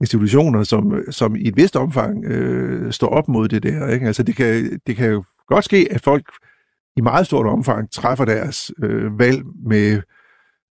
institutioner, 0.01 0.63
som, 0.63 0.95
som 1.11 1.37
i 1.37 1.49
et 1.49 1.57
vist 1.57 1.77
omfang 1.77 2.25
øh, 2.25 2.93
står 2.93 3.09
op 3.09 3.29
mod 3.29 3.49
det 3.49 3.63
der. 3.63 3.89
Ikke? 3.89 4.07
Altså, 4.07 4.23
det 4.23 4.37
kan, 4.37 4.79
det 4.87 4.97
kan 4.97 5.11
jo 5.11 5.25
godt 5.49 5.65
ske, 5.65 5.89
at 5.91 6.01
folk 6.01 6.25
i 6.97 7.01
meget 7.01 7.27
stort 7.27 7.47
omfang 7.47 7.91
træffer 7.93 8.25
deres 8.25 8.71
øh, 8.83 9.19
valg 9.19 9.43
med 9.67 10.01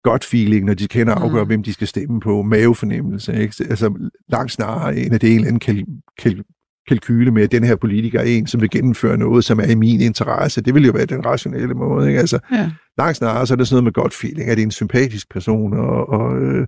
godt 0.04 0.24
feeling, 0.24 0.64
når 0.66 0.74
de 0.74 0.88
kender 0.88 1.14
og 1.14 1.22
afgør, 1.22 1.42
Mm. 1.42 1.46
hvem 1.46 1.62
de 1.62 1.72
skal 1.72 1.86
stemme 1.86 2.20
på, 2.20 2.42
mavefornemmelse. 2.42 3.32
Ikke? 3.42 3.54
Altså 3.70 4.10
langt 4.28 4.52
snarere 4.52 4.96
end 4.96 5.14
at 5.14 5.20
det 5.20 5.28
er 5.28 5.32
en 5.34 5.38
eller 5.38 5.48
anden 5.48 5.60
kal- 5.60 6.02
kal- 6.22 6.55
kalkyle 6.88 7.30
med, 7.30 7.42
at 7.42 7.52
den 7.52 7.64
her 7.64 7.76
politiker 7.76 8.20
er 8.20 8.24
en, 8.24 8.46
som 8.46 8.60
vil 8.60 8.70
gennemføre 8.70 9.16
noget, 9.18 9.44
som 9.44 9.60
er 9.60 9.66
i 9.70 9.74
min 9.74 10.00
interesse. 10.00 10.60
Det 10.60 10.74
vil 10.74 10.84
jo 10.86 10.92
være 10.92 11.06
den 11.06 11.26
rationelle 11.26 11.74
måde. 11.74 12.08
Ikke? 12.08 12.20
Altså, 12.20 12.38
Ja. 12.52 12.70
langt 12.98 13.16
snarere 13.16 13.46
så 13.46 13.54
er 13.54 13.56
det 13.56 13.68
sådan 13.68 13.74
noget 13.74 13.84
med 13.84 13.92
godt 13.92 14.14
feeling. 14.14 14.50
Er 14.50 14.54
det 14.54 14.62
en 14.62 14.70
sympatisk 14.70 15.30
person, 15.32 15.72
og, 15.72 16.08
og 16.08 16.42
øh, 16.42 16.66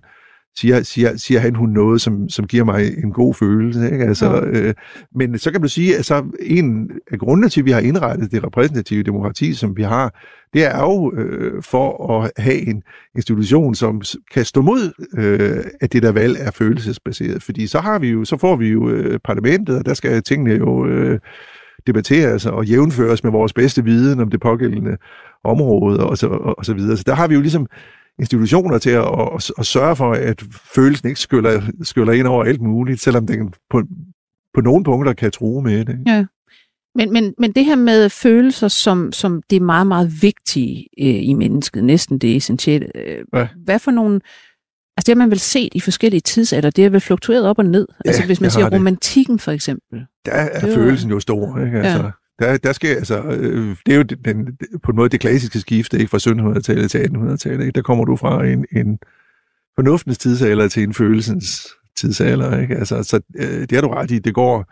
siger, 0.57 0.83
siger, 0.83 1.17
siger 1.17 1.39
han 1.39 1.55
hun 1.55 1.69
noget, 1.69 2.01
som, 2.01 2.29
som 2.29 2.47
giver 2.47 2.63
mig 2.63 2.97
en 3.03 3.11
god 3.11 3.33
følelse. 3.33 3.91
Ikke? 3.91 4.05
Altså, 4.05 4.25
Jo. 4.25 4.45
øh, 4.45 4.73
men 5.15 5.37
så 5.37 5.51
kan 5.51 5.61
du 5.61 5.67
sige, 5.67 5.97
at 5.97 6.05
så 6.05 6.23
en 6.39 6.89
af 7.11 7.19
grundene 7.19 7.49
til, 7.49 7.61
at 7.61 7.65
vi 7.65 7.71
har 7.71 7.79
indrettet 7.79 8.31
det 8.31 8.43
repræsentative 8.43 9.03
demokrati, 9.03 9.53
som 9.53 9.77
vi 9.77 9.83
har, 9.83 10.19
det 10.53 10.65
er 10.65 10.79
jo 10.79 11.13
øh, 11.15 11.63
for 11.63 12.17
at 12.17 12.31
have 12.37 12.67
en 12.67 12.83
institution, 13.15 13.75
som 13.75 14.01
kan 14.33 14.45
stå 14.45 14.61
mod, 14.61 15.07
øh, 15.17 15.63
at 15.81 15.93
det 15.93 16.03
der 16.03 16.11
valg 16.11 16.37
er 16.39 16.51
følelsesbaseret. 16.51 17.43
Fordi 17.43 17.67
så 17.67 17.79
har 17.79 17.99
vi 17.99 18.09
jo, 18.09 18.25
så 18.25 18.37
får 18.37 18.55
vi 18.55 18.67
jo 18.67 18.89
øh, 18.89 19.19
parlamentet, 19.23 19.77
og 19.77 19.85
der 19.85 19.93
skal 19.93 20.23
tingene 20.23 20.55
jo 20.55 20.85
øh, 20.87 21.19
debatteres 21.87 22.45
og 22.45 22.65
jævnføres 22.65 23.23
med 23.23 23.31
vores 23.31 23.53
bedste 23.53 23.83
viden 23.83 24.19
om 24.19 24.29
det 24.29 24.41
pågældende 24.41 24.97
område 25.43 26.07
og 26.09 26.17
så, 26.17 26.27
og, 26.27 26.57
og 26.57 26.65
så 26.65 26.73
videre. 26.73 26.97
Så 26.97 27.03
der 27.07 27.15
har 27.15 27.27
vi 27.27 27.33
jo 27.33 27.41
ligesom 27.41 27.67
institutioner 28.19 28.77
til 28.77 28.89
at, 28.89 29.03
at, 29.35 29.51
at 29.57 29.65
sørge 29.65 29.95
for, 29.95 30.13
at 30.13 30.43
følelsen 30.75 31.07
ikke 31.07 31.19
skyller, 31.19 31.61
skyller 31.83 32.13
ind 32.13 32.27
over 32.27 32.43
alt 32.43 32.61
muligt, 32.61 33.01
selvom 33.01 33.27
den 33.27 33.53
på, 33.69 33.83
på 34.53 34.61
nogle 34.61 34.83
punkter 34.83 35.13
kan 35.13 35.31
true 35.31 35.63
med 35.63 35.85
det. 35.85 35.99
ikke? 35.99 36.27
Men, 36.95 37.13
men, 37.13 37.33
men 37.37 37.51
det 37.51 37.65
her 37.65 37.75
med 37.75 38.09
følelser, 38.09 38.67
som, 38.67 39.11
som 39.11 39.41
det 39.49 39.55
er 39.55 39.59
meget, 39.61 39.87
meget 39.87 40.11
vigtige 40.21 40.87
øh, 40.99 41.29
i 41.29 41.33
mennesket, 41.33 41.83
næsten 41.83 42.17
det 42.19 42.35
essentielle. 42.35 42.87
Øh, 42.97 43.25
Ja. 43.33 43.47
Hvad 43.65 43.79
for 43.79 43.91
nogle... 43.91 44.15
Altså 44.97 45.05
det 45.11 45.17
har 45.17 45.25
man 45.25 45.29
vel 45.29 45.39
set 45.39 45.69
i 45.75 45.79
forskellige 45.79 46.21
tidsalder, 46.21 46.69
det 46.69 46.83
har 46.83 46.89
vel 46.89 47.01
fluktueret 47.01 47.45
op 47.45 47.57
og 47.59 47.65
ned. 47.65 47.87
Ja, 48.05 48.09
altså 48.09 48.25
hvis 48.25 48.41
man 48.41 48.51
siger 48.51 48.69
det. 48.69 48.73
romantikken 48.79 49.39
for 49.39 49.51
eksempel. 49.51 49.99
Der 50.25 50.31
er 50.31 50.67
var- 50.67 50.73
følelsen 50.75 51.09
jo 51.09 51.19
stor. 51.19 51.59
Ikke? 51.65 51.77
Altså, 51.77 52.03
Ja. 52.03 52.11
Der, 52.39 52.57
der 52.57 52.71
skal, 52.73 52.95
altså, 52.95 53.21
øh, 53.23 53.75
det 53.85 53.91
er 53.93 53.97
jo 53.97 54.03
den, 54.03 54.17
den, 54.25 54.57
på 54.83 54.91
en 54.91 54.95
måde 54.95 55.09
det 55.09 55.19
klassiske 55.19 55.59
skifte 55.59 55.99
ikke? 55.99 56.09
fra 56.09 56.17
1700-tallet 56.57 56.91
til 56.91 56.97
1800-tallet. 56.97 57.65
Ikke? 57.65 57.75
Der 57.75 57.81
kommer 57.81 58.05
du 58.05 58.15
fra 58.15 58.45
en, 58.45 58.65
en 58.71 58.99
fornuftens 59.75 60.17
tidsalder 60.17 60.67
til 60.67 60.83
en 60.83 60.93
følelsens 60.93 61.67
tidsalder. 61.99 62.59
Ikke? 62.59 62.75
Altså, 62.75 63.03
så 63.03 63.21
øh, 63.35 63.61
det 63.61 63.71
har 63.71 63.81
du 63.81 63.87
ret 63.87 64.11
i. 64.11 64.19
Det 64.19 64.33
går, 64.33 64.65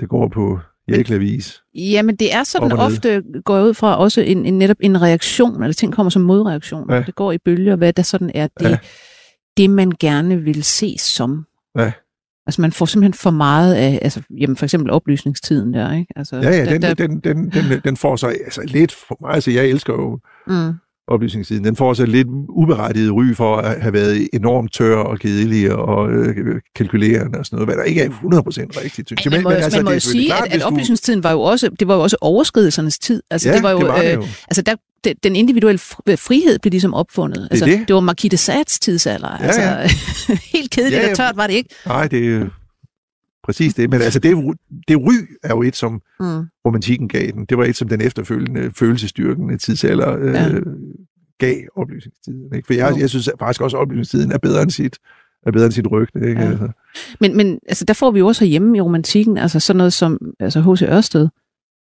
det 0.00 0.08
går 0.08 0.28
på 0.28 0.58
jæklavis. 0.88 1.62
Jamen 1.74 2.16
det 2.16 2.34
er 2.34 2.44
sådan 2.44 2.72
ofte, 2.72 3.22
går 3.44 3.62
ud 3.62 3.74
fra, 3.74 3.98
også 3.98 4.20
en, 4.20 4.46
en, 4.46 4.58
netop 4.58 4.76
en 4.80 5.02
reaktion, 5.02 5.62
eller 5.62 5.74
ting 5.74 5.92
kommer 5.94 6.10
som 6.10 6.22
modreaktion. 6.22 6.90
Ja. 6.90 7.02
Det 7.02 7.14
går 7.14 7.32
i 7.32 7.38
bølger, 7.38 7.76
hvad 7.76 7.92
der 7.92 8.02
sådan 8.02 8.30
er 8.34 8.48
det, 8.58 8.70
Ja. 8.70 8.78
det 9.56 9.70
man 9.70 9.92
gerne 10.00 10.40
vil 10.40 10.64
se 10.64 10.96
som. 10.98 11.46
Ja. 11.78 11.92
Altså 12.46 12.60
man 12.60 12.72
får 12.72 12.86
simpelthen 12.86 13.14
for 13.14 13.30
meget 13.30 13.74
af, 13.74 13.98
altså 14.02 14.20
jamen 14.40 14.56
for 14.56 14.66
eksempel 14.66 14.90
oplysningstiden 14.90 15.74
der, 15.74 15.92
ikke? 15.92 16.12
Altså, 16.16 16.36
Ja, 16.36 16.50
ja, 16.50 16.64
den, 16.64 16.82
der, 16.82 16.94
den, 16.94 17.20
den, 17.20 17.50
den, 17.50 17.80
den 17.84 17.96
får 17.96 18.16
så 18.16 18.26
altså, 18.26 18.62
lidt 18.64 18.92
for 19.08 19.16
mig, 19.20 19.34
altså 19.34 19.50
jeg 19.50 19.66
elsker 19.66 19.92
jo 19.92 20.18
mm, 20.46 20.74
oplysningssiden, 21.08 21.64
den 21.64 21.76
får 21.76 21.94
så 21.94 22.06
lidt 22.06 22.28
uberettiget 22.48 23.12
ry 23.12 23.34
for 23.34 23.56
at 23.56 23.82
have 23.82 23.92
været 23.92 24.28
enormt 24.32 24.72
tør 24.72 24.96
og 24.96 25.18
kedelig 25.18 25.72
og 25.72 26.12
øh, 26.12 26.60
kalkulerende 26.76 27.38
og 27.38 27.46
sådan 27.46 27.56
noget, 27.56 27.68
hvad 27.68 27.76
der 27.76 27.82
ikke 27.82 28.02
er 28.02 28.08
100% 28.08 28.14
rigtigt. 28.84 29.08
synes 29.08 29.24
jeg. 29.24 29.30
man 29.30 29.42
må, 29.42 29.48
men, 29.48 29.58
altså, 29.58 29.78
man 29.78 29.84
må 29.84 29.90
jo 29.90 30.00
sige, 30.00 30.26
klart, 30.26 30.46
at, 30.46 30.52
at 30.52 30.62
oplysningstiden 30.62 31.22
var 31.22 31.32
jo 31.32 31.40
også, 31.40 31.70
det 31.80 31.88
var 31.88 31.94
jo 31.94 32.00
også 32.00 32.16
overskridelsernes 32.20 32.98
tid. 32.98 33.22
Altså 33.30 33.48
ja, 33.48 33.54
det 33.54 33.62
var 33.62 33.70
jo, 33.70 33.78
det 33.78 33.88
var 33.88 34.00
det 34.00 34.08
øh, 34.08 34.14
jo. 34.14 34.22
altså 34.22 34.62
der, 34.62 34.74
det, 35.04 35.24
den 35.24 35.36
individuelle 35.36 35.78
fri- 35.78 36.16
frihed 36.16 36.58
blev 36.58 36.70
ligesom 36.70 36.94
opfundet. 36.94 37.48
Altså, 37.50 37.66
det. 37.66 37.84
det 37.88 37.94
var 37.94 38.00
Marquis 38.00 38.30
de 38.46 38.52
Sade's 38.52 38.78
tidsalder. 38.80 39.28
Ja, 39.40 39.44
altså, 39.46 39.60
ja. 39.60 39.88
helt 40.58 40.70
kedeligt 40.70 40.96
Ja, 41.00 41.04
ja. 41.04 41.10
og 41.10 41.16
tørt 41.16 41.36
var 41.36 41.46
det 41.46 41.54
ikke. 41.54 41.74
Nej, 41.86 42.06
det 42.08 42.34
er 42.34 42.46
præcis 43.44 43.74
det. 43.74 43.90
Men 43.90 44.02
altså, 44.02 44.18
det, 44.18 44.36
det 44.88 44.96
ry 44.98 45.12
er 45.42 45.48
jo 45.54 45.62
et, 45.62 45.76
som 45.76 46.00
Mm. 46.20 46.26
romantikken 46.66 47.08
gav 47.08 47.30
den. 47.30 47.44
Det 47.44 47.58
var 47.58 47.64
et, 47.64 47.76
som 47.76 47.88
den 47.88 48.00
efterfølgende 48.00 48.70
følelsesstyrkende 48.76 49.58
tidsalder 49.58 50.16
øh, 50.18 50.34
Ja. 50.34 50.48
gav 51.38 51.56
oplysningstiden. 51.76 52.54
Ikke? 52.54 52.66
For 52.66 52.74
jeg, 52.74 52.94
jeg 52.98 53.10
synes 53.10 53.30
faktisk 53.38 53.60
også, 53.60 53.76
at 53.76 53.80
oplysningstiden 53.80 54.32
er 54.32 54.38
bedre 54.38 54.62
end 54.62 54.70
sit, 54.70 54.98
er 55.46 55.50
bedre 55.52 55.64
end 55.64 55.72
sit 55.72 55.90
rygte. 55.90 56.18
Ikke? 56.28 56.40
Ja. 56.40 56.50
Altså. 56.50 56.68
Men, 57.20 57.36
men 57.36 57.58
altså, 57.68 57.84
der 57.84 57.94
får 57.94 58.10
vi 58.10 58.18
jo 58.18 58.26
også 58.26 58.44
hjemme 58.44 58.76
i 58.76 58.80
romantikken, 58.80 59.38
altså 59.38 59.60
sådan 59.60 59.78
noget 59.78 59.92
som 59.92 60.18
altså 60.40 60.60
H.C. 60.74 60.82
Ørsted, 60.82 61.28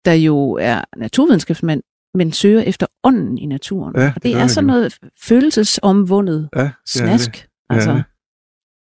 der 0.06 0.14
jo 0.14 0.52
er 0.52 0.82
naturvidenskabsmand, 0.98 1.82
men 2.18 2.32
søger 2.32 2.62
efter 2.62 2.86
ånden 3.04 3.38
i 3.38 3.46
naturen. 3.46 3.94
Ja, 3.98 4.14
og 4.16 4.24
det 4.24 4.34
er 4.34 4.38
han 4.40 4.50
sådan 4.50 4.68
noget 4.68 4.98
følelsesomvundet 5.24 6.50
Ja, 6.56 6.62
det 6.62 6.68
er 6.68 6.72
snask. 6.86 7.32
det. 7.32 7.48
altså, 7.70 7.92
det. 7.94 8.04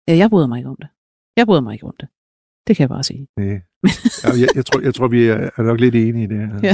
ja, 0.07 0.15
jeg 0.17 0.29
bryder 0.29 0.47
mig 0.47 0.57
ikke 0.57 0.69
om 0.69 0.75
det. 0.81 0.87
Jeg 1.37 1.45
bryder 1.47 1.61
mig 1.61 1.73
ikke 1.73 1.85
om 1.85 1.93
det. 1.99 2.07
Det 2.67 2.75
kan 2.75 2.81
jeg 2.83 2.89
bare 2.89 3.03
sige. 3.03 3.27
Nej. 3.37 3.47
Ja, 4.23 4.29
jeg, 4.39 4.47
jeg, 4.55 4.65
tror, 4.65 4.79
jeg 4.81 4.95
tror, 4.95 5.07
vi 5.07 5.25
er, 5.25 5.49
er 5.57 5.61
nok 5.63 5.79
lidt 5.79 5.95
enige 5.95 6.23
i 6.23 6.27
det. 6.27 6.37
her. 6.37 6.59
Ja. 6.63 6.73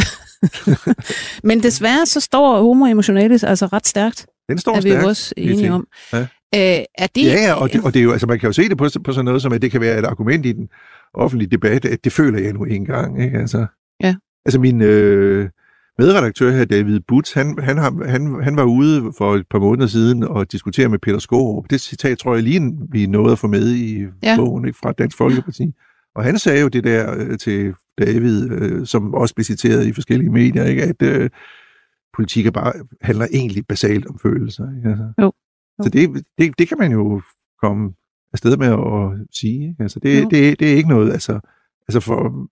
Men 1.48 1.63
desværre 1.63 2.06
så 2.06 2.20
står 2.20 2.62
homo 2.62 2.86
emotionalis 2.86 3.44
altså 3.44 3.65
ret 3.65 3.88
stærkt, 3.88 4.28
Den 4.50 4.58
står 4.58 4.76
er 4.76 4.82
vi 4.82 4.89
jo 4.89 4.94
stærkt. 4.96 5.08
også 5.08 5.34
enige 5.38 5.72
om. 5.74 5.88
Ja. 6.13 6.20
Øh, 6.56 6.86
er 6.98 7.08
det, 7.15 7.24
Ja, 7.26 7.32
ja, 7.48 7.54
og 7.54 7.74
det, 7.74 7.84
og 7.86 7.94
det 7.94 8.00
er 8.00 8.04
jo, 8.04 8.12
altså 8.12 8.28
man 8.28 8.39
kan 8.39 8.48
jo 8.48 8.54
se 8.54 8.70
det 8.70 8.78
på, 8.78 8.88
på 9.04 9.12
sådan 9.12 9.26
noget 9.26 9.41
som, 9.41 9.54
at 9.54 9.62
det 9.62 9.72
kan 9.72 9.82
være 9.82 10.00
et 10.00 10.06
argument 10.06 10.46
i 10.46 10.52
den 10.52 10.70
offentlige 11.13 11.50
debat, 11.50 11.86
at 11.86 12.04
det 12.04 12.12
føler 12.12 12.39
jeg 12.39 12.54
nu 12.54 12.63
engang, 12.63 13.24
ikke? 13.24 13.38
Altså, 13.38 13.65
Ja. 14.04 14.15
Altså 14.46 14.60
min 14.60 14.82
øh, 14.82 15.50
medredaktør 16.00 16.52
her, 16.52 16.66
David 16.66 17.00
Butz, 17.08 17.34
han, 17.34 17.60
han, 17.60 17.78
han, 18.06 18.44
han 18.44 18.56
var 18.56 18.64
ude 18.64 19.14
for 19.18 19.36
et 19.36 19.46
par 19.50 19.60
måneder 19.60 19.88
siden 19.88 20.24
og 20.24 20.52
diskutere 20.52 20.90
med 20.90 21.00
Peter 21.00 21.20
Skårup. 21.20 21.66
Det 21.70 21.82
citat 21.82 22.18
tror 22.18 22.34
jeg 22.34 22.44
lige, 22.44 22.78
vi 22.92 23.06
nåede 23.06 23.32
at 23.32 23.40
få 23.40 23.48
med 23.48 23.70
i 23.76 24.06
Ja. 24.24 24.36
bogen 24.38 24.66
ikke, 24.68 24.78
fra 24.84 24.92
Dansk 24.92 25.18
Folkeparti. 25.18 25.72
Og 26.16 26.24
han 26.24 26.38
sagde 26.40 26.62
jo 26.62 26.68
det 26.68 26.84
der 26.84 27.16
øh, 27.18 27.38
til 27.38 27.74
David, 28.00 28.52
øh, 28.52 28.86
som 28.86 29.14
også 29.14 29.36
blev 29.36 29.44
citeret 29.44 29.86
i 29.88 29.94
forskellige 29.94 30.30
medier, 30.30 30.64
ikke? 30.64 30.84
at 30.84 31.02
øh, 31.02 31.30
politik 32.14 32.46
er 32.46 32.52
bare, 32.52 32.74
handler 33.02 33.28
egentlig 33.34 33.66
basalt 33.68 34.06
om 34.08 34.20
følelser. 34.22 34.78
Ikke? 34.78 34.90
Altså. 34.90 35.04
Jo. 35.20 35.24
Jo. 35.26 35.32
Så 35.84 35.90
det, 35.90 36.10
det, 36.38 36.60
det 36.60 36.68
kan 36.68 36.78
man 36.78 36.92
jo 36.92 37.22
komme 37.62 37.92
afsted 38.34 38.58
med 38.58 38.68
at 38.68 39.28
sige. 39.40 39.62
Ikke? 39.70 39.84
Altså, 39.84 40.00
det, 40.00 40.24
Jo. 40.24 40.30
det, 40.30 40.60
det 40.60 40.72
er 40.72 40.76
ikke 40.76 40.90
noget, 40.90 41.12
altså, 41.12 41.40
altså 41.88 42.00
for 42.00 42.48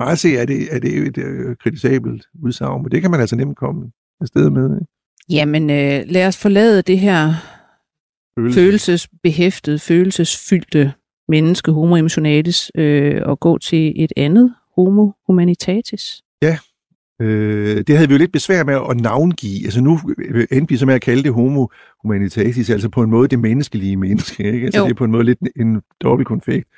at 0.00 0.18
se, 0.18 0.36
er 0.36 0.44
det, 0.46 0.74
er 0.74 0.78
det 0.78 0.94
et 0.96 1.18
øh, 1.18 1.56
kritisabelt 1.62 2.26
udsagn, 2.42 2.82
men 2.82 2.90
det 2.92 3.02
kan 3.02 3.10
man 3.10 3.20
altså 3.20 3.36
nemt 3.36 3.56
komme 3.56 3.90
afsted 4.20 4.50
med. 4.50 4.64
Ikke? 4.80 4.92
Jamen, 5.30 5.70
øh, 5.70 6.02
lad 6.06 6.26
os 6.26 6.36
forlade 6.36 6.82
det 6.82 6.98
her 6.98 7.32
Følelse. 8.38 8.60
følelsesbehæftede, 8.60 9.78
følelsesfyldte 9.78 10.92
menneske, 11.28 11.72
homo 11.72 11.96
emotionalis, 11.96 12.70
øh, 12.74 13.22
og 13.24 13.40
gå 13.40 13.58
til 13.58 13.92
et 14.04 14.12
andet 14.16 14.54
homo 14.76 15.10
humanitatis. 15.26 16.22
Øh, 17.22 17.76
det 17.86 17.96
havde 17.96 18.08
vi 18.08 18.14
jo 18.14 18.18
lidt 18.18 18.32
besvær 18.32 18.64
med 18.64 18.74
at 18.90 19.00
navngive. 19.00 19.64
Altså 19.64 19.80
nu 19.80 19.98
endte 20.50 20.68
vi 20.68 20.76
så 20.76 20.86
med 20.86 20.94
at 20.94 21.00
kalde 21.02 21.22
det 21.22 21.32
homo 21.32 21.66
humanitatis, 22.02 22.70
altså 22.70 22.88
på 22.88 23.02
en 23.02 23.10
måde 23.10 23.28
det 23.28 23.38
menneskelige 23.38 23.96
menneske. 23.96 24.44
Ikke? 24.52 24.64
Altså 24.66 24.78
Jo. 24.80 24.84
det 24.84 24.90
er 24.90 24.94
på 24.94 25.04
en 25.04 25.10
måde 25.10 25.24
lidt 25.24 25.38
en 25.56 25.82
dobbeltkonfekt. 26.02 26.68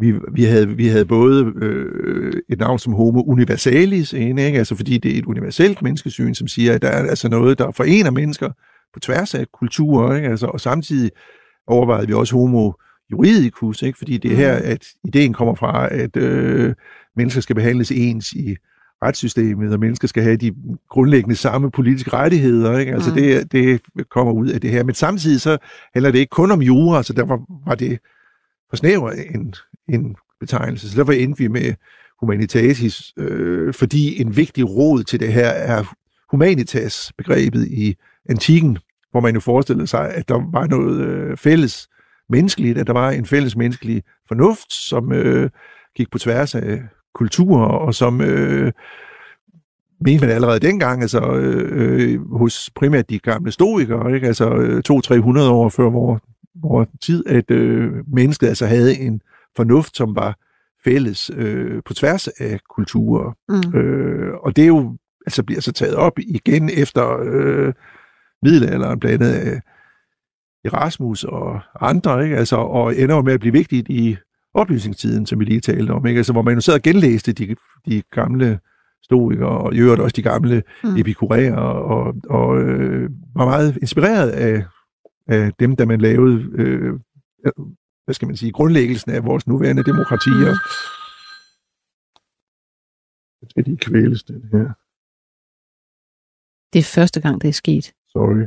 Vi, 0.00 0.14
vi, 0.32 0.44
havde, 0.44 0.68
vi 0.68 0.86
havde 0.86 1.04
både 1.04 1.52
øh, 1.56 2.32
et 2.48 2.58
navn 2.58 2.78
som 2.78 2.92
homo 2.92 3.22
universalis 3.22 4.12
inde, 4.12 4.46
ikke? 4.46 4.58
Altså 4.58 4.74
fordi 4.76 4.98
det 4.98 5.14
er 5.14 5.18
et 5.18 5.24
universelt 5.24 5.82
menneskesyn, 5.82 6.34
som 6.34 6.48
siger, 6.48 6.74
at 6.74 6.82
der 6.82 6.88
er 6.88 7.08
altså 7.10 7.28
noget, 7.28 7.58
der 7.58 7.70
forener 7.70 8.10
mennesker 8.10 8.50
på 8.94 9.00
tværs 9.00 9.34
af 9.34 9.46
kulturer. 9.52 10.16
Ikke? 10.16 10.28
Altså, 10.28 10.46
og 10.46 10.60
samtidig 10.60 11.10
overvejede 11.66 12.06
vi 12.06 12.12
også 12.12 12.36
homo 12.36 12.72
juridicus, 13.10 13.82
ikke? 13.82 13.98
fordi 13.98 14.18
det 14.18 14.32
er 14.32 14.36
her, 14.36 14.52
at 14.52 14.86
ideen 15.04 15.32
kommer 15.32 15.54
fra, 15.54 15.88
at 15.94 16.16
øh, 16.16 16.74
mennesker 17.16 17.40
skal 17.40 17.56
behandles 17.56 17.90
ens 17.92 18.32
i 18.32 18.56
retssystemet, 19.02 19.72
og 19.72 19.80
mennesker 19.80 20.08
skal 20.08 20.22
have 20.22 20.36
de 20.36 20.52
grundlæggende 20.90 21.36
samme 21.36 21.70
politiske 21.70 22.12
rettigheder. 22.12 22.78
Ikke? 22.78 22.92
Altså 22.92 23.10
Mm. 23.10 23.16
det, 23.16 23.52
det 23.52 23.80
kommer 24.10 24.32
ud 24.32 24.48
af 24.48 24.60
det 24.60 24.70
her. 24.70 24.84
Men 24.84 24.94
samtidig 24.94 25.40
så 25.40 25.58
handler 25.94 26.10
det 26.10 26.18
ikke 26.18 26.30
kun 26.30 26.50
om 26.50 26.62
jura, 26.62 27.02
så 27.02 27.12
derfor 27.12 27.40
var 27.66 27.74
det 27.74 27.98
for 28.72 28.76
snæver 28.76 29.10
en, 29.10 29.54
en 29.88 30.16
betegnelse. 30.40 30.90
Så 30.90 30.98
derfor 30.98 31.12
endte 31.12 31.42
vi 31.42 31.48
med 31.48 31.74
humanitatis, 32.20 33.12
øh, 33.16 33.74
fordi 33.74 34.20
en 34.20 34.36
vigtig 34.36 34.70
rod 34.70 35.02
til 35.02 35.20
det 35.20 35.32
her 35.32 35.48
er 35.48 35.84
humanitas-begrebet 36.30 37.68
i 37.68 37.96
antikken, 38.28 38.78
hvor 39.10 39.20
man 39.20 39.34
jo 39.34 39.40
forestillede 39.40 39.86
sig, 39.86 40.10
at 40.10 40.28
der 40.28 40.50
var 40.52 40.66
noget 40.66 41.00
øh, 41.00 41.36
fælles 41.36 41.88
menneskeligt, 42.28 42.78
at 42.78 42.86
der 42.86 42.92
var 42.92 43.10
en 43.10 43.26
fælles 43.26 43.56
menneskelig 43.56 44.02
fornuft, 44.28 44.72
som 44.72 45.12
øh, 45.12 45.50
gik 45.96 46.10
på 46.10 46.18
tværs 46.18 46.54
af 46.54 46.82
kulturer, 47.14 47.66
og 47.66 47.94
som 47.94 48.20
øh, 48.20 48.72
mente 50.00 50.26
man 50.26 50.34
allerede 50.34 50.60
dengang, 50.60 51.02
altså 51.02 51.20
øh, 51.20 51.68
øh, 51.72 52.32
hos 52.32 52.70
primært 52.74 53.10
de 53.10 53.18
gamle 53.18 53.52
stoikere, 53.52 54.14
ikke? 54.14 54.26
altså 54.26 54.50
øh, 54.50 54.82
200-300 54.88 55.40
år 55.40 55.68
før 55.68 55.90
vores, 55.90 56.22
vores 56.54 56.88
tid, 57.02 57.26
at 57.26 57.50
øh, 57.50 57.92
mennesket 58.14 58.48
altså 58.48 58.66
havde 58.66 58.98
en 58.98 59.20
fornuft, 59.56 59.96
som 59.96 60.16
var 60.16 60.38
fælles 60.84 61.30
øh, 61.36 61.82
på 61.84 61.94
tværs 61.94 62.28
af 62.28 62.60
kulturer. 62.70 63.32
Mm. 63.48 63.78
Øh, 63.78 64.34
og 64.34 64.56
det 64.56 64.62
er 64.62 64.68
jo 64.68 64.96
altså 65.26 65.42
bliver 65.42 65.60
så 65.60 65.72
taget 65.72 65.94
op 65.94 66.18
igen 66.18 66.70
efter 66.76 67.18
øh, 67.24 67.72
middelalderen, 68.42 69.00
blandt 69.00 69.22
andet 69.22 69.34
af 69.34 69.60
Erasmus 70.64 71.24
og 71.24 71.60
andre, 71.80 72.24
ikke? 72.24 72.36
Altså, 72.36 72.56
og 72.56 72.96
ender 72.96 73.22
med 73.22 73.32
at 73.32 73.40
blive 73.40 73.52
vigtigt 73.52 73.88
i 73.88 74.16
oplysningstiden, 74.54 75.26
som 75.26 75.40
vi 75.40 75.44
lige 75.44 75.60
talte 75.60 75.90
om, 75.90 76.06
ikke? 76.06 76.18
Altså, 76.18 76.32
hvor 76.32 76.42
man 76.42 76.54
jo 76.54 76.60
sad 76.60 76.74
og 76.74 76.82
genlæste 76.82 77.32
de, 77.32 77.56
de 77.86 78.02
gamle 78.12 78.58
stoikere, 79.02 79.48
og 79.48 79.74
i 79.74 79.78
øvrigt 79.78 80.00
også 80.00 80.14
de 80.16 80.22
gamle 80.22 80.62
mm. 80.84 80.96
epikuræer, 80.96 81.56
og, 81.56 82.14
og 82.30 82.60
øh, 82.60 83.10
var 83.36 83.44
meget 83.44 83.78
inspireret 83.80 84.30
af, 84.30 84.64
af 85.26 85.52
dem, 85.60 85.76
der 85.76 85.84
man 85.84 86.00
lavede, 86.00 86.50
øh, 86.54 86.92
hvad 88.04 88.14
skal 88.14 88.28
man 88.28 88.36
sige, 88.36 88.52
grundlæggelsen 88.52 89.10
af 89.10 89.24
vores 89.24 89.46
nuværende 89.46 89.84
demokratier. 89.84 90.52
Mm. 90.52 90.58
Skal 93.50 93.64
lige 93.64 93.76
kvæles 93.76 94.22
den 94.22 94.48
her. 94.52 94.72
Det 96.72 96.78
er 96.78 96.82
første 96.82 97.20
gang, 97.20 97.42
det 97.42 97.48
er 97.48 97.52
sket. 97.52 97.92
Sorry. 98.08 98.46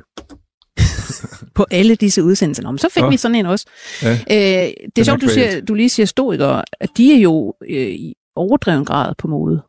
på 1.55 1.65
alle 1.71 1.95
disse 1.95 2.23
udsendelser. 2.23 2.63
Nå, 2.63 2.71
men 2.71 2.77
så 2.77 2.89
fik 2.89 3.03
ja. 3.03 3.09
vi 3.09 3.17
sådan 3.17 3.35
en 3.35 3.45
også. 3.45 3.65
Ja. 4.03 4.11
Øh, 4.11 4.73
det 4.95 4.97
er 4.97 5.03
sjovt, 5.03 5.21
du, 5.21 5.29
siger, 5.29 5.61
du 5.61 5.73
lige 5.73 5.89
siger 5.89 6.05
stoikere, 6.05 6.63
at 6.79 6.89
de 6.97 7.13
er 7.13 7.19
jo 7.19 7.53
øh, 7.69 7.87
i 7.87 8.15
overdreven 8.35 8.85
grad 8.85 9.15
på 9.17 9.27
mode. 9.27 9.63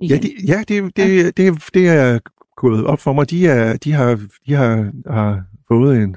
Igen. 0.00 0.16
Ja, 0.16 0.22
de, 0.22 0.34
ja, 0.46 0.64
det, 0.68 0.96
det, 0.96 1.16
ja. 1.16 1.26
Det, 1.26 1.36
det, 1.36 1.74
det 1.74 1.88
er 1.88 2.18
gået 2.56 2.86
op 2.86 3.00
for 3.00 3.12
mig. 3.12 3.30
De, 3.30 3.46
er, 3.46 3.76
de, 3.76 3.92
har, 3.92 4.20
de 4.46 4.52
har, 4.52 4.92
har 5.12 5.44
fået 5.68 5.96
en, 5.96 6.16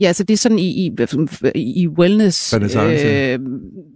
Ja, 0.00 0.06
altså 0.06 0.24
det 0.24 0.34
er 0.34 0.38
sådan 0.38 0.58
i, 0.58 0.86
i, 0.86 1.82
i 1.82 1.88
wellness, 1.88 2.54
øh, 2.54 3.38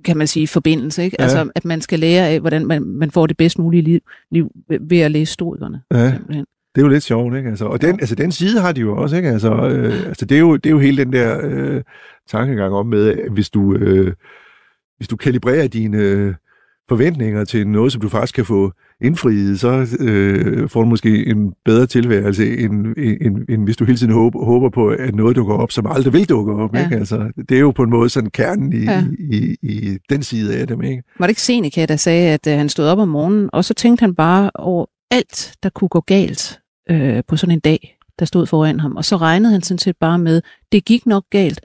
kan 0.04 0.16
man 0.16 0.26
sige, 0.26 0.48
forbindelse. 0.48 1.04
Ikke? 1.04 1.16
Ja. 1.18 1.22
Altså, 1.22 1.50
at 1.54 1.64
man 1.64 1.80
skal 1.80 1.98
lære 1.98 2.28
af, 2.28 2.40
hvordan 2.40 2.66
man, 2.66 2.82
man 2.82 3.10
får 3.10 3.26
det 3.26 3.36
bedst 3.36 3.58
mulige 3.58 3.82
liv, 3.82 4.00
liv 4.30 4.50
ved 4.80 5.00
at 5.00 5.10
læse 5.10 5.32
stoikerne. 5.32 5.82
Ja. 5.94 6.10
Simpelthen. 6.10 6.44
Det 6.74 6.80
er 6.80 6.84
jo 6.86 6.88
lidt 6.88 7.02
sjovt, 7.02 7.36
ikke? 7.36 7.48
Altså, 7.48 7.64
og 7.64 7.82
den, 7.82 7.90
ja. 7.90 8.00
altså, 8.00 8.14
den 8.14 8.32
side 8.32 8.60
har 8.60 8.72
de 8.72 8.80
jo 8.80 8.96
også, 8.96 9.16
ikke? 9.16 9.28
Altså, 9.28 9.68
øh, 9.68 10.06
altså, 10.06 10.24
det, 10.24 10.34
er 10.34 10.40
jo, 10.40 10.56
det 10.56 10.66
er 10.66 10.70
jo 10.70 10.78
hele 10.78 11.04
den 11.04 11.12
der 11.12 11.40
øh, 11.42 11.82
tankegang 12.28 12.74
om 12.74 12.86
med, 12.86 13.08
at 13.08 13.32
hvis 13.32 13.50
du, 13.50 13.74
øh, 13.74 14.14
hvis 14.96 15.08
du 15.08 15.16
kalibrerer 15.16 15.68
dine 15.68 15.98
øh, 15.98 16.34
forventninger 16.90 17.44
til 17.44 17.68
noget, 17.68 17.92
som 17.92 18.00
du 18.00 18.08
faktisk 18.08 18.34
kan 18.34 18.44
få 18.44 18.72
indfriet, 19.00 19.60
så 19.60 19.96
øh, 20.00 20.68
får 20.68 20.80
du 20.80 20.88
måske 20.88 21.26
en 21.26 21.52
bedre 21.64 21.86
tilværelse, 21.86 22.58
end, 22.58 22.86
end, 22.96 23.36
end 23.48 23.64
hvis 23.64 23.76
du 23.76 23.84
hele 23.84 23.98
tiden 23.98 24.12
håber, 24.12 24.44
håber 24.44 24.70
på, 24.70 24.88
at 24.88 25.14
noget 25.14 25.36
dukker 25.36 25.54
op, 25.54 25.72
som 25.72 25.86
aldrig 25.86 26.12
vil 26.12 26.28
dukke 26.28 26.52
op. 26.52 26.74
Ja. 26.74 26.84
Ikke? 26.84 26.96
Altså, 26.96 27.32
det 27.48 27.56
er 27.56 27.60
jo 27.60 27.70
på 27.70 27.82
en 27.82 27.90
måde 27.90 28.08
sådan 28.10 28.30
kernen 28.30 28.72
i, 28.72 28.84
ja. 28.84 29.04
i, 29.18 29.56
i, 29.62 29.92
i 29.92 29.98
den 30.10 30.22
side 30.22 30.56
af 30.56 30.66
dem. 30.66 30.82
Ikke? 30.82 31.02
Var 31.18 31.26
det 31.26 31.30
ikke 31.30 31.42
Seneca, 31.42 31.86
der 31.86 31.96
sagde, 31.96 32.28
at 32.28 32.46
uh, 32.46 32.52
han 32.52 32.68
stod 32.68 32.86
op 32.86 32.98
om 32.98 33.08
morgenen, 33.08 33.50
og 33.52 33.64
så 33.64 33.74
tænkte 33.74 34.02
han 34.02 34.14
bare 34.14 34.50
over 34.54 34.86
alt, 35.10 35.54
der 35.62 35.68
kunne 35.68 35.88
gå 35.88 36.00
galt 36.00 36.60
øh, 36.90 37.22
på 37.28 37.36
sådan 37.36 37.52
en 37.52 37.60
dag, 37.60 37.98
der 38.18 38.24
stod 38.24 38.46
foran 38.46 38.80
ham. 38.80 38.96
Og 38.96 39.04
så 39.04 39.16
regnede 39.16 39.52
han 39.52 39.62
sådan 39.62 39.78
set 39.78 39.96
bare 40.00 40.18
med, 40.18 40.42
det 40.72 40.84
gik 40.84 41.06
nok 41.06 41.24
galt, 41.30 41.60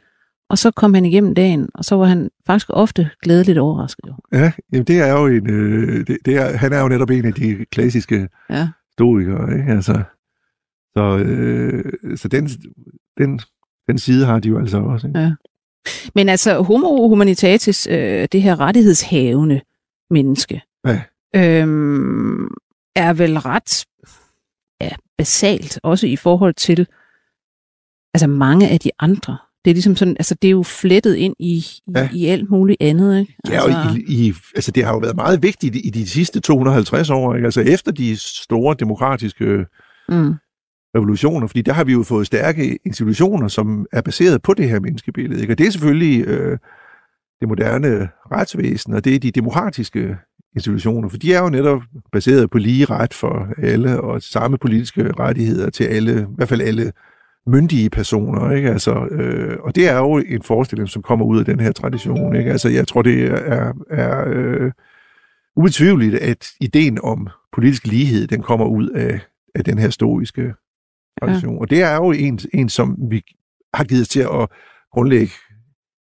og 0.49 0.57
så 0.57 0.71
kom 0.71 0.93
han 0.93 1.05
igennem 1.05 1.35
dagen, 1.35 1.69
og 1.73 1.85
så 1.85 1.95
var 1.95 2.05
han 2.05 2.29
faktisk 2.45 2.69
ofte 2.69 3.09
glædeligt 3.21 3.57
overrasket. 3.57 4.05
Jo. 4.07 4.13
Ja, 4.33 4.51
jamen 4.71 4.85
det 4.85 4.99
er 4.99 5.11
jo 5.11 5.27
en, 5.27 5.49
øh, 5.49 6.07
det, 6.07 6.17
det 6.25 6.35
er, 6.35 6.57
han 6.57 6.73
er 6.73 6.81
jo 6.81 6.87
netop 6.87 7.09
en 7.09 7.25
af 7.25 7.33
de 7.33 7.65
klassiske 7.65 8.29
ja. 8.49 8.69
stoikere, 8.91 9.57
ikke? 9.57 9.71
Altså, 9.71 10.03
så, 10.93 11.17
øh, 11.17 12.17
så 12.17 12.27
den, 12.27 12.49
den, 13.17 13.39
den 13.87 13.97
side 13.97 14.25
har 14.25 14.39
de 14.39 14.49
jo 14.49 14.59
altså 14.59 14.77
også. 14.77 15.07
Ikke? 15.07 15.19
Ja. 15.19 15.31
Men 16.15 16.29
altså, 16.29 16.61
homo 16.61 17.07
humanitatis, 17.07 17.87
øh, 17.87 18.27
det 18.31 18.41
her 18.41 18.59
rettighedshavende 18.59 19.61
menneske, 20.09 20.61
ja. 20.85 21.01
øhm, 21.35 22.47
er 22.95 23.13
vel 23.13 23.39
ret 23.39 23.85
ja, 24.81 24.91
basalt, 25.17 25.79
også 25.83 26.07
i 26.07 26.15
forhold 26.15 26.53
til 26.53 26.87
altså 28.13 28.27
mange 28.27 28.69
af 28.69 28.79
de 28.79 28.91
andre 28.99 29.37
det 29.65 29.71
er 29.71 29.75
ligesom 29.75 29.95
sådan, 29.95 30.15
altså 30.19 30.35
det 30.41 30.47
er 30.47 30.51
jo 30.51 30.63
flettet 30.63 31.15
ind 31.15 31.35
i, 31.39 31.65
ja. 31.95 32.09
i, 32.13 32.17
i 32.17 32.25
alt 32.25 32.49
muligt 32.49 32.81
andet, 32.81 33.19
ikke? 33.19 33.35
Altså... 33.43 33.69
Ja, 33.69 33.89
og 33.89 33.97
i, 33.97 34.27
i, 34.27 34.33
altså 34.55 34.71
det 34.71 34.85
har 34.85 34.93
jo 34.93 34.97
været 34.97 35.15
meget 35.15 35.43
vigtigt 35.43 35.75
i 35.75 35.89
de 35.89 36.07
sidste 36.07 36.39
250 36.39 37.09
år, 37.09 37.35
ikke? 37.35 37.45
Altså 37.45 37.61
efter 37.61 37.91
de 37.91 38.17
store 38.17 38.75
demokratiske 38.79 39.65
mm. 40.09 40.33
revolutioner, 40.95 41.47
fordi 41.47 41.61
der 41.61 41.73
har 41.73 41.83
vi 41.83 41.91
jo 41.91 42.03
fået 42.03 42.27
stærke 42.27 42.77
institutioner, 42.85 43.47
som 43.47 43.85
er 43.93 44.01
baseret 44.01 44.41
på 44.41 44.53
det 44.53 44.69
her 44.69 44.79
menneskebillede, 44.79 45.41
ikke? 45.41 45.53
Og 45.53 45.57
det 45.57 45.67
er 45.67 45.71
selvfølgelig 45.71 46.27
øh, 46.27 46.57
det 47.39 47.47
moderne 47.47 48.09
retsvæsen, 48.31 48.93
og 48.93 49.05
det 49.05 49.15
er 49.15 49.19
de 49.19 49.31
demokratiske 49.31 50.17
institutioner, 50.55 51.09
for 51.09 51.17
de 51.17 51.33
er 51.33 51.41
jo 51.41 51.49
netop 51.49 51.81
baseret 52.11 52.49
på 52.49 52.57
lige 52.57 52.85
ret 52.85 53.13
for 53.13 53.47
alle, 53.57 54.01
og 54.01 54.21
samme 54.21 54.57
politiske 54.57 55.11
rettigheder 55.19 55.69
til 55.69 55.83
alle, 55.83 56.21
i 56.21 56.35
hvert 56.35 56.49
fald 56.49 56.61
alle 56.61 56.91
myndige 57.47 57.89
personer, 57.89 58.51
ikke? 58.51 58.69
Altså, 58.69 59.05
øh, 59.11 59.57
og 59.59 59.75
det 59.75 59.89
er 59.89 59.97
jo 59.97 60.17
en 60.17 60.41
forestilling, 60.43 60.89
som 60.89 61.01
kommer 61.01 61.25
ud 61.25 61.39
af 61.39 61.45
den 61.45 61.59
her 61.59 61.71
tradition, 61.71 62.35
ikke? 62.35 62.51
Altså, 62.51 62.69
jeg 62.69 62.87
tror, 62.87 63.01
det 63.01 63.25
er, 63.25 63.73
er 63.89 64.23
øh, 64.27 64.71
ubetvivligt, 65.55 66.15
at 66.15 66.47
ideen 66.61 66.99
om 67.03 67.27
politisk 67.53 67.87
lighed, 67.87 68.27
den 68.27 68.41
kommer 68.41 68.65
ud 68.65 68.89
af, 68.89 69.19
af 69.55 69.63
den 69.63 69.77
her 69.77 69.89
stoiske 69.89 70.53
tradition. 71.19 71.53
Ja. 71.53 71.59
Og 71.59 71.69
det 71.69 71.81
er 71.81 71.95
jo 71.95 72.11
en, 72.11 72.39
en, 72.53 72.69
som 72.69 72.97
vi 73.09 73.21
har 73.73 73.83
givet 73.83 74.09
til 74.09 74.19
at 74.19 74.49
grundlægge 74.91 75.33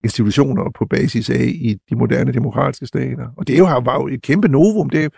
institutioner 0.04 0.70
på 0.70 0.86
basis 0.86 1.30
af 1.30 1.44
i 1.44 1.76
de 1.90 1.96
moderne 1.96 2.32
demokratiske 2.32 2.86
stater. 2.86 3.28
Og 3.36 3.46
det 3.46 3.54
er 3.54 3.58
jo, 3.58 3.80
var 3.84 3.94
jo 3.94 4.06
et 4.08 4.22
kæmpe 4.22 4.48
novum. 4.48 4.90
Det, 4.90 5.12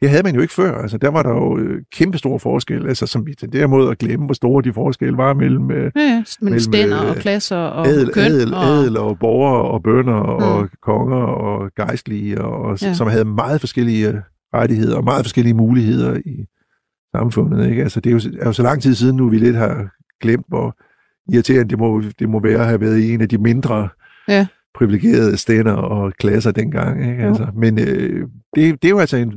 det 0.00 0.10
havde 0.10 0.22
man 0.22 0.34
jo 0.34 0.40
ikke 0.40 0.54
før. 0.54 0.82
Altså, 0.82 0.98
der 0.98 1.08
var 1.08 1.22
der 1.22 1.30
jo 1.30 1.58
øh, 1.58 1.82
kæmpe 1.92 2.18
store 2.18 2.38
forskelle, 2.38 2.88
altså, 2.88 3.06
som 3.06 3.26
vi 3.26 3.34
tenderer 3.34 3.66
mod 3.66 3.90
at 3.90 3.98
glemme, 3.98 4.26
hvor 4.26 4.34
store 4.34 4.62
de 4.62 4.72
forskelle 4.72 5.16
var 5.16 5.34
mellem, 5.34 5.70
øh, 5.70 5.92
ja, 5.96 6.00
ja, 6.00 6.24
mellem 6.40 6.60
stænder 6.60 6.98
og 6.98 7.16
øh, 7.16 7.16
klasser 7.16 7.56
og 7.56 7.86
adel, 7.86 8.12
køn. 8.12 8.24
Adel, 8.24 8.54
og... 8.54 8.64
adel 8.64 8.96
og 8.96 9.18
borgere 9.18 9.62
og 9.62 9.82
bønder 9.82 10.22
mm. 10.22 10.44
og 10.44 10.68
konger 10.82 11.22
og 11.22 11.70
gejstlige, 11.76 12.40
og, 12.40 12.82
ja. 12.82 12.94
som 12.94 13.08
havde 13.08 13.24
meget 13.24 13.60
forskellige 13.60 14.22
rettigheder 14.54 14.96
og 14.96 15.04
meget 15.04 15.24
forskellige 15.24 15.54
muligheder 15.54 16.16
i 16.24 16.44
samfundet. 17.16 17.70
Ikke? 17.70 17.82
Altså, 17.82 18.00
det 18.00 18.10
er 18.10 18.14
jo, 18.14 18.20
er 18.40 18.46
jo 18.46 18.52
så 18.52 18.62
lang 18.62 18.82
tid 18.82 18.94
siden 18.94 19.16
nu, 19.16 19.28
vi 19.28 19.38
lidt 19.38 19.56
har 19.56 19.88
glemt, 20.20 20.46
hvor 20.48 20.76
irriterende 21.32 21.70
det 21.70 21.78
må, 21.78 22.02
det 22.18 22.28
må 22.28 22.40
være 22.40 22.60
at 22.60 22.66
have 22.66 22.80
været 22.80 22.98
i 22.98 23.14
en 23.14 23.20
af 23.20 23.28
de 23.28 23.38
mindre 23.38 23.88
ja. 24.28 24.46
privilegerede 24.74 25.36
stænder 25.36 25.72
og 25.72 26.12
klasser 26.12 26.50
dengang. 26.50 27.10
Ikke? 27.10 27.22
Altså, 27.22 27.46
men 27.56 27.78
øh, 27.78 28.28
det, 28.54 28.82
det 28.82 28.84
er 28.84 28.90
jo 28.90 28.98
altså 28.98 29.16
en 29.16 29.32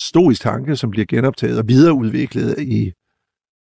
stoisk 0.00 0.42
tanke, 0.42 0.76
som 0.76 0.90
bliver 0.90 1.06
genoptaget 1.06 1.58
og 1.58 1.68
videreudviklet 1.68 2.58
i 2.58 2.92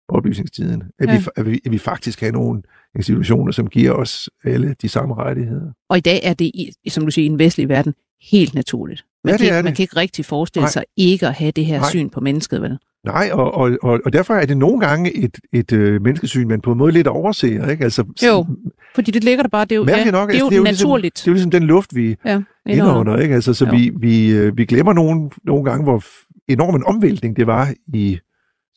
oplysningstiden. 0.09 0.83
At, 0.99 1.09
ja. 1.09 1.19
vi, 1.19 1.27
at, 1.37 1.47
vi, 1.47 1.61
at 1.67 1.73
vi 1.73 1.79
faktisk 1.79 2.21
har 2.21 2.31
nogle 2.31 2.63
institutioner, 2.95 3.53
som 3.53 3.67
giver 3.69 3.93
os 3.93 4.31
alle 4.45 4.77
de 4.83 4.89
samme 4.89 5.15
rettigheder. 5.15 5.73
Og 5.89 5.97
i 5.97 6.01
dag 6.01 6.21
er 6.23 6.35
det, 6.35 6.53
som 6.89 7.05
du 7.05 7.11
siger, 7.11 7.25
i 7.25 7.27
en 7.27 7.39
vestlig 7.39 7.69
verden 7.69 7.95
helt 8.31 8.55
naturligt. 8.55 9.05
Man, 9.25 9.33
ja, 9.33 9.37
kan, 9.37 9.47
ikke, 9.47 9.63
man 9.63 9.75
kan 9.75 9.83
ikke 9.83 9.97
rigtig 9.97 10.25
forestille 10.25 10.65
Nej. 10.65 10.71
sig 10.71 10.85
ikke 10.97 11.27
at 11.27 11.35
have 11.35 11.51
det 11.51 11.67
her 11.67 11.79
Nej. 11.79 11.91
syn 11.91 12.11
på 12.11 12.21
mennesket, 12.21 12.63
vel? 12.63 12.79
Nej, 13.07 13.31
og, 13.33 13.55
og, 13.55 13.79
og, 13.83 14.01
og 14.05 14.13
derfor 14.13 14.35
er 14.35 14.47
det 14.47 14.57
nogle 14.57 14.81
gange 14.81 15.17
et, 15.17 15.39
et 15.53 15.73
øh, 15.73 16.03
menneskesyn, 16.03 16.49
man 16.49 16.61
på 16.61 16.73
en 16.73 16.79
måde 16.79 16.93
lidt 16.93 17.07
overser. 17.07 17.71
Ikke? 17.71 17.85
Altså, 17.85 18.05
jo, 18.27 18.47
fordi 18.95 19.11
det 19.11 19.25
ligger 19.25 19.43
der 19.43 19.49
bare, 19.49 19.65
det 19.65 19.73
er 19.73 19.77
jo, 19.77 19.87
ja, 19.89 20.11
nok, 20.11 20.29
det 20.29 20.37
er 20.37 20.39
jo, 20.39 20.45
altså, 20.45 20.47
det 20.49 20.53
er 20.53 20.57
jo 20.57 20.63
ligesom- 20.65 20.89
naturligt. 20.89 21.03
Ligesom, 21.05 21.25
det 21.25 21.27
er 21.27 21.31
jo 21.31 21.35
ligesom 21.35 21.51
den 21.51 21.63
luft, 21.63 21.95
vi 21.95 22.17
ja, 22.25 22.43
indånder. 22.67 23.17
Ikke? 23.17 23.35
Altså, 23.35 23.55
så 23.55 23.71
vi, 23.71 23.93
vi, 24.01 24.31
øh, 24.31 24.57
vi 24.57 24.65
glemmer 24.65 24.93
nogle, 24.93 25.31
nogle 25.45 25.65
gange, 25.65 25.83
hvor 25.83 26.03
enorm 26.49 26.75
en 26.75 26.85
omvæltning 26.85 27.37
det 27.37 27.47
var 27.47 27.75
i 27.95 28.19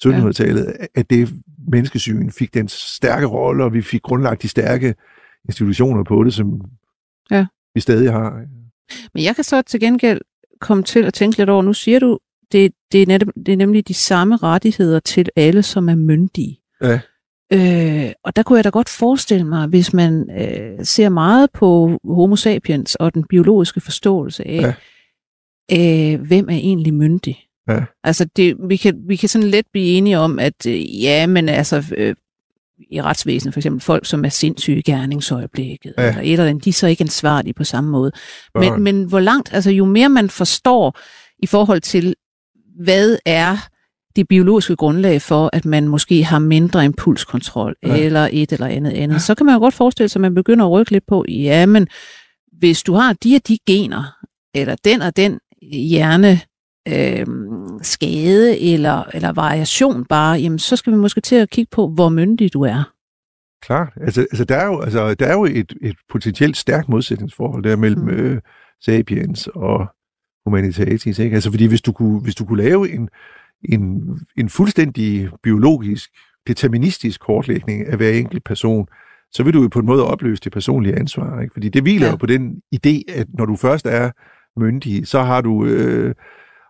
1700-tallet, 0.05 0.73
ja. 0.80 0.86
at 0.95 1.09
det 1.09 1.30
menneskesyn 1.71 2.30
fik 2.30 2.53
den 2.53 2.67
stærke 2.67 3.25
rolle, 3.25 3.63
og 3.63 3.73
vi 3.73 3.82
fik 3.82 4.01
grundlagt 4.01 4.41
de 4.41 4.47
stærke 4.47 4.95
institutioner 5.45 6.03
på 6.03 6.23
det, 6.23 6.34
som 6.34 6.61
ja. 7.32 7.45
vi 7.75 7.82
stadig 7.82 8.11
har. 8.11 8.41
Men 9.13 9.23
jeg 9.23 9.36
kan 9.36 9.43
så 9.43 9.61
til 9.61 9.80
gengæld 9.80 10.21
komme 10.61 10.84
til 10.84 10.99
at 11.03 11.13
tænke 11.13 11.38
lidt 11.38 11.49
over, 11.49 11.61
nu 11.61 11.73
siger 11.73 11.99
du, 11.99 12.19
det, 12.51 12.71
det, 12.91 13.01
er, 13.01 13.05
netop, 13.05 13.27
det 13.45 13.51
er 13.51 13.57
nemlig 13.57 13.87
de 13.87 13.93
samme 13.93 14.37
rettigheder 14.37 14.99
til 14.99 15.29
alle, 15.35 15.63
som 15.63 15.89
er 15.89 15.95
myndige. 15.95 16.59
Ja. 16.81 16.99
Øh, 17.53 18.11
og 18.23 18.35
der 18.35 18.43
kunne 18.43 18.57
jeg 18.57 18.63
da 18.63 18.69
godt 18.69 18.89
forestille 18.89 19.47
mig, 19.47 19.67
hvis 19.67 19.93
man 19.93 20.29
øh, 20.39 20.85
ser 20.85 21.09
meget 21.09 21.51
på 21.53 21.99
homo 22.03 22.35
sapiens 22.35 22.95
og 22.95 23.13
den 23.13 23.23
biologiske 23.29 23.81
forståelse 23.81 24.47
af, 24.47 24.75
ja. 25.71 26.13
øh, 26.13 26.21
hvem 26.21 26.49
er 26.49 26.55
egentlig 26.55 26.93
myndig? 26.93 27.45
Ja. 27.69 27.79
Altså, 28.03 28.25
det, 28.25 28.55
vi, 28.69 28.75
kan, 28.75 29.01
vi 29.07 29.15
kan 29.15 29.29
sådan 29.29 29.47
let 29.47 29.65
blive 29.71 29.85
enige 29.85 30.19
om, 30.19 30.39
at 30.39 30.65
øh, 30.67 31.03
ja, 31.03 31.27
men 31.27 31.49
altså, 31.49 31.83
øh, 31.97 32.15
i 32.91 33.01
retsvæsenet 33.01 33.53
for 33.53 33.59
eksempel, 33.59 33.81
folk, 33.81 34.05
som 34.05 34.25
er 34.25 34.29
sindssyge 34.29 34.77
i 34.77 34.81
gerningsøjeblikket, 34.81 35.93
Ja. 35.97 36.07
eller 36.07 36.21
et 36.21 36.31
eller 36.31 36.45
andet, 36.45 36.65
de 36.65 36.69
er 36.69 36.73
så 36.73 36.87
ikke 36.87 37.01
ansvarlige 37.01 37.53
på 37.53 37.63
samme 37.63 37.89
måde. 37.89 38.11
Men, 38.55 38.81
men 38.83 39.03
hvor 39.03 39.19
langt, 39.19 39.53
altså 39.53 39.71
jo 39.71 39.85
mere 39.85 40.09
man 40.09 40.29
forstår 40.29 40.99
i 41.39 41.47
forhold 41.47 41.81
til, 41.81 42.15
hvad 42.84 43.17
er 43.25 43.57
det 44.15 44.27
biologiske 44.27 44.75
grundlag 44.75 45.21
for, 45.21 45.49
at 45.53 45.65
man 45.65 45.88
måske 45.88 46.23
har 46.23 46.39
mindre 46.39 46.86
impulskontrol, 46.86 47.75
Ja. 47.84 47.97
eller 47.97 48.30
et 48.32 48.51
eller 48.51 48.67
andet 48.67 48.91
andet, 48.91 49.15
ja. 49.15 49.19
så 49.19 49.36
kan 49.36 49.45
man 49.45 49.55
jo 49.55 49.59
godt 49.59 49.73
forestille 49.73 50.09
sig, 50.09 50.19
at 50.19 50.21
man 50.21 50.36
begynder 50.36 50.65
at 50.65 50.71
rykke 50.71 50.91
lidt 50.91 51.07
på, 51.07 51.25
ja, 51.30 51.65
men 51.65 51.88
hvis 52.57 52.84
du 52.84 52.93
har 52.93 53.13
de 53.13 53.36
og 53.36 53.47
de 53.47 53.57
gener, 53.67 54.03
eller 54.55 54.75
den 54.86 55.01
og 55.01 55.17
den 55.17 55.39
hjerne, 55.71 56.39
øh, 56.88 57.25
skade 57.82 58.59
eller, 58.73 59.03
eller 59.13 59.32
variation 59.32 60.05
bare, 60.05 60.38
jamen 60.38 60.59
så 60.59 60.75
skal 60.75 60.93
vi 60.93 60.97
måske 60.97 61.21
til 61.21 61.36
at 61.36 61.49
kigge 61.49 61.69
på, 61.71 61.88
hvor 61.88 62.09
myndig 62.09 62.53
du 62.53 62.61
er. 62.61 62.84
Klart. 63.61 63.93
Altså, 64.01 64.21
altså, 64.21 64.43
der 64.43 64.55
er 64.55 64.65
jo, 64.65 64.82
altså, 64.82 65.13
der 65.13 65.25
er 65.25 65.34
jo 65.34 65.45
et, 65.45 65.73
et 65.82 65.95
potentielt 66.09 66.57
stærkt 66.57 66.89
modsætningsforhold 66.89 67.63
der 67.63 67.75
mellem 67.75 68.01
mm. 68.01 68.09
øh, 68.09 68.41
sapiens 68.86 69.49
og 69.55 69.88
humanitatis. 70.49 71.19
Ikke? 71.19 71.33
Altså, 71.33 71.51
fordi 71.51 71.65
hvis 71.65 71.81
du 71.81 71.91
kunne, 71.91 72.19
hvis 72.19 72.35
du 72.35 72.45
kunne 72.45 72.63
lave 72.63 72.91
en, 72.91 73.09
en, 73.63 74.01
en 74.37 74.49
fuldstændig 74.49 75.29
biologisk, 75.43 76.09
deterministisk 76.47 77.21
kortlægning 77.21 77.85
af 77.87 77.97
hver 77.97 78.09
enkelt 78.09 78.43
person, 78.43 78.87
så 79.31 79.43
vil 79.43 79.53
du 79.53 79.61
jo 79.61 79.67
på 79.67 79.79
en 79.79 79.85
måde 79.85 80.07
opløse 80.07 80.41
det 80.43 80.51
personlige 80.51 80.95
ansvar. 80.95 81.41
Ikke? 81.41 81.53
Fordi 81.53 81.69
det 81.69 81.81
hviler 81.81 82.05
Ja. 82.05 82.11
jo 82.11 82.17
på 82.17 82.25
den 82.25 82.61
idé, 82.75 83.01
at 83.15 83.27
når 83.33 83.45
du 83.45 83.55
først 83.55 83.85
er 83.85 84.11
myndig, 84.59 85.07
så 85.07 85.21
har 85.21 85.41
du 85.41 85.65
øh, 85.65 86.15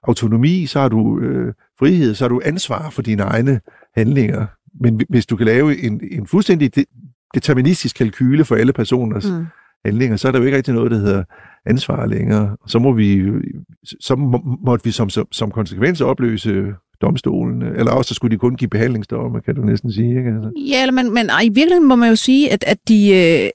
autonomi, 0.04 0.66
så 0.66 0.80
har 0.80 0.90
du 0.90 1.20
øh, 1.20 1.54
frihed, 1.80 2.16
så 2.16 2.24
har 2.24 2.30
du 2.30 2.42
ansvar 2.46 2.90
for 2.90 3.02
dine 3.02 3.24
egne 3.24 3.60
handlinger. 3.96 4.46
Men 4.82 4.96
hvi- 4.96 5.06
hvis 5.10 5.26
du 5.26 5.36
kan 5.36 5.46
lave 5.46 5.78
en, 5.84 6.02
en 6.12 6.28
fuldstændig 6.28 6.76
de, 6.76 6.86
deterministisk 7.34 7.96
kalkyle 7.96 8.46
for 8.46 8.56
alle 8.56 8.74
personers 8.74 9.30
mm. 9.32 9.46
Handlinger, 9.86 10.18
så 10.18 10.28
er 10.28 10.32
der 10.32 10.40
jo 10.40 10.46
ikke 10.46 10.58
rigtig 10.58 10.74
noget, 10.74 10.92
der 10.92 10.98
hedder 10.98 11.24
ansvar 11.66 12.06
længere. 12.06 12.58
Så 12.68 12.80
må 12.80 12.94
vi, 12.94 13.22
så 14.00 14.16
må, 14.16 14.42
måtte 14.66 14.86
vi 14.86 14.92
som, 14.92 15.10
som, 15.10 15.28
som 15.32 15.52
konsekvens 15.52 16.02
opløse 16.02 16.64
domstolen, 17.02 17.62
eller 17.62 17.92
også 17.92 18.10
så 18.10 18.14
skulle 18.14 18.32
de 18.32 18.40
kun 18.40 18.56
give 18.56 18.70
behandlingsdomme, 18.70 19.42
kan 19.42 19.56
du 19.56 19.62
næsten 19.62 19.92
sige. 19.92 20.10
Ikke? 20.18 20.30
Altså. 20.30 20.52
Ja, 20.72 20.82
eller 20.82 20.92
men, 20.94 21.14
men 21.14 21.30
i 21.44 21.50
virkeligheden 21.50 21.88
må 21.88 21.96
man 21.96 22.10
jo 22.10 22.16
sige, 22.16 22.52
at, 22.54 22.64
at 22.68 22.78
de... 22.88 23.10
Øh, 23.44 23.50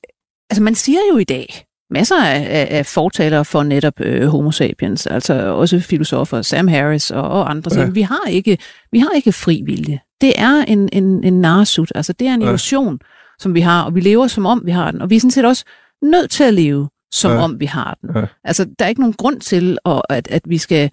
altså, 0.50 0.62
man 0.62 0.74
siger 0.74 0.98
jo 1.12 1.18
i 1.18 1.24
dag, 1.24 1.46
masser 1.90 2.22
af, 2.24 2.68
af, 2.70 2.86
fortalere 2.86 3.44
for 3.44 3.62
netop 3.62 4.00
øh, 4.00 4.26
homo 4.26 4.50
sapiens, 4.50 5.06
altså 5.06 5.52
også 5.52 5.80
filosofer, 5.80 6.42
Sam 6.42 6.68
Harris 6.68 7.10
og, 7.10 7.22
og 7.22 7.50
andre, 7.50 7.70
Ja. 7.80 7.90
vi 7.90 8.02
har 8.02 8.28
ikke 8.30 8.58
vi 8.92 8.98
har 8.98 9.10
ikke 9.16 9.32
fri 9.32 9.62
vilje. 9.66 9.98
Det 10.20 10.32
er 10.38 10.64
en, 10.68 10.88
en, 10.92 11.24
en 11.24 11.40
narsut, 11.40 11.92
altså 11.94 12.12
det 12.12 12.28
er 12.28 12.34
en 12.34 12.42
Ja. 12.42 12.46
illusion, 12.48 12.98
som 13.38 13.54
vi 13.54 13.60
har, 13.60 13.82
og 13.82 13.94
vi 13.94 14.00
lever 14.00 14.26
som 14.26 14.46
om 14.46 14.62
vi 14.64 14.70
har 14.70 14.90
den, 14.90 15.02
og 15.02 15.10
vi 15.10 15.16
er 15.16 15.20
sådan 15.20 15.30
set 15.30 15.44
også 15.44 15.64
nødt 16.04 16.30
til 16.30 16.44
at 16.44 16.54
leve 16.54 16.88
som 17.12 17.30
Ja. 17.30 17.38
om 17.38 17.60
vi 17.60 17.66
har 17.66 17.98
den. 18.02 18.10
Ja. 18.16 18.24
Altså, 18.44 18.66
der 18.78 18.84
er 18.84 18.88
ikke 18.88 19.00
nogen 19.00 19.14
grund 19.14 19.40
til, 19.40 19.78
at, 19.86 20.02
at, 20.10 20.28
at 20.30 20.42
vi 20.48 20.58
skal 20.58 20.90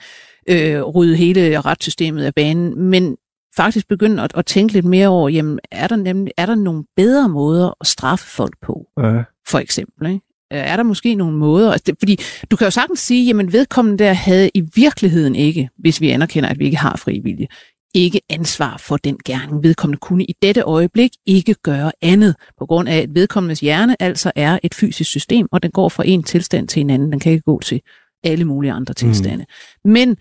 øh, 0.50 0.82
rydde 0.82 1.16
hele 1.16 1.62
retssystemet 1.62 2.24
af 2.24 2.34
banen, 2.36 2.82
men 2.82 3.18
faktisk 3.56 3.88
begynde 3.88 4.24
at, 4.24 4.32
at 4.36 4.46
tænke 4.46 4.74
lidt 4.74 4.86
mere 4.86 5.08
over, 5.08 5.30
jamen, 5.30 5.60
er 5.72 5.88
der, 5.88 5.96
nemlig, 5.96 6.34
er 6.38 6.46
der 6.46 6.56
nogle 6.56 6.84
bedre 6.96 7.30
måder 7.30 7.78
at 7.82 7.88
straffe 7.88 8.28
folk 8.28 8.54
på, 8.62 8.86
Ja, 9.04 9.24
for 9.48 9.60
eksempel, 9.60 10.08
ikke? 10.08 10.22
Øh, 10.54 10.60
Er 10.60 10.76
der 10.76 10.84
måske 10.84 11.16
nogle 11.16 11.38
måder? 11.38 11.72
Altså 11.72 11.84
det, 11.86 11.96
fordi 12.00 12.18
du 12.52 12.56
kan 12.56 12.66
jo 12.66 12.72
sagtens 12.72 13.00
sige, 13.00 13.26
jamen 13.26 13.54
vedkommende 13.54 14.04
der 14.04 14.14
havde 14.14 14.50
i 14.54 14.62
virkeligheden 14.76 15.36
ikke, 15.36 15.70
hvis 15.80 16.02
vi 16.02 16.10
anerkender, 16.10 16.50
at 16.50 16.60
vi 16.60 16.66
ikke 16.66 16.78
har 16.78 16.98
fri 16.98 17.20
vilje, 17.24 17.48
ikke 17.94 18.22
ansvar 18.30 18.78
for 18.78 18.98
den 18.98 19.18
gerning. 19.26 19.64
Vedkommende 19.64 20.00
kunne 20.00 20.24
i 20.26 20.34
dette 20.42 20.62
øjeblik 20.62 21.12
ikke 21.26 21.54
gøre 21.64 21.92
andet, 22.02 22.36
på 22.60 22.66
grund 22.66 22.90
af, 22.90 22.98
at 22.98 23.10
vedkommendes 23.16 23.60
hjerne 23.60 23.96
altså 24.02 24.32
er 24.36 24.60
et 24.64 24.74
fysisk 24.76 25.10
system, 25.10 25.48
og 25.52 25.64
den 25.64 25.72
går 25.72 25.90
fra 25.90 26.04
en 26.08 26.24
tilstand 26.24 26.68
til 26.68 26.80
en 26.80 26.90
anden. 26.90 27.12
Den 27.12 27.20
kan 27.20 27.32
ikke 27.32 27.44
gå 27.44 27.60
til 27.60 27.82
alle 28.24 28.46
mulige 28.46 28.72
andre 28.72 28.94
tilstande. 28.94 29.46
Mm. 29.86 29.92
Men 29.92 30.18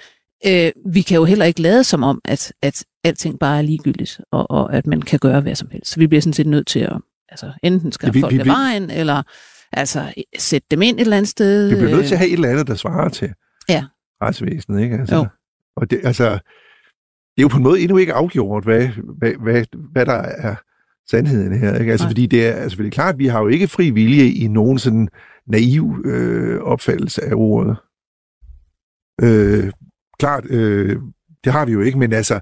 øh, 0.46 0.70
vi 0.86 1.02
kan 1.02 1.16
jo 1.16 1.24
heller 1.24 1.44
ikke 1.44 1.62
lade 1.62 1.84
som 1.84 2.02
om, 2.02 2.20
at, 2.24 2.52
at 2.62 2.84
alting 3.04 3.38
bare 3.38 3.58
er 3.58 3.62
ligegyldigt, 3.62 4.20
og, 4.32 4.50
og 4.50 4.74
at 4.74 4.86
man 4.86 5.02
kan 5.02 5.18
gøre 5.18 5.40
hvad 5.40 5.54
som 5.54 5.68
helst. 5.72 5.90
Så 5.90 6.00
vi 6.00 6.06
bliver 6.06 6.22
sådan 6.22 6.32
set 6.32 6.46
nødt 6.46 6.66
til 6.66 6.80
at, 6.80 6.96
altså 7.28 7.52
enten 7.62 7.92
skal 7.92 8.14
vi- 8.14 8.20
folk 8.20 8.34
vi- 8.34 8.38
af 8.38 8.46
vejen, 8.46 8.90
eller 8.90 9.22
altså 9.72 10.12
sætte 10.38 10.66
dem 10.70 10.82
ind 10.82 10.96
et 10.96 11.00
eller 11.00 11.16
andet 11.16 11.30
sted. 11.30 11.68
vi 11.68 11.74
bliver 11.74 11.90
nødt 11.90 12.00
øh, 12.02 12.06
til 12.06 12.14
at 12.14 12.18
have 12.18 12.28
et 12.28 12.32
eller 12.34 12.48
andet, 12.50 12.66
der 12.66 12.74
svarer 12.74 13.08
til 13.08 13.32
Ja. 13.68 13.84
retsvæsenet. 14.22 14.82
Ikke? 14.82 14.96
Altså, 14.96 15.14
Jo. 15.16 15.26
Og 15.76 15.90
det, 15.90 16.00
altså, 16.04 16.38
det 17.40 17.44
er 17.44 17.48
jo 17.48 17.52
på 17.52 17.56
en 17.56 17.62
måde 17.62 17.80
endnu 17.80 17.96
ikke 17.96 18.12
afgjort, 18.12 18.64
hvad, 18.64 18.88
hvad, 19.18 19.32
hvad, 19.42 19.64
hvad 19.92 20.06
der 20.06 20.12
er 20.22 20.54
sandheden 21.10 21.58
her. 21.58 21.78
Ikke? 21.78 21.92
Altså, 21.92 22.04
Nej. 22.04 22.10
fordi 22.10 22.26
det 22.26 22.46
er, 22.46 22.52
altså, 22.52 22.78
det 22.78 22.86
er 22.86 22.90
klart, 22.90 23.14
at 23.14 23.18
vi 23.18 23.26
har 23.26 23.40
jo 23.40 23.48
ikke 23.48 23.68
fri 23.68 23.90
vilje 23.90 24.28
i 24.28 24.48
nogen 24.48 24.78
sådan 24.78 25.08
naiv 25.46 26.02
øh, 26.04 26.60
opfattelse 26.60 27.24
af 27.24 27.32
ordet. 27.34 27.76
Øh, 29.22 29.72
klart, 30.18 30.44
øh, 30.50 30.96
det 31.44 31.52
har 31.52 31.64
vi 31.64 31.72
jo 31.72 31.80
ikke, 31.80 31.98
men 31.98 32.12
altså, 32.12 32.40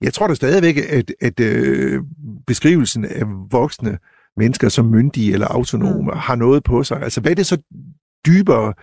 jeg 0.00 0.12
tror 0.12 0.26
da 0.26 0.34
stadigvæk, 0.34 0.76
at, 0.76 1.14
at 1.20 1.40
øh, 1.40 2.02
beskrivelsen 2.46 3.04
af 3.04 3.24
voksne 3.50 3.98
mennesker 4.36 4.68
som 4.68 4.86
myndige 4.86 5.32
eller 5.32 5.46
autonome 5.46 6.12
mm. 6.12 6.18
har 6.18 6.34
noget 6.34 6.64
på 6.64 6.82
sig. 6.82 7.02
Altså, 7.02 7.20
hvad 7.20 7.30
er 7.30 7.34
det 7.34 7.46
så 7.46 7.58
dybere 8.26 8.74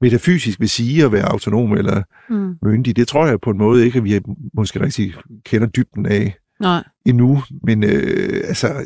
metafysisk 0.00 0.60
vil 0.60 0.68
sige 0.68 1.04
at 1.04 1.12
være 1.12 1.24
autonom 1.32 1.72
eller 1.72 2.02
Mm, 2.30 2.54
myndig? 2.62 2.96
Det 2.96 3.08
tror 3.08 3.26
jeg 3.26 3.40
på 3.40 3.50
en 3.50 3.58
måde 3.58 3.84
ikke, 3.84 3.98
at 3.98 4.04
vi 4.04 4.20
måske 4.54 4.80
rigtig 4.80 5.14
kender 5.44 5.66
dybden 5.66 6.06
af 6.06 6.34
nej. 6.60 6.84
endnu. 7.06 7.42
Men 7.62 7.84
øh, 7.84 8.40
altså, 8.44 8.84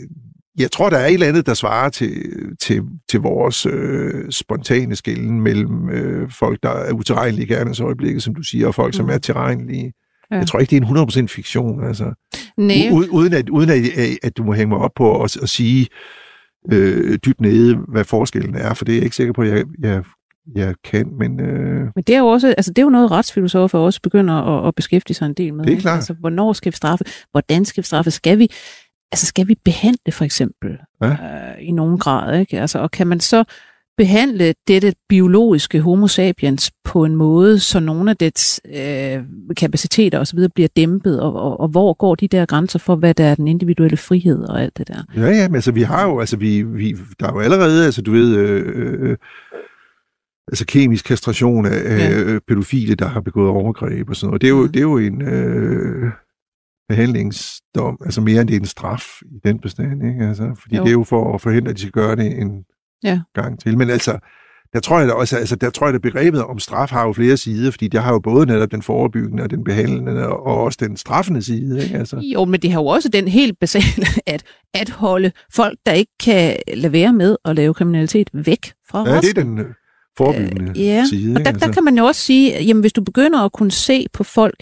jeg 0.59 0.71
tror, 0.71 0.91
der 0.91 0.97
er 0.99 1.07
et 1.07 1.15
eller 1.15 1.27
andet, 1.27 1.47
der 1.47 1.55
svarer 1.55 1.89
til, 1.89 2.13
til, 2.61 2.83
til 3.11 3.21
vores 3.21 3.67
øh, 3.67 4.31
spontane 4.31 4.97
skælden 4.97 5.41
mellem 5.41 5.91
øh, 5.91 6.31
folk, 6.31 6.59
der 6.63 6.71
er 6.71 6.93
utilregnelige 6.93 7.47
i 7.47 7.49
gerningsøjeblikket, 7.49 8.23
som 8.23 8.35
du 8.35 8.43
siger, 8.43 8.67
og 8.67 8.75
folk, 8.75 8.89
mm. 8.89 8.97
som 8.97 9.09
er 9.09 9.19
tilregnelige. 9.19 9.93
Ja. 10.31 10.37
Jeg 10.37 10.47
tror 10.47 10.59
ikke, 10.59 10.71
det 10.71 10.83
er 10.83 11.21
en 11.23 11.25
100% 11.25 11.27
fiktion. 11.27 11.85
Altså. 11.85 12.13
Nej, 12.57 12.77
U- 12.91 13.11
uden, 13.11 13.33
at, 13.33 13.49
uden 13.49 13.71
at, 13.71 13.79
at 14.23 14.37
du 14.37 14.45
må 14.45 14.53
hænge 14.53 14.69
mig 14.69 14.79
op 14.79 14.93
på 14.97 15.23
at, 15.23 15.37
at 15.43 15.49
sige 15.49 15.87
øh, 16.73 17.19
dybt 17.27 17.41
nede, 17.41 17.77
hvad 17.89 18.05
forskellen 18.05 18.55
er, 18.55 18.75
for 18.75 18.85
det 18.85 18.93
er 18.93 18.97
jeg 18.97 19.05
ikke 19.05 19.17
sikker 19.17 19.33
på, 19.33 19.43
at 19.43 19.49
jeg, 19.49 19.65
jeg, 19.83 20.03
jeg 20.55 20.75
kan, 20.85 21.13
men 21.19 21.41
øh, 21.41 21.81
Men 21.95 22.05
det 22.07 22.15
er 22.15 22.19
jo 22.19 22.27
også, 22.27 22.49
altså 22.49 22.71
det 22.73 22.79
er 22.79 22.83
jo 22.83 22.91
noget, 22.91 23.11
retsfilosofer 23.11 23.79
også 23.79 24.01
begynder 24.03 24.35
at, 24.35 24.69
at 24.69 24.75
beskæftige 24.75 25.15
sig 25.15 25.27
en 25.27 25.35
del 25.35 25.55
med. 25.55 25.65
Det 25.65 25.73
er 25.77 25.81
klart. 25.81 25.97
Altså, 25.97 26.13
hvornår 26.21 26.53
skal 26.53 26.73
vi 26.73 26.77
straffe? 26.77 27.05
Hvordan 27.31 27.65
skal 27.65 27.83
vi 27.83 27.87
straffe? 27.87 28.11
Skal 28.11 28.39
vi, 28.39 28.49
altså 29.13 29.27
skal 29.27 29.49
vi 29.49 29.57
behandle 29.65 30.13
for 30.13 30.25
eksempel 30.25 30.79
Ja. 31.03 31.09
øh, 31.09 31.17
i 31.61 31.73
nogen 31.73 31.99
grad? 31.99 32.41
Ikke? 32.41 32.61
Altså, 32.61 32.79
og 32.79 32.91
kan 32.91 33.07
man 33.07 33.21
så 33.21 33.45
behandle 33.97 34.55
dette 34.69 34.93
biologiske 35.09 35.81
homo 35.81 36.07
sapiens 36.09 36.71
på 36.85 37.05
en 37.05 37.17
måde, 37.17 37.59
så 37.59 37.81
nogle 37.81 38.11
af 38.11 38.17
dets 38.17 38.61
øh, 38.75 39.23
kapaciteter 39.57 40.19
osv. 40.19 40.39
bliver 40.55 40.69
dæmpet, 40.77 41.21
og, 41.21 41.35
og, 41.35 41.61
og 41.61 41.69
hvor 41.69 41.93
går 41.95 42.15
de 42.15 42.29
der 42.29 42.47
grænser 42.47 42.79
for, 42.79 42.97
hvad 42.97 43.15
der 43.15 43.25
er 43.25 43.35
den 43.35 43.49
individuelle 43.49 43.97
frihed 43.97 44.43
og 44.49 44.63
alt 44.63 44.79
det 44.79 44.89
der? 44.89 45.03
Ja, 45.17 45.27
ja, 45.27 45.49
men 45.49 45.55
altså 45.55 45.73
vi 45.73 45.83
har 45.83 46.07
jo, 46.09 46.21
altså 46.21 46.37
vi, 46.37 46.63
vi 46.63 46.97
der 47.21 47.27
er 47.29 47.33
jo 47.33 47.41
allerede, 47.41 47.85
altså 47.85 48.03
du 48.03 48.13
ved, 48.13 48.37
øh, 48.37 49.11
øh, 49.11 49.17
altså 50.51 50.67
kemisk 50.67 51.05
kastration 51.05 51.67
af 51.67 51.99
Ja. 51.99 52.21
ja. 52.33 52.39
pædofile, 52.49 52.95
der 52.95 53.07
har 53.09 53.21
begået 53.21 53.49
overgreb 53.49 54.09
og 54.11 54.17
sådan 54.17 54.27
noget. 54.29 54.41
Det 54.43 54.47
er 54.47 54.51
jo, 54.51 54.63
Mhm. 54.63 54.69
det 54.73 54.77
er 54.77 54.83
jo 54.83 54.99
en 54.99 55.23
øh, 55.23 56.13
behandlingsdom, 56.89 57.99
altså 58.05 58.21
mere 58.21 58.41
end 58.41 58.49
det 58.49 58.57
er 58.57 58.61
en 58.61 58.67
straf 58.67 59.07
i 59.23 59.49
den 59.49 59.59
bestand, 59.59 60.07
ikke? 60.07 60.25
Altså, 60.29 60.51
fordi 60.61 60.77
Jo. 60.77 60.83
det 60.83 60.89
er 60.89 60.93
jo 60.93 61.05
for 61.05 61.35
at 61.35 61.41
forhindre, 61.41 61.71
at 61.71 61.77
de 61.77 61.81
skal 61.81 61.93
gøre 61.93 62.17
det 62.17 62.39
en 62.41 62.65
Ja. 63.05 63.21
gang 63.35 63.61
til. 63.61 63.79
Men 63.79 63.91
altså, 63.91 64.19
der 64.73 64.81
tror 64.81 64.99
jeg 64.99 65.09
da 65.09 65.13
også, 65.13 65.37
altså 65.37 65.57
der 65.57 65.71
tror 65.71 65.87
jeg, 65.87 65.95
at 65.95 66.03
begrebet 66.03 66.45
om 66.45 66.59
straf 66.59 66.91
har 66.91 67.07
jo 67.07 67.13
flere 67.13 67.37
sider, 67.37 67.71
fordi 67.71 67.89
det 67.89 68.03
har 68.03 68.13
jo 68.13 68.19
både 68.19 68.47
netop 68.47 68.71
den 68.71 68.83
forebyggende 68.83 69.43
og 69.43 69.51
den 69.51 69.65
behandlende, 69.65 70.29
og 70.29 70.43
også 70.65 70.79
den 70.81 70.97
straffende 70.97 71.43
side, 71.43 71.83
ikke? 71.85 71.99
Altså, 71.99 72.17
Jo, 72.17 72.45
men 72.45 72.61
det 72.61 72.73
har 72.73 72.81
jo 72.81 72.87
også 72.87 73.09
den 73.09 73.29
helt 73.29 73.59
basale, 73.61 74.07
at, 74.27 74.43
at 74.75 74.91
holde 74.91 75.33
folk, 75.55 75.79
der 75.87 75.93
ikke 75.93 76.13
kan 76.25 76.57
lade 76.75 76.93
være 76.93 77.13
med 77.13 77.37
at 77.45 77.57
lave 77.57 77.75
kriminalitet, 77.75 78.31
væk 78.33 78.73
fra 78.91 78.99
ja, 79.09 79.15
det 79.17 79.19
resten. 79.25 79.39
er 79.39 79.43
den 79.45 79.59
øh, 79.59 79.75
forebyggende 80.17 80.71
Øh, 80.71 80.81
ja, 80.81 81.05
side, 81.11 81.35
Og 81.35 81.41
ikke? 81.41 81.53
der, 81.53 81.59
der 81.67 81.73
kan 81.73 81.85
man 81.85 81.99
jo 81.99 82.05
også 82.05 82.21
sige, 82.21 82.63
jamen 82.65 82.81
hvis 82.81 82.93
du 82.93 83.05
begynder 83.05 83.39
at 83.39 83.53
kunne 83.53 83.71
se 83.71 84.07
på 84.13 84.25
folk, 84.25 84.57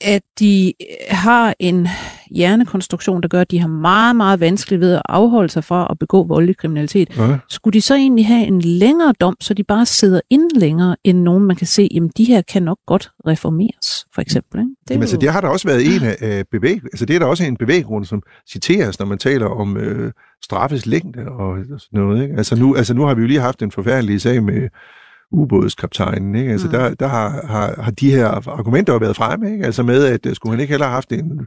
at 0.00 0.22
de 0.38 0.72
øh, 0.80 1.16
har 1.16 1.54
en 1.58 1.88
hjernekonstruktion, 2.30 3.20
der 3.22 3.28
gør, 3.28 3.40
at 3.40 3.50
de 3.50 3.58
har 3.58 3.68
meget, 3.68 4.16
meget 4.16 4.40
vanskeligt 4.40 4.80
ved 4.80 4.92
at 4.94 5.02
afholde 5.08 5.48
sig 5.48 5.64
fra 5.64 5.86
at 5.90 5.98
begå 5.98 6.24
voldelig 6.24 6.56
kriminalitet, 6.56 7.16
Ja. 7.16 7.36
skulle 7.48 7.74
de 7.74 7.80
så 7.80 7.94
egentlig 7.94 8.26
have 8.26 8.46
en 8.46 8.60
længere 8.60 9.14
dom, 9.20 9.36
så 9.40 9.54
de 9.54 9.64
bare 9.64 9.86
sidder 9.86 10.20
inde 10.30 10.58
længere, 10.58 10.96
end 11.04 11.18
nogen 11.18 11.44
man 11.44 11.56
kan 11.56 11.66
se, 11.66 11.88
jamen 11.94 12.10
de 12.16 12.24
her 12.24 12.42
kan 12.42 12.62
nok 12.62 12.78
godt 12.86 13.10
reformeres, 13.26 14.06
for 14.14 14.22
eksempel. 14.22 14.60
Ikke? 14.60 14.70
Det, 14.84 14.90
Jamen, 14.90 15.02
altså, 15.02 15.16
det 15.16 15.32
har 15.32 15.40
der 15.40 15.48
også 15.48 15.68
været 15.68 15.86
en 15.96 16.02
af, 16.02 16.16
af 16.20 16.44
bevæg... 16.50 16.80
Altså, 16.84 17.06
det 17.06 17.14
er 17.16 17.18
der 17.18 17.26
også 17.26 17.44
en 17.44 17.56
bevæggrund, 17.56 18.04
som 18.04 18.22
citeres, 18.50 18.98
når 18.98 19.06
man 19.06 19.18
taler 19.18 19.46
om 19.46 19.76
øh, 19.76 20.12
straffes 20.44 20.86
længde 20.86 21.28
og 21.28 21.56
sådan 21.64 21.80
noget. 21.92 22.22
Ikke? 22.22 22.34
Altså, 22.36 22.56
nu, 22.56 22.74
altså, 22.74 22.94
nu 22.94 23.02
har 23.04 23.14
vi 23.14 23.20
jo 23.20 23.26
lige 23.26 23.40
haft 23.40 23.62
en 23.62 23.70
forfærdelig 23.70 24.20
sag 24.20 24.42
med 24.42 24.68
ubådskaptajnen. 25.32 26.34
Ikke? 26.34 26.52
Altså, 26.52 26.66
mm. 26.66 26.72
der, 26.72 26.94
der 26.94 27.06
har, 27.06 27.46
har, 27.46 27.82
har 27.82 27.90
de 27.90 28.10
her 28.10 28.26
argumenter 28.48 28.98
været 28.98 29.16
fremme, 29.16 29.52
ikke? 29.52 29.64
Altså 29.64 29.82
med, 29.82 30.04
at 30.04 30.26
uh, 30.26 30.32
skulle 30.34 30.52
han 30.52 30.60
ikke 30.60 30.70
heller 30.72 30.86
have 30.86 30.94
haft 30.94 31.12
en 31.12 31.46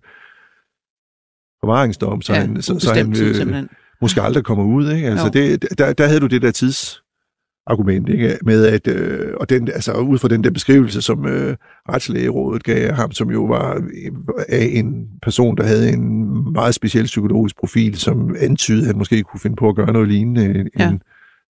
forvaringsdom, 1.63 2.21
så 2.21 2.33
Ja, 2.33 2.39
han, 2.39 2.61
så, 2.61 2.79
så 2.79 2.93
han 2.93 3.13
tid, 3.13 3.29
øh, 3.29 3.35
simpelthen. 3.35 3.69
måske 4.01 4.21
aldrig 4.21 4.43
kommer 4.43 4.63
ud. 4.63 4.91
Ikke? 4.91 5.07
Altså 5.07 5.25
Jo. 5.25 5.31
det, 5.33 5.65
der, 5.77 5.93
der 5.93 6.07
havde 6.07 6.19
du 6.19 6.27
det 6.27 6.41
der 6.41 6.51
tidsargument, 6.51 8.09
ikke? 8.09 8.37
med 8.45 8.65
at, 8.65 8.87
øh, 8.87 9.33
og 9.39 9.49
den, 9.49 9.67
altså 9.67 9.93
ud 9.93 10.17
fra 10.17 10.27
den 10.27 10.43
der 10.43 10.51
beskrivelse, 10.51 11.01
som 11.01 11.25
øh, 11.27 11.55
retslægerådet 11.89 12.63
gav 12.63 12.91
ham, 12.93 13.11
som 13.11 13.31
jo 13.31 13.43
var 13.43 13.75
øh, 13.75 14.11
af 14.49 14.69
en 14.73 15.07
person, 15.21 15.57
der 15.57 15.63
havde 15.63 15.93
en 15.93 16.31
meget 16.53 16.75
speciel 16.75 17.05
psykologisk 17.05 17.55
profil, 17.59 17.95
som 17.97 18.35
antydede, 18.39 18.81
at 18.81 18.87
han 18.87 18.97
måske 18.97 19.23
kunne 19.23 19.39
finde 19.39 19.55
på 19.55 19.69
at 19.69 19.75
gøre 19.75 19.93
noget 19.93 20.07
lignende 20.07 20.45
en, 20.59 20.69
Ja. 20.79 20.89
en 20.89 21.01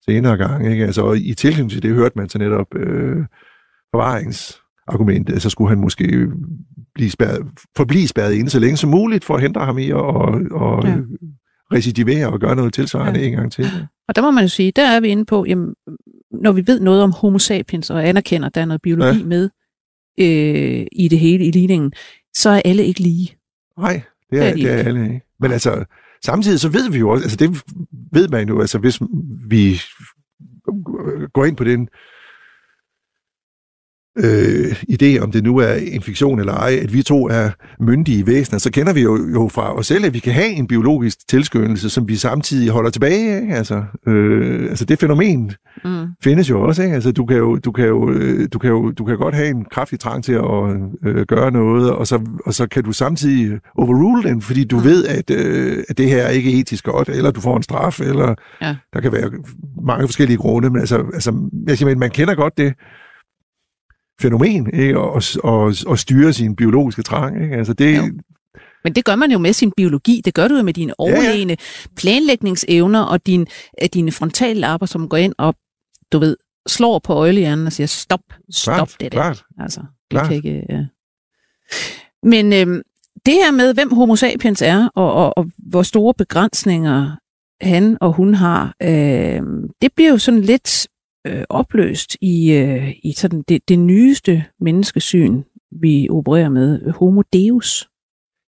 senere 0.04 0.36
gang. 0.36 0.70
Ikke? 0.72 0.84
Altså, 0.84 1.02
og 1.02 1.18
i 1.18 1.34
tilknytning 1.34 1.70
til 1.70 1.82
det 1.82 1.94
hørte 1.94 2.18
man 2.18 2.28
så 2.28 2.38
netop 2.38 2.74
øh, 2.76 3.16
forvaringsargumentet, 3.94 5.42
så 5.42 5.50
skulle 5.50 5.68
han 5.68 5.80
måske 5.80 6.28
blive 6.94 7.10
spærret, 7.10 7.46
forblive 7.76 8.08
spærret 8.08 8.32
inde 8.34 8.50
så 8.50 8.58
længe 8.60 8.76
som 8.76 8.90
muligt, 8.90 9.24
for 9.24 9.34
at 9.34 9.40
hindre 9.42 9.64
ham 9.64 9.78
i 9.78 9.90
at 9.90 9.96
og, 9.96 10.40
og 10.50 10.84
Ja. 10.84 10.96
recidivere 11.72 12.26
og 12.28 12.40
gøre 12.40 12.56
noget 12.56 12.74
tilsvarende 12.74 13.20
Ja. 13.20 13.26
en 13.26 13.32
gang 13.32 13.52
til. 13.52 13.64
Og 14.08 14.16
der 14.16 14.22
må 14.22 14.30
man 14.30 14.44
jo 14.44 14.48
sige, 14.48 14.72
der 14.76 14.86
er 14.88 15.00
vi 15.00 15.08
inde 15.08 15.24
på, 15.24 15.44
jamen, 15.48 15.74
når 16.42 16.52
vi 16.52 16.66
ved 16.66 16.80
noget 16.80 17.02
om 17.02 17.12
homo 17.12 17.38
sapiens 17.38 17.90
og 17.90 18.08
anerkender, 18.08 18.46
at 18.48 18.54
der 18.54 18.60
er 18.60 18.64
noget 18.64 18.82
biologi 18.82 19.18
ja. 19.18 19.24
Med 19.24 19.50
øh, 20.20 20.86
i 20.92 21.08
det 21.08 21.18
hele, 21.18 21.44
i 21.46 21.50
ligningen, 21.50 21.92
så 22.34 22.50
er 22.50 22.62
alle 22.64 22.84
ikke 22.84 23.00
lige. 23.00 23.36
Nej, 23.78 23.92
det 23.92 24.02
Det 24.30 24.38
er, 24.40 24.42
er 24.50 24.54
de 24.54 24.62
det 24.62 24.72
er 24.72 24.76
alle 24.76 25.04
ikke. 25.04 25.20
Men 25.40 25.52
altså, 25.52 25.84
samtidig 26.24 26.60
så 26.60 26.68
ved 26.68 26.90
vi 26.90 26.98
jo 26.98 27.08
også, 27.08 27.24
altså 27.24 27.36
det 27.36 27.62
ved 28.12 28.28
man 28.28 28.48
jo, 28.48 28.60
altså 28.60 28.78
hvis 28.78 29.00
vi 29.48 29.80
går 31.32 31.44
ind 31.44 31.56
på 31.56 31.64
den 31.64 31.88
øh, 34.18 34.82
idé, 34.90 35.18
om 35.18 35.32
det 35.32 35.44
nu 35.44 35.56
er 35.56 35.72
infektion 35.74 36.38
eller 36.40 36.52
ej, 36.54 36.78
at 36.82 36.92
vi 36.92 37.02
to 37.02 37.28
er 37.28 37.50
myndige 37.80 38.26
væsener, 38.26 38.58
så 38.58 38.70
kender 38.70 38.92
vi 38.92 39.00
jo, 39.02 39.18
jo 39.32 39.48
fra 39.48 39.78
os 39.78 39.86
selv, 39.86 40.04
at 40.04 40.14
vi 40.14 40.18
kan 40.18 40.32
have 40.32 40.48
en 40.48 40.66
biologisk 40.66 41.28
tilskyndelse, 41.28 41.90
som 41.90 42.08
vi 42.08 42.16
samtidig 42.16 42.70
holder 42.70 42.90
tilbage. 42.90 43.40
Ikke? 43.42 43.54
Altså, 43.54 43.82
øh, 44.08 44.70
altså 44.70 44.84
det 44.84 44.98
fænomen 44.98 45.52
Mm. 45.84 46.06
findes 46.24 46.50
jo 46.50 46.62
også. 46.62 46.82
Ikke? 46.82 46.94
Altså, 46.94 47.12
du, 47.12 47.24
kan 47.26 47.36
jo, 47.36 47.56
du, 47.56 47.72
kan 47.72 47.86
jo, 47.86 48.10
øh, 48.10 48.48
du, 48.52 48.58
kan 48.58 48.70
jo, 48.70 48.90
du 48.90 49.04
kan 49.04 49.16
godt 49.16 49.34
have 49.34 49.48
en 49.48 49.64
kraftig 49.70 50.00
trang 50.00 50.24
til 50.24 50.32
at 50.32 50.40
øh, 51.06 51.26
gøre 51.28 51.50
noget, 51.50 51.90
og 51.90 52.06
så, 52.06 52.20
og 52.46 52.54
så 52.54 52.66
kan 52.66 52.84
du 52.84 52.92
samtidig 52.92 53.58
overrule 53.78 54.22
den, 54.22 54.40
fordi 54.42 54.64
du 54.64 54.76
Mm. 54.78 54.84
ved, 54.84 55.04
at, 55.06 55.30
øh, 55.30 55.84
at 55.88 55.98
det 55.98 56.08
her 56.08 56.22
er 56.22 56.28
ikke 56.28 56.52
etisk 56.60 56.84
godt, 56.84 57.08
eller 57.08 57.30
du 57.30 57.40
får 57.40 57.56
en 57.56 57.62
straf, 57.62 58.00
eller 58.00 58.34
Ja. 58.62 58.76
der 58.94 59.00
kan 59.00 59.12
være 59.12 59.30
mange 59.86 60.08
forskellige 60.08 60.36
grunde, 60.36 60.70
men 60.70 60.80
altså, 60.80 61.04
altså 61.14 61.50
jeg 61.66 61.78
siger, 61.78 61.96
man 61.96 62.10
kender 62.10 62.34
godt 62.34 62.58
det 62.58 62.74
fænomen, 64.20 64.74
ikke? 64.74 64.98
Og, 64.98 65.22
og, 65.44 65.74
og 65.86 65.98
styre 65.98 66.32
sin 66.32 66.56
biologiske 66.56 67.02
trang. 67.02 67.42
Ikke? 67.42 67.56
Altså, 67.56 67.72
det, 67.72 67.96
Jo. 67.96 68.02
Men 68.84 68.94
det 68.94 69.04
gør 69.04 69.16
man 69.16 69.30
jo 69.30 69.38
med 69.38 69.52
sin 69.52 69.72
biologi. 69.76 70.22
Det 70.24 70.34
gør 70.34 70.48
du 70.48 70.56
jo 70.56 70.62
med 70.62 70.74
dine 70.74 71.00
overlegne 71.00 71.56
planlægningsevner 71.96 73.02
og 73.02 73.26
din, 73.26 73.46
øh, 73.82 73.88
dine 73.94 74.12
frontallapper, 74.12 74.86
som 74.86 75.08
går 75.08 75.16
ind 75.16 75.34
og, 75.38 75.54
du 76.12 76.18
ved, 76.18 76.36
slår 76.68 76.98
på 76.98 77.12
øjlehjernen 77.12 77.66
og 77.66 77.72
siger, 77.72 77.86
stop, 77.86 78.20
stop 78.50 78.74
klart, 78.74 78.96
det 79.00 79.12
der. 79.12 79.18
klart. 79.18 79.44
Altså, 79.58 79.80
vi 79.80 79.86
Klart. 80.10 80.26
kan 80.26 80.36
ikke... 80.36 80.62
Ja. 80.68 80.84
Men 82.22 82.52
øhm, 82.52 82.82
det 83.26 83.34
her 83.34 83.50
med, 83.50 83.74
hvem 83.74 83.92
homo 83.92 84.16
sapiens 84.16 84.62
er, 84.62 84.88
og, 84.94 85.12
og, 85.12 85.38
og 85.38 85.50
hvor 85.58 85.82
store 85.82 86.14
begrænsninger 86.14 87.16
han 87.60 87.98
og 88.00 88.12
hun 88.12 88.34
har, 88.34 88.74
øh, 88.82 89.42
det 89.82 89.92
bliver 89.96 90.10
jo 90.10 90.18
sådan 90.18 90.40
lidt 90.40 90.88
øh, 91.26 91.42
opløst 91.48 92.16
i, 92.20 92.52
øh, 92.52 92.92
i 93.02 93.12
sådan 93.16 93.42
det, 93.48 93.68
det 93.68 93.78
nyeste 93.78 94.44
menneskesyn, 94.60 95.42
vi 95.80 96.08
opererer 96.10 96.48
med, 96.48 96.90
homo 96.90 97.22
deus. 97.32 97.88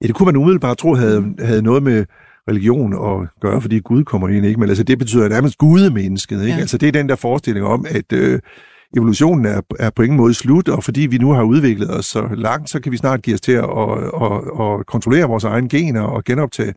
Ja, 0.01 0.07
det 0.07 0.15
kunne 0.15 0.25
man 0.25 0.35
umiddelbart 0.35 0.77
tro 0.77 0.93
havde, 0.93 1.35
havde 1.39 1.61
noget 1.61 1.83
med 1.83 2.05
religion 2.49 2.93
at 2.93 3.29
gøre, 3.41 3.61
fordi 3.61 3.79
Gud 3.79 4.03
kommer 4.03 4.27
ind, 4.27 4.45
ikke? 4.45 4.59
Men 4.59 4.69
altså, 4.69 4.83
det 4.83 4.99
betyder 4.99 5.29
nærmest 5.29 5.57
gudemennesket, 5.57 6.35
ikke? 6.35 6.47
Ja. 6.47 6.55
Ja. 6.55 6.59
Altså, 6.59 6.77
det 6.77 6.87
er 6.87 6.91
den 6.91 7.09
der 7.09 7.15
forestilling 7.15 7.65
om, 7.65 7.85
at 7.89 8.13
øh, 8.13 8.39
evolutionen 8.97 9.45
er, 9.45 9.61
er 9.79 9.89
på 9.89 10.01
ingen 10.01 10.17
måde 10.17 10.33
slut, 10.33 10.69
og 10.69 10.83
fordi 10.83 11.01
vi 11.01 11.17
nu 11.17 11.31
har 11.31 11.43
udviklet 11.43 11.97
os 11.97 12.05
så 12.05 12.29
langt, 12.35 12.69
så 12.69 12.81
kan 12.81 12.91
vi 12.91 12.97
snart 12.97 13.21
give 13.21 13.33
os 13.33 13.41
til 13.41 13.51
at, 13.51 13.63
at, 13.63 13.97
at, 14.21 14.37
at 14.61 14.85
kontrollere 14.85 15.27
vores 15.27 15.43
egne 15.43 15.69
gener 15.69 16.01
og 16.01 16.23
genoptage 16.23 16.73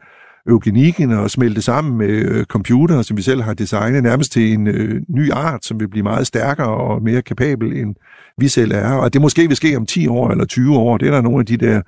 eugenikken 0.49 1.12
og 1.12 1.30
smelte 1.30 1.62
sammen 1.62 1.99
med 1.99 2.09
øh, 2.09 2.45
computere, 2.45 3.05
som 3.05 3.16
vi 3.16 3.22
selv 3.22 3.43
har 3.43 3.55
designet, 3.55 4.03
nærmest 4.03 4.32
til 4.32 4.53
en 4.53 4.66
øh, 4.66 5.03
ny 5.09 5.32
art, 5.32 5.64
som 5.64 5.80
vil 5.80 5.88
blive 5.88 6.03
meget 6.03 6.26
stærkere 6.26 6.74
og 6.74 7.03
mere 7.03 7.22
kapabel, 7.22 7.76
end 7.76 7.95
vi 8.38 8.49
selv 8.49 8.72
er. 8.72 8.93
Og 8.93 9.12
det 9.12 9.20
måske 9.20 9.49
vil 9.49 9.57
ske 9.57 9.76
om 9.76 9.86
10 9.86 10.09
år 10.09 10.30
eller 10.30 10.45
20 10.45 10.76
år. 10.76 10.99
Det 10.99 11.09
er 11.09 11.12
der 11.12 11.20
nogle 11.20 11.40
af 11.40 11.47
de 11.47 11.57
der 11.57 11.82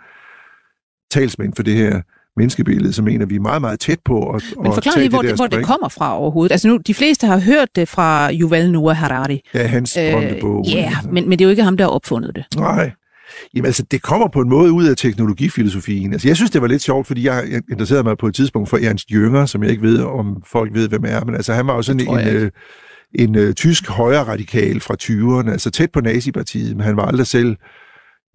talsmænd 1.11 1.53
for 1.57 1.63
det 1.63 1.75
her 1.75 2.01
menneskebillede, 2.37 2.93
som 2.93 3.05
mener, 3.05 3.27
vi 3.27 3.37
er 3.37 3.41
meget, 3.41 3.61
meget 3.61 3.81
tæt 3.81 3.99
på 4.05 4.31
at, 4.31 4.43
Men 4.63 4.73
forklar 4.73 4.93
lige, 4.97 5.09
hvor 5.11 5.23
det, 5.23 5.35
hvor 5.35 5.47
det 5.47 5.65
kommer 5.65 5.89
fra 5.89 6.19
overhovedet. 6.19 6.53
Altså 6.53 6.69
nu, 6.69 6.77
de 6.77 6.95
fleste 6.95 7.27
har 7.27 7.39
hørt 7.39 7.69
det 7.77 7.89
fra 7.89 8.33
Yuval 8.33 8.71
Noah 8.71 8.97
Harari. 8.97 9.41
Ja, 9.55 9.67
hans 9.67 9.99
berømte 10.11 10.39
bog. 10.41 10.65
Ja, 10.67 10.85
altså. 10.87 11.09
men, 11.11 11.29
men 11.29 11.39
det 11.39 11.45
er 11.45 11.47
jo 11.47 11.51
ikke 11.51 11.63
ham, 11.63 11.77
der 11.77 11.85
har 11.85 11.91
opfundet 11.91 12.37
det. 12.37 12.45
Nej. 12.57 12.91
Jamen 13.55 13.67
altså, 13.67 13.83
det 13.91 14.03
kommer 14.03 14.29
på 14.29 14.41
en 14.41 14.49
måde 14.49 14.73
ud 14.73 14.85
af 14.85 14.97
teknologifilosofien. 14.97 16.13
Altså, 16.13 16.29
jeg 16.29 16.37
synes, 16.37 16.51
det 16.51 16.63
var 16.63 16.69
lidt 16.69 16.83
sjovt, 16.83 17.07
fordi 17.07 17.27
jeg, 17.27 17.45
jeg 17.51 17.63
interesserede 17.71 18.05
mig 18.05 18.19
på 18.19 18.27
et 18.27 18.35
tidspunkt 18.35 18.69
for 18.69 18.79
Ernst 18.83 19.11
Jünger, 19.11 19.47
som 19.47 19.63
jeg 19.63 19.71
ikke 19.71 19.83
ved, 19.83 20.03
om 20.03 20.43
folk 20.47 20.75
ved, 20.75 20.89
hvem 20.89 21.05
er. 21.07 21.25
Men 21.25 21.35
altså, 21.35 21.53
han 21.53 21.67
var 21.67 21.75
jo 21.75 21.83
sådan 21.83 22.09
en, 22.09 22.29
øh, 22.29 22.51
en 23.15 23.35
øh, 23.35 23.55
tysk 23.55 23.89
højre 23.89 24.25
radikal 24.25 24.81
fra 24.81 24.97
20'erne, 25.03 25.51
altså 25.51 25.71
tæt 25.71 25.91
på 25.93 26.01
nazipartiet, 26.01 26.77
men 26.77 26.87
han 26.87 26.97
var 26.97 27.05
aldrig 27.05 27.27
selv 27.27 27.57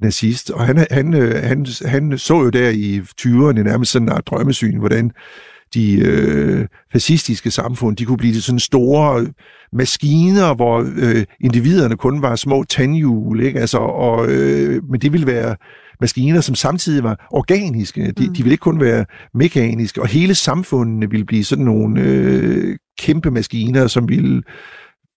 nazist. 0.01 0.51
Og 0.51 0.65
han, 0.65 0.88
han, 0.91 1.13
øh, 1.13 1.43
han, 1.43 1.65
han 1.86 2.17
så 2.17 2.34
jo 2.34 2.49
der 2.49 2.70
i 2.70 3.01
20'erne 3.22 3.63
nærmest 3.63 3.91
sådan 3.91 4.09
en 4.09 4.22
drømmesyn, 4.26 4.78
hvordan 4.78 5.11
de 5.74 5.99
øh, 5.99 6.67
fascistiske 6.91 7.51
samfund, 7.51 7.97
de 7.97 8.05
kunne 8.05 8.17
blive 8.17 8.34
til 8.34 8.43
sådan 8.43 8.59
store 8.59 9.28
maskiner, 9.74 10.53
hvor 10.55 10.86
øh, 10.97 11.26
individerne 11.41 11.97
kun 11.97 12.22
var 12.22 12.36
små 12.36 12.63
tandhjul, 12.63 13.41
ikke? 13.43 13.59
Altså, 13.59 13.78
og, 13.78 14.28
øh, 14.30 14.84
men 14.89 15.01
det 15.01 15.13
ville 15.13 15.28
være 15.28 15.55
maskiner, 16.01 16.41
som 16.41 16.55
samtidig 16.55 17.03
var 17.03 17.28
organiske. 17.32 18.01
De, 18.11 18.28
Mm. 18.28 18.34
de 18.34 18.43
ville 18.43 18.53
ikke 18.53 18.61
kun 18.61 18.80
være 18.82 19.05
mekaniske, 19.34 20.01
og 20.01 20.07
hele 20.07 20.36
samfundene 20.36 21.09
ville 21.09 21.26
blive 21.26 21.43
sådan 21.43 21.65
nogle 21.65 22.01
øh, 22.01 22.76
kæmpe 22.99 23.32
maskiner, 23.32 23.88
som 23.88 24.09
ville 24.09 24.41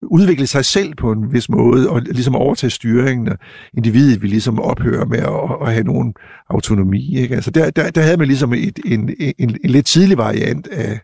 udvikle 0.02 0.46
sig 0.46 0.64
selv 0.64 0.94
på 0.94 1.12
en 1.12 1.32
vis 1.32 1.48
måde, 1.48 1.90
og 1.90 2.02
ligesom 2.02 2.34
overtage 2.34 2.70
styringen, 2.70 3.28
og 3.28 3.38
individet 3.76 4.22
vil 4.22 4.30
ligesom 4.30 4.60
ophøre 4.60 5.06
med 5.06 5.18
at, 5.18 5.66
at 5.66 5.72
have 5.72 5.84
nogen 5.84 6.14
autonomi. 6.50 7.18
Ikke? 7.18 7.34
Altså 7.34 7.50
der, 7.50 7.70
der, 7.70 7.90
der 7.90 8.02
havde 8.02 8.16
man 8.16 8.26
ligesom 8.26 8.52
et, 8.52 8.78
en, 8.84 9.14
en, 9.38 9.58
en 9.64 9.70
lidt 9.70 9.86
tidlig 9.86 10.18
variant 10.18 10.68
af, 10.68 11.00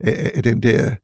af, 0.00 0.30
af 0.34 0.42
den 0.42 0.62
der 0.62 0.94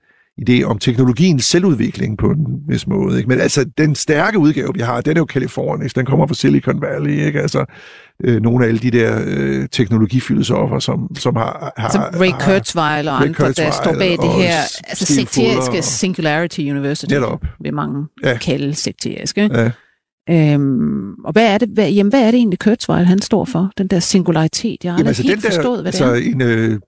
idé 0.48 0.62
om 0.62 0.78
teknologiens 0.78 1.44
selvudvikling 1.44 2.18
på 2.18 2.26
en 2.30 2.46
vis 2.68 2.86
måde. 2.86 3.16
Ikke? 3.18 3.28
Men 3.28 3.40
altså, 3.40 3.64
den 3.78 3.94
stærke 3.94 4.38
udgave, 4.38 4.70
vi 4.74 4.80
har, 4.80 5.00
den 5.00 5.16
er 5.16 5.20
jo 5.20 5.24
kalifornisk, 5.24 5.96
den 5.96 6.06
kommer 6.06 6.26
fra 6.26 6.34
Silicon 6.34 6.82
Valley, 6.82 7.10
ikke? 7.26 7.40
Altså, 7.40 7.64
øh, 8.24 8.42
nogle 8.42 8.64
af 8.64 8.68
alle 8.68 8.80
de 8.80 8.90
der 8.90 9.20
øh, 9.26 9.68
teknologifilosofer, 9.72 10.78
som, 10.78 11.16
som 11.18 11.36
har... 11.36 11.72
har 11.76 11.90
Som 11.90 12.00
Ray 12.20 12.30
har- 12.30 12.40
Kurzweil 12.58 13.08
og 13.08 13.14
Ray 13.14 13.26
andre, 13.26 13.38
der 13.38 13.46
Kurzweil 13.46 13.72
står 13.72 13.92
bag 13.92 14.10
det 14.10 14.32
her 14.42 14.56
altså 14.88 15.04
sekteriske 15.14 15.78
og- 15.78 15.84
Singularity 15.84 16.60
University, 16.60 17.12
Netop. 17.14 17.44
vil 17.60 17.74
mange 17.74 18.06
Ja. 18.24 18.38
kalde 18.38 18.74
sekterisk. 18.74 19.38
Ikke? 19.38 19.58
Ja. 19.60 19.70
Øhm, 20.30 21.14
og 21.24 21.32
hvad 21.32 21.54
er, 21.54 21.58
det, 21.58 21.68
hvad, 21.68 21.90
jamen, 21.90 22.10
hvad 22.10 22.20
er 22.20 22.30
det 22.30 22.38
egentlig, 22.38 22.58
Kurzweil 22.58 23.06
han 23.06 23.22
står 23.22 23.44
for? 23.44 23.70
Den 23.78 23.86
der 23.86 23.98
singularitet. 24.00 24.76
Jeg 24.84 24.92
har 24.92 24.98
aldrig 24.98 25.08
altså, 25.08 25.22
helt 25.22 25.42
den 25.42 25.50
der, 25.50 25.56
forstået, 25.56 25.80
hvad 25.82 25.86
altså, 25.88 26.14
det 26.14 26.26
er. 26.26 26.32
En, 26.32 26.40
øh, 26.42 26.78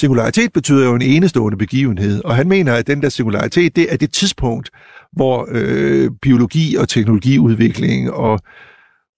singularitet 0.00 0.52
betyder 0.52 0.84
jo 0.84 0.94
en 0.94 1.02
enestående 1.02 1.58
begivenhed, 1.58 2.24
og 2.24 2.36
han 2.36 2.48
mener, 2.48 2.74
at 2.74 2.86
den 2.86 3.02
der 3.02 3.08
singularitet, 3.08 3.76
det 3.76 3.92
er 3.92 3.96
det 3.96 4.12
tidspunkt, 4.12 4.70
hvor 5.12 5.48
øh, 5.50 6.10
biologi 6.22 6.76
og 6.76 6.88
teknologiudvikling 6.88 8.12
og 8.12 8.40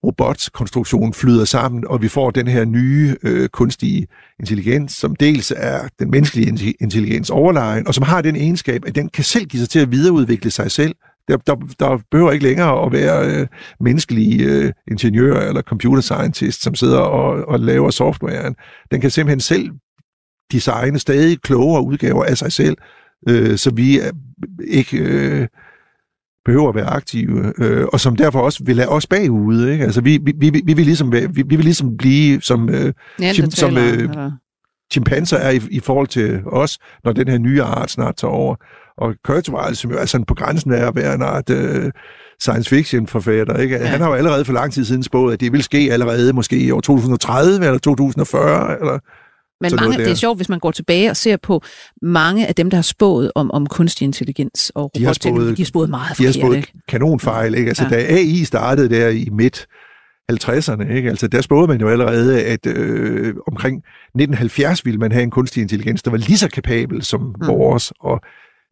robotkonstruktion 0.03 1.13
flyder 1.13 1.45
sammen, 1.45 1.87
og 1.87 2.01
vi 2.01 2.07
får 2.07 2.31
den 2.31 2.47
her 2.47 2.65
nye 2.65 3.15
øh, 3.23 3.49
kunstige 3.49 4.07
intelligens, 4.39 4.91
som 4.91 5.15
dels 5.15 5.53
er 5.57 5.87
den 5.99 6.11
menneskelige 6.11 6.73
intelligens 6.81 7.29
overlegen, 7.29 7.87
og 7.87 7.93
som 7.93 8.03
har 8.03 8.21
den 8.21 8.35
egenskab, 8.35 8.83
at 8.87 8.95
den 8.95 9.09
kan 9.09 9.23
selv 9.23 9.45
give 9.45 9.59
sig 9.59 9.69
til 9.69 9.79
at 9.79 9.91
videreudvikle 9.91 10.51
sig 10.51 10.71
selv. 10.71 10.95
Der, 11.27 11.37
der, 11.37 11.55
der 11.79 11.99
behøver 12.11 12.31
ikke 12.31 12.45
længere 12.45 12.85
at 12.85 12.91
være 12.91 13.31
øh, 13.31 13.47
menneskelige 13.79 14.43
øh, 14.43 14.73
ingeniører 14.91 15.47
eller 15.47 15.61
computer 15.61 16.01
scientist, 16.01 16.63
som 16.63 16.75
sidder 16.75 16.99
og, 16.99 17.47
og 17.47 17.59
laver 17.59 17.89
softwaren. 17.89 18.55
Den 18.91 19.01
kan 19.01 19.11
simpelthen 19.11 19.39
selv 19.39 19.69
designe 20.51 20.99
stadig 20.99 21.41
klogere 21.41 21.83
udgaver 21.83 22.23
af 22.23 22.37
sig 22.37 22.51
selv, 22.51 22.77
øh, 23.29 23.57
så 23.57 23.71
vi 23.75 23.99
ikke 24.67 24.97
øh, 24.97 25.47
behøver 26.45 26.69
at 26.69 26.75
være 26.75 26.85
aktive, 26.85 27.53
øh, 27.57 27.85
og 27.93 27.99
som 27.99 28.15
derfor 28.15 28.39
også 28.39 28.63
vil 28.65 28.75
lade 28.75 28.89
os 28.89 29.07
bagude. 29.07 29.71
Ikke? 29.71 29.83
Altså, 29.83 30.01
vi, 30.01 30.19
vi, 30.23 30.33
vi, 30.37 30.61
vi, 30.65 30.73
vil 30.73 30.85
ligesom, 30.85 31.11
vi, 31.11 31.27
vi 31.27 31.55
vil 31.55 31.65
ligesom 31.65 31.97
blive 31.97 32.41
som 32.41 32.69
øh, 32.69 32.93
som, 33.33 33.51
som, 33.51 33.77
øh, 33.77 34.09
chimpanser 34.91 35.37
er 35.37 35.51
i, 35.51 35.61
i 35.71 35.79
forhold 35.79 36.07
til 36.07 36.41
os, 36.45 36.77
når 37.03 37.11
den 37.11 37.27
her 37.27 37.37
nye 37.37 37.63
art 37.63 37.91
snart 37.91 38.15
tager 38.15 38.31
over. 38.31 38.55
Og 38.97 39.15
Kurzweil, 39.23 39.75
som 39.75 39.91
jo 39.91 39.97
er 39.97 40.05
sådan 40.05 40.25
på 40.25 40.33
grænsen 40.33 40.71
af 40.71 40.87
at 40.87 40.95
være 40.95 41.15
en 41.15 41.21
art 41.21 41.49
øh, 41.49 41.91
science 42.39 42.69
fiction 42.69 43.07
forfatter, 43.07 43.57
ikke? 43.57 43.75
Ja. 43.75 43.85
Han 43.85 44.01
har 44.01 44.07
jo 44.07 44.13
allerede 44.13 44.45
for 44.45 44.53
lang 44.53 44.73
tid 44.73 44.85
siden 44.85 45.03
spået, 45.03 45.33
at 45.33 45.39
det 45.39 45.51
vil 45.51 45.63
ske 45.63 45.89
allerede 45.91 46.33
måske 46.33 46.59
i 46.59 46.71
år 46.71 46.81
2030 46.81 47.65
eller 47.65 47.79
2040, 47.79 48.79
eller 48.79 48.99
men 49.61 49.71
mange, 49.75 49.97
det 49.97 50.11
er 50.11 50.15
sjovt, 50.15 50.37
hvis 50.37 50.49
man 50.49 50.59
går 50.59 50.71
tilbage 50.71 51.09
og 51.09 51.17
ser 51.17 51.37
på 51.37 51.61
mange 52.01 52.47
af 52.47 52.55
dem, 52.55 52.69
der 52.69 52.77
har 52.77 52.81
spået 52.81 53.31
om, 53.35 53.51
om 53.51 53.65
kunstig 53.65 54.05
intelligens 54.05 54.71
og 54.75 54.91
robotteknologi, 54.95 55.55
de 55.55 55.61
har 55.61 55.65
spået 55.65 55.89
meget 55.89 56.17
De 56.17 56.25
har 56.25 56.31
spået 56.31 56.57
ikke? 56.57 56.73
kanonfejl. 56.87 57.55
Ikke? 57.55 57.67
Altså, 57.67 57.83
ja. 57.83 57.89
da 57.89 57.95
AI 57.95 58.43
startede 58.43 58.89
der 58.89 59.09
i 59.09 59.27
midt 59.31 59.67
50'erne, 60.31 60.93
ikke? 60.93 61.09
Altså, 61.09 61.27
der 61.27 61.41
spåede 61.41 61.67
man 61.67 61.81
jo 61.81 61.89
allerede, 61.89 62.43
at 62.43 62.65
øh, 62.65 63.35
omkring 63.47 63.77
1970 63.77 64.85
ville 64.85 64.99
man 64.99 65.11
have 65.11 65.23
en 65.23 65.31
kunstig 65.31 65.61
intelligens, 65.61 66.03
der 66.03 66.11
var 66.11 66.17
lige 66.17 66.37
så 66.37 66.49
kapabel 66.49 67.03
som 67.03 67.21
mm. 67.21 67.47
vores, 67.47 67.93
og 67.99 68.21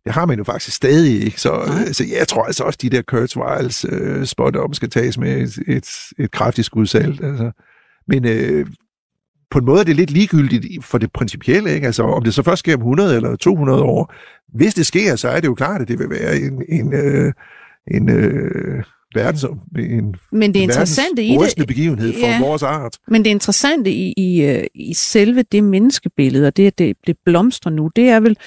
det 0.05 0.13
har 0.13 0.25
man 0.25 0.37
jo 0.37 0.43
faktisk 0.43 0.75
stadig 0.75 1.23
ikke. 1.23 1.41
Så, 1.41 1.53
øh, 1.53 1.93
så 1.93 2.03
jeg 2.19 2.27
tror 2.27 2.43
altså 2.43 2.63
også, 2.63 2.79
de 2.81 2.89
der 2.89 3.01
Kurzweils 3.01 3.85
øh, 3.89 4.25
spot 4.25 4.55
om 4.55 4.73
skal 4.73 4.89
tages 4.89 5.17
med 5.17 5.41
et, 5.41 5.59
et, 5.67 5.89
et 6.19 6.31
kraftigt 6.31 6.65
skudsalt. 6.65 7.23
Altså. 7.23 7.51
Men 8.07 8.27
øh, 8.27 8.65
på 9.55 9.59
en 9.59 9.65
måde 9.65 9.79
er 9.79 9.83
det 9.83 9.95
lidt 9.95 10.11
ligegyldigt 10.11 10.85
for 10.85 10.97
det 10.97 11.11
principielle, 11.11 11.73
ikke? 11.73 11.85
Altså, 11.85 12.03
om 12.03 12.23
det 12.23 12.33
så 12.33 12.43
først 12.43 12.59
sker 12.59 12.75
om 12.75 12.81
100 12.81 13.15
eller 13.15 13.35
200 13.35 13.81
år. 13.81 14.13
Hvis 14.53 14.73
det 14.73 14.85
sker, 14.85 15.15
så 15.15 15.29
er 15.29 15.39
det 15.39 15.47
jo 15.47 15.53
klart, 15.53 15.81
at 15.81 15.87
det 15.87 15.99
vil 15.99 16.09
være 16.09 16.37
en, 16.39 16.63
en, 16.69 16.93
øh, 16.93 17.33
en 17.91 18.09
øh, 18.09 18.83
verdens, 19.15 19.45
en, 19.77 20.15
men 20.31 20.53
det 20.53 20.59
er 20.59 20.63
interessante 20.63 21.23
i 21.23 21.37
det, 21.57 21.67
begivenhed 21.67 22.13
for 22.13 22.27
ja, 22.27 22.39
vores 22.39 22.63
art. 22.63 22.97
Men 23.07 23.25
det 23.25 23.29
interessante 23.29 23.91
i, 23.91 24.13
i, 24.17 24.43
øh, 24.43 24.63
i 24.75 24.93
selve 24.93 25.43
det 25.51 25.63
menneskebillede, 25.63 26.47
og 26.47 26.57
det, 26.57 26.67
at 26.67 26.79
det, 26.79 26.97
det 27.07 27.17
blomstrer 27.25 27.71
nu, 27.71 27.91
det 27.95 28.09
er 28.09 28.19
vel, 28.19 28.37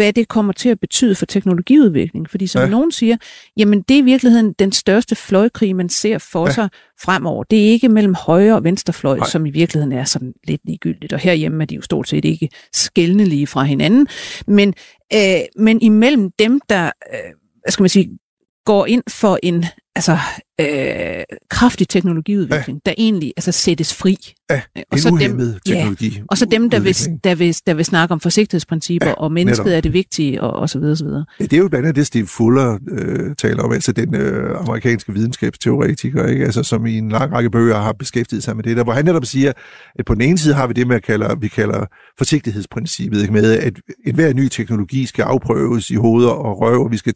hvad 0.00 0.12
det 0.12 0.28
kommer 0.28 0.52
til 0.52 0.68
at 0.68 0.80
betyde 0.80 1.14
for 1.14 1.26
teknologiudvikling. 1.26 2.30
Fordi 2.30 2.46
som 2.46 2.62
ja. 2.62 2.68
nogen 2.68 2.92
siger, 2.92 3.16
jamen 3.56 3.82
det 3.82 3.94
er 3.94 3.98
i 3.98 4.04
virkeligheden 4.04 4.52
den 4.52 4.72
største 4.72 5.14
fløjkrig, 5.14 5.76
man 5.76 5.88
ser 5.88 6.18
for 6.18 6.46
ja. 6.46 6.52
sig 6.52 6.68
fremover. 7.02 7.44
Det 7.44 7.58
er 7.58 7.70
ikke 7.70 7.88
mellem 7.88 8.14
højre 8.14 8.54
og 8.54 8.64
venstre 8.64 8.92
fløj, 8.92 9.16
Nej. 9.16 9.28
som 9.28 9.46
i 9.46 9.50
virkeligheden 9.50 9.92
er 9.92 10.04
sådan 10.04 10.32
lidt 10.44 10.60
ligegyldigt. 10.64 11.12
Og 11.12 11.18
herhjemme 11.18 11.62
er 11.62 11.66
de 11.66 11.74
jo 11.74 11.82
stort 11.82 12.08
set 12.08 12.24
ikke 12.24 12.48
skældnelige 12.72 13.46
fra 13.46 13.62
hinanden. 13.62 14.06
Men, 14.46 14.74
øh, 15.14 15.40
men 15.56 15.82
imellem 15.82 16.30
dem, 16.38 16.60
der 16.68 16.84
øh, 16.84 17.32
hvad 17.64 17.72
skal 17.72 17.82
man 17.82 17.88
sige, 17.88 18.18
går 18.64 18.86
ind 18.86 19.02
for 19.08 19.38
en 19.42 19.64
altså, 19.96 20.18
øh, 20.60 21.24
kraftig 21.50 21.88
teknologiudvikling, 21.88 22.80
ja. 22.86 22.90
der 22.90 22.94
egentlig 22.98 23.32
altså, 23.36 23.52
sættes 23.52 23.94
fri. 23.94 24.16
Ja, 24.50 24.60
og 24.92 24.98
så 24.98 25.16
dem, 25.20 25.60
teknologi. 25.66 26.08
Ja, 26.08 26.22
og 26.28 26.38
så 26.38 26.44
dem, 26.44 26.70
der 26.70 26.80
vil, 26.80 26.96
der, 27.24 27.34
vil, 27.34 27.56
der 27.66 27.74
vil 27.74 27.84
snakke 27.84 28.12
om 28.12 28.20
forsigtighedsprincipper, 28.20 29.08
ja, 29.08 29.14
og 29.14 29.32
mennesket 29.32 29.66
netop. 29.66 29.76
er 29.76 29.80
det 29.80 29.92
vigtige, 29.92 30.42
og, 30.42 30.50
og 30.50 30.70
så 30.70 30.78
videre, 30.78 30.96
så 30.96 31.04
videre. 31.04 31.24
Ja, 31.40 31.44
det 31.44 31.52
er 31.52 31.58
jo 31.58 31.68
blandt 31.68 31.86
andet 31.86 31.96
det, 31.96 32.06
Steve 32.06 32.26
Fuller 32.26 32.78
øh, 32.90 33.34
taler 33.36 33.62
om, 33.62 33.72
altså 33.72 33.92
den 33.92 34.14
øh, 34.14 34.60
amerikanske 34.60 35.12
videnskabsteoretiker, 35.12 36.26
ikke? 36.26 36.44
Altså, 36.44 36.62
som 36.62 36.86
i 36.86 36.98
en 36.98 37.08
lang 37.08 37.32
række 37.32 37.50
bøger 37.50 37.76
har 37.76 37.92
beskæftiget 37.92 38.42
sig 38.42 38.56
med 38.56 38.64
det, 38.64 38.76
der, 38.76 38.84
hvor 38.84 38.92
han 38.92 39.04
netop 39.04 39.24
siger, 39.24 39.52
at 39.98 40.04
på 40.04 40.14
den 40.14 40.22
ene 40.22 40.38
side 40.38 40.54
har 40.54 40.66
vi 40.66 40.72
det, 40.72 40.86
man 40.86 41.00
kalder, 41.06 41.34
vi 41.34 41.48
kalder 41.48 41.86
forsigtighedsprincippet, 42.18 43.20
ikke? 43.20 43.32
med 43.32 43.52
at 43.58 43.80
enhver 44.06 44.32
ny 44.32 44.48
teknologi 44.48 45.06
skal 45.06 45.22
afprøves 45.22 45.90
i 45.90 45.94
hoveder 45.94 46.30
og 46.30 46.60
røv, 46.60 46.84
og 46.84 46.90
vi 46.90 46.96
skal 46.96 47.14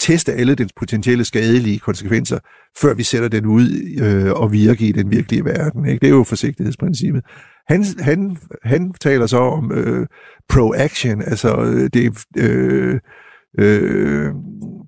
teste 0.00 0.32
alle 0.32 0.54
dens 0.54 0.72
potentielle 0.76 1.24
skadelige 1.24 1.78
konsekvenser 1.78 2.03
før 2.80 2.94
vi 2.94 3.02
sætter 3.02 3.28
den 3.28 3.46
ud 3.46 3.96
øh, 4.00 4.32
og 4.32 4.52
virker 4.52 4.86
i 4.86 4.92
den 4.92 5.10
virkelige 5.10 5.44
verden. 5.44 5.86
Ikke? 5.86 6.00
Det 6.00 6.06
er 6.06 6.16
jo 6.16 6.24
forsigtighedsprincippet. 6.24 7.22
Han, 7.68 7.84
han, 8.00 8.36
han 8.62 8.92
taler 9.00 9.26
så 9.26 9.38
om 9.38 9.72
øh, 9.72 10.06
pro-action, 10.48 11.22
altså 11.22 11.56
øh, 11.56 11.90
det 11.94 12.24
øh, 12.36 13.00
øh, 13.58 14.32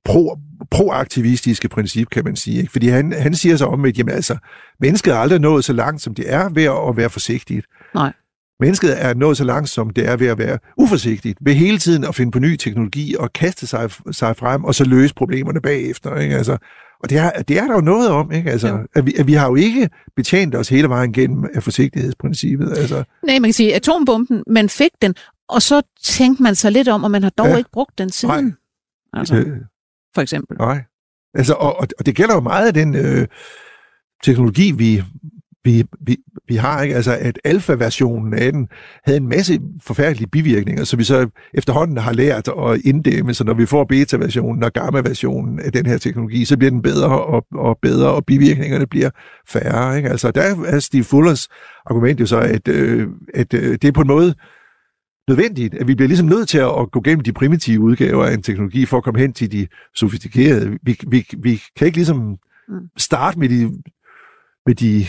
pro, 0.04 0.36
proaktivistiske 0.70 1.68
princip, 1.68 2.08
kan 2.08 2.24
man 2.24 2.36
sige. 2.36 2.58
Ikke? 2.60 2.72
Fordi 2.72 2.88
han, 2.88 3.12
han 3.12 3.34
siger 3.34 3.56
så 3.56 3.66
om, 3.66 3.84
at 3.84 3.98
jamen, 3.98 4.14
altså, 4.14 4.36
mennesket 4.80 5.14
er 5.14 5.18
aldrig 5.18 5.40
nået 5.40 5.64
så 5.64 5.72
langt, 5.72 6.02
som 6.02 6.14
det 6.14 6.32
er 6.32 6.48
ved 6.48 6.64
at 6.64 6.96
være 6.96 7.10
forsigtigt. 7.10 7.66
Nej. 7.94 8.12
Mennesket 8.60 9.04
er 9.04 9.14
nået 9.14 9.36
så 9.36 9.44
langt, 9.44 9.68
som 9.68 9.90
det 9.90 10.08
er 10.08 10.16
ved 10.16 10.26
at 10.26 10.38
være 10.38 10.58
uforsigtigt, 10.76 11.38
ved 11.40 11.54
hele 11.54 11.78
tiden 11.78 12.04
at 12.04 12.14
finde 12.14 12.32
på 12.32 12.38
ny 12.38 12.56
teknologi 12.56 13.16
og 13.18 13.32
kaste 13.32 13.66
sig, 13.66 13.90
sig 14.10 14.36
frem, 14.36 14.64
og 14.64 14.74
så 14.74 14.84
løse 14.84 15.14
problemerne 15.14 15.60
bagefter. 15.60 16.16
Ikke? 16.16 16.36
Altså, 16.36 16.56
og 17.02 17.10
det 17.10 17.18
er, 17.18 17.42
det 17.42 17.58
er 17.58 17.66
der 17.66 17.74
jo 17.74 17.80
noget 17.80 18.08
om, 18.08 18.32
ikke? 18.32 18.50
Altså, 18.50 18.86
at, 18.94 19.06
vi, 19.06 19.14
at 19.14 19.26
vi 19.26 19.32
har 19.32 19.46
jo 19.46 19.54
ikke 19.54 19.90
betjent 20.16 20.54
os 20.54 20.68
hele 20.68 20.88
vejen 20.88 21.12
gennem 21.12 21.44
af 21.54 21.62
forsigtighedsprincippet. 21.62 22.78
Altså. 22.78 23.04
Nej, 23.22 23.38
man 23.38 23.48
kan 23.48 23.52
sige, 23.52 23.74
atombomben, 23.74 24.42
man 24.46 24.68
fik 24.68 24.90
den, 25.02 25.14
og 25.48 25.62
så 25.62 25.82
tænkte 26.02 26.42
man 26.42 26.54
sig 26.54 26.72
lidt 26.72 26.88
om, 26.88 27.04
og 27.04 27.10
man 27.10 27.22
har 27.22 27.30
dog 27.30 27.46
ja. 27.46 27.56
ikke 27.56 27.70
brugt 27.72 27.98
den 27.98 28.10
siden. 28.10 28.44
Nej. 28.44 28.52
Altså, 29.12 29.36
øh, 29.36 29.58
for 30.14 30.22
eksempel. 30.22 30.56
Nej. 30.56 30.82
Altså, 31.34 31.54
og, 31.54 31.76
og 31.98 32.06
det 32.06 32.16
gælder 32.16 32.34
jo 32.34 32.40
meget 32.40 32.66
af 32.66 32.74
den 32.74 32.94
øh, 32.94 33.26
teknologi, 34.24 34.70
vi, 34.70 35.02
vi, 35.66 35.84
vi, 36.00 36.16
vi 36.48 36.56
har, 36.56 36.82
ikke? 36.82 36.94
Altså, 36.94 37.16
at 37.20 37.38
alfa-versionen 37.44 38.34
af 38.34 38.52
den 38.52 38.68
havde 39.04 39.16
en 39.16 39.28
masse 39.28 39.60
forfærdelige 39.82 40.28
bivirkninger, 40.28 40.84
så 40.84 40.96
vi 40.96 41.04
så 41.04 41.28
efterhånden 41.54 41.96
har 41.96 42.12
lært 42.12 42.48
at 42.48 42.80
inddæmme, 42.84 43.34
så 43.34 43.44
når 43.44 43.54
vi 43.54 43.66
får 43.66 43.84
beta-versionen 43.84 44.62
og 44.62 44.72
gamma-versionen 44.72 45.60
af 45.60 45.72
den 45.72 45.86
her 45.86 45.98
teknologi, 45.98 46.44
så 46.44 46.56
bliver 46.56 46.70
den 46.70 46.82
bedre 46.82 47.24
og, 47.24 47.46
og 47.54 47.78
bedre, 47.82 48.10
og 48.10 48.26
bivirkningerne 48.26 48.86
bliver 48.86 49.10
færre, 49.48 49.96
ikke? 49.96 50.08
Altså, 50.08 50.30
der 50.30 50.42
er 50.66 50.78
Steve 50.80 51.04
Fullers 51.04 51.48
argument 51.86 52.20
jo 52.20 52.26
så, 52.26 52.38
at, 52.38 52.68
øh, 52.68 53.08
at 53.34 53.54
øh, 53.54 53.72
det 53.72 53.84
er 53.84 53.92
på 53.92 54.00
en 54.00 54.08
måde 54.08 54.34
nødvendigt, 55.28 55.74
at 55.74 55.88
vi 55.88 55.94
bliver 55.94 56.08
ligesom 56.08 56.28
nødt 56.28 56.48
til 56.48 56.58
at, 56.58 56.90
gå 56.92 57.00
gennem 57.04 57.24
de 57.24 57.32
primitive 57.32 57.80
udgaver 57.80 58.24
af 58.24 58.34
en 58.34 58.42
teknologi 58.42 58.86
for 58.86 58.96
at 58.96 59.04
komme 59.04 59.20
hen 59.20 59.32
til 59.32 59.52
de 59.52 59.66
sofistikerede. 59.94 60.78
Vi, 60.82 60.98
vi, 61.08 61.26
vi 61.38 61.62
kan 61.76 61.86
ikke 61.86 61.98
ligesom 61.98 62.38
mm. 62.68 62.74
starte 62.96 63.38
med 63.38 63.48
de 63.48 63.72
med 64.66 64.74
de 64.74 65.06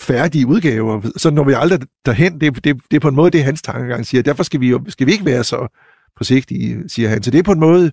færdige 0.00 0.46
udgaver, 0.46 1.10
så 1.16 1.30
når 1.30 1.44
vi 1.44 1.52
aldrig 1.56 1.80
derhen. 2.06 2.40
Det, 2.40 2.64
det, 2.64 2.76
det 2.90 2.96
er 2.96 3.00
på 3.00 3.08
en 3.08 3.14
måde 3.14 3.30
det, 3.30 3.44
hans 3.44 3.62
tankegang 3.62 4.06
siger. 4.06 4.22
Derfor 4.22 4.42
skal 4.42 4.60
vi, 4.60 4.68
jo, 4.68 4.84
skal 4.88 5.06
vi 5.06 5.12
ikke 5.12 5.24
være 5.24 5.44
så 5.44 5.78
forsigtige, 6.16 6.88
siger 6.88 7.08
han. 7.08 7.22
Så 7.22 7.30
det 7.30 7.38
er 7.38 7.42
på 7.42 7.52
en 7.52 7.60
måde, 7.60 7.90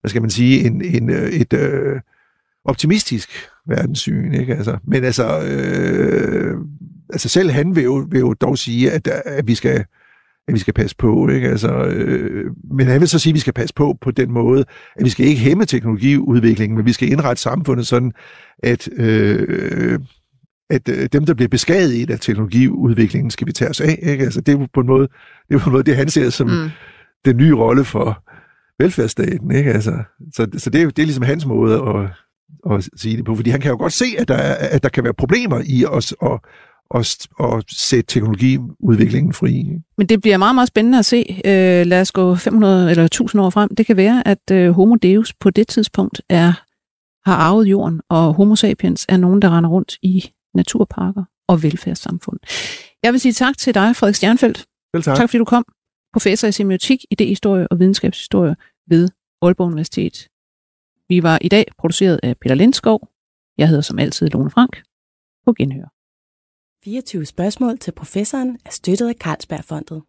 hvad 0.00 0.08
skal 0.08 0.22
man 0.22 0.30
sige, 0.30 0.66
en, 0.66 0.84
en, 0.84 1.10
øh, 1.10 1.28
et 1.28 1.52
øh, 1.52 2.00
optimistisk 2.64 3.30
verdenssyn. 3.66 4.32
Ikke? 4.32 4.54
Altså, 4.54 4.78
men 4.84 5.04
altså, 5.04 5.42
øh, 5.42 6.56
altså 7.12 7.28
selv 7.28 7.50
han 7.50 7.76
vil 7.76 7.84
jo, 7.84 8.06
vil 8.10 8.20
jo 8.20 8.34
dog 8.34 8.58
sige, 8.58 8.90
at, 8.90 9.08
at 9.08 9.46
vi 9.46 9.54
skal 9.54 9.84
at 10.48 10.54
vi 10.54 10.58
skal 10.58 10.74
passe 10.74 10.96
på. 10.96 11.28
Ikke? 11.28 11.48
Altså, 11.48 11.84
øh, 11.84 12.50
men 12.70 12.86
han 12.86 13.00
vil 13.00 13.08
så 13.08 13.18
sige, 13.18 13.30
at 13.30 13.34
vi 13.34 13.40
skal 13.40 13.52
passe 13.52 13.74
på 13.74 13.98
på 14.00 14.10
den 14.10 14.32
måde, 14.32 14.64
at 14.96 15.04
vi 15.04 15.10
skal 15.10 15.26
ikke 15.26 15.40
hæmme 15.40 15.64
teknologiudviklingen, 15.64 16.76
men 16.76 16.86
vi 16.86 16.92
skal 16.92 17.12
indrette 17.12 17.42
samfundet 17.42 17.86
sådan, 17.86 18.12
at 18.62 18.88
øh, 18.92 19.98
at 20.72 20.88
øh, 20.88 21.08
dem, 21.12 21.26
der 21.26 21.34
bliver 21.34 21.48
beskadiget 21.48 22.10
af 22.10 22.20
teknologiudviklingen, 22.20 23.30
skal 23.30 23.46
vi 23.46 23.52
tage 23.52 23.70
os 23.70 23.80
af. 23.80 23.98
Ikke? 24.02 24.24
Altså, 24.24 24.40
det 24.40 24.54
er 24.54 24.66
på 24.74 24.80
en 24.80 24.86
måde 24.86 25.08
det, 25.48 25.54
er 25.54 25.58
på 25.58 25.70
en 25.70 25.72
måde, 25.72 25.84
det 25.84 25.96
han 25.96 26.08
ser 26.08 26.30
som 26.30 26.48
mm. 26.48 26.70
den 27.24 27.36
nye 27.36 27.54
rolle 27.54 27.84
for 27.84 28.24
velfærdsstaten. 28.78 29.54
Ikke? 29.54 29.72
Altså, 29.72 29.92
så 30.34 30.46
så 30.58 30.70
det, 30.70 30.82
er, 30.82 30.86
det 30.86 30.98
er 30.98 31.06
ligesom 31.06 31.24
hans 31.24 31.46
måde 31.46 31.74
at, 31.74 32.10
at 32.72 32.88
sige 32.96 33.16
det 33.16 33.24
på, 33.24 33.34
fordi 33.34 33.50
han 33.50 33.60
kan 33.60 33.70
jo 33.70 33.76
godt 33.76 33.92
se, 33.92 34.04
at 34.18 34.28
der, 34.28 34.34
er, 34.34 34.68
at 34.68 34.82
der 34.82 34.88
kan 34.88 35.04
være 35.04 35.14
problemer 35.14 35.62
i 35.66 35.84
os 35.84 36.12
og, 36.12 36.40
og, 36.90 37.04
og 37.38 37.62
sætte 37.70 38.06
teknologiudviklingen 38.14 39.32
fri. 39.32 39.66
Men 39.98 40.06
det 40.06 40.20
bliver 40.20 40.36
meget, 40.36 40.54
meget 40.54 40.68
spændende 40.68 40.98
at 40.98 41.04
se. 41.04 41.40
Øh, 41.44 41.86
lad 41.86 42.00
os 42.00 42.12
gå 42.12 42.34
500 42.34 42.90
eller 42.90 43.04
1000 43.04 43.42
år 43.42 43.50
frem. 43.50 43.74
Det 43.74 43.86
kan 43.86 43.96
være, 43.96 44.28
at 44.28 44.50
øh, 44.52 44.70
Homo 44.70 44.94
Deus 44.94 45.32
på 45.32 45.50
det 45.50 45.68
tidspunkt 45.68 46.22
er 46.28 46.52
har 47.30 47.36
arvet 47.36 47.66
jorden, 47.66 48.00
og 48.08 48.34
Homo 48.34 48.56
sapiens 48.56 49.06
er 49.08 49.16
nogen, 49.16 49.42
der 49.42 49.56
render 49.56 49.70
rundt 49.70 49.96
i 50.02 50.30
naturparker 50.54 51.24
og 51.48 51.62
velfærdssamfund. 51.62 52.38
Jeg 53.02 53.12
vil 53.12 53.20
sige 53.20 53.32
tak 53.32 53.58
til 53.58 53.74
dig, 53.74 53.96
Frederik 53.96 54.14
Stjernfeldt. 54.14 54.66
Vel 54.92 55.02
tak. 55.02 55.16
tak 55.16 55.28
fordi 55.28 55.38
du 55.38 55.44
kom. 55.44 55.64
Professor 56.12 56.48
i 56.48 56.52
semiotik, 56.52 57.04
idehistorie 57.10 57.68
og 57.68 57.78
videnskabshistorie 57.78 58.56
ved 58.86 59.08
Aalborg 59.42 59.66
Universitet. 59.66 60.28
Vi 61.08 61.22
var 61.22 61.38
i 61.40 61.48
dag 61.48 61.64
produceret 61.78 62.20
af 62.22 62.36
Peter 62.38 62.54
Lindskov. 62.54 63.08
Jeg 63.58 63.68
hedder 63.68 63.82
som 63.82 63.98
altid 63.98 64.28
Lone 64.28 64.50
Frank. 64.50 64.82
På 65.44 65.52
genhør. 65.52 65.88
24 66.84 67.26
spørgsmål 67.26 67.78
til 67.78 67.92
professoren 67.92 68.58
er 68.64 68.70
støttet 68.70 69.08
af 69.08 69.14
Carlsbergfondet. 69.14 70.02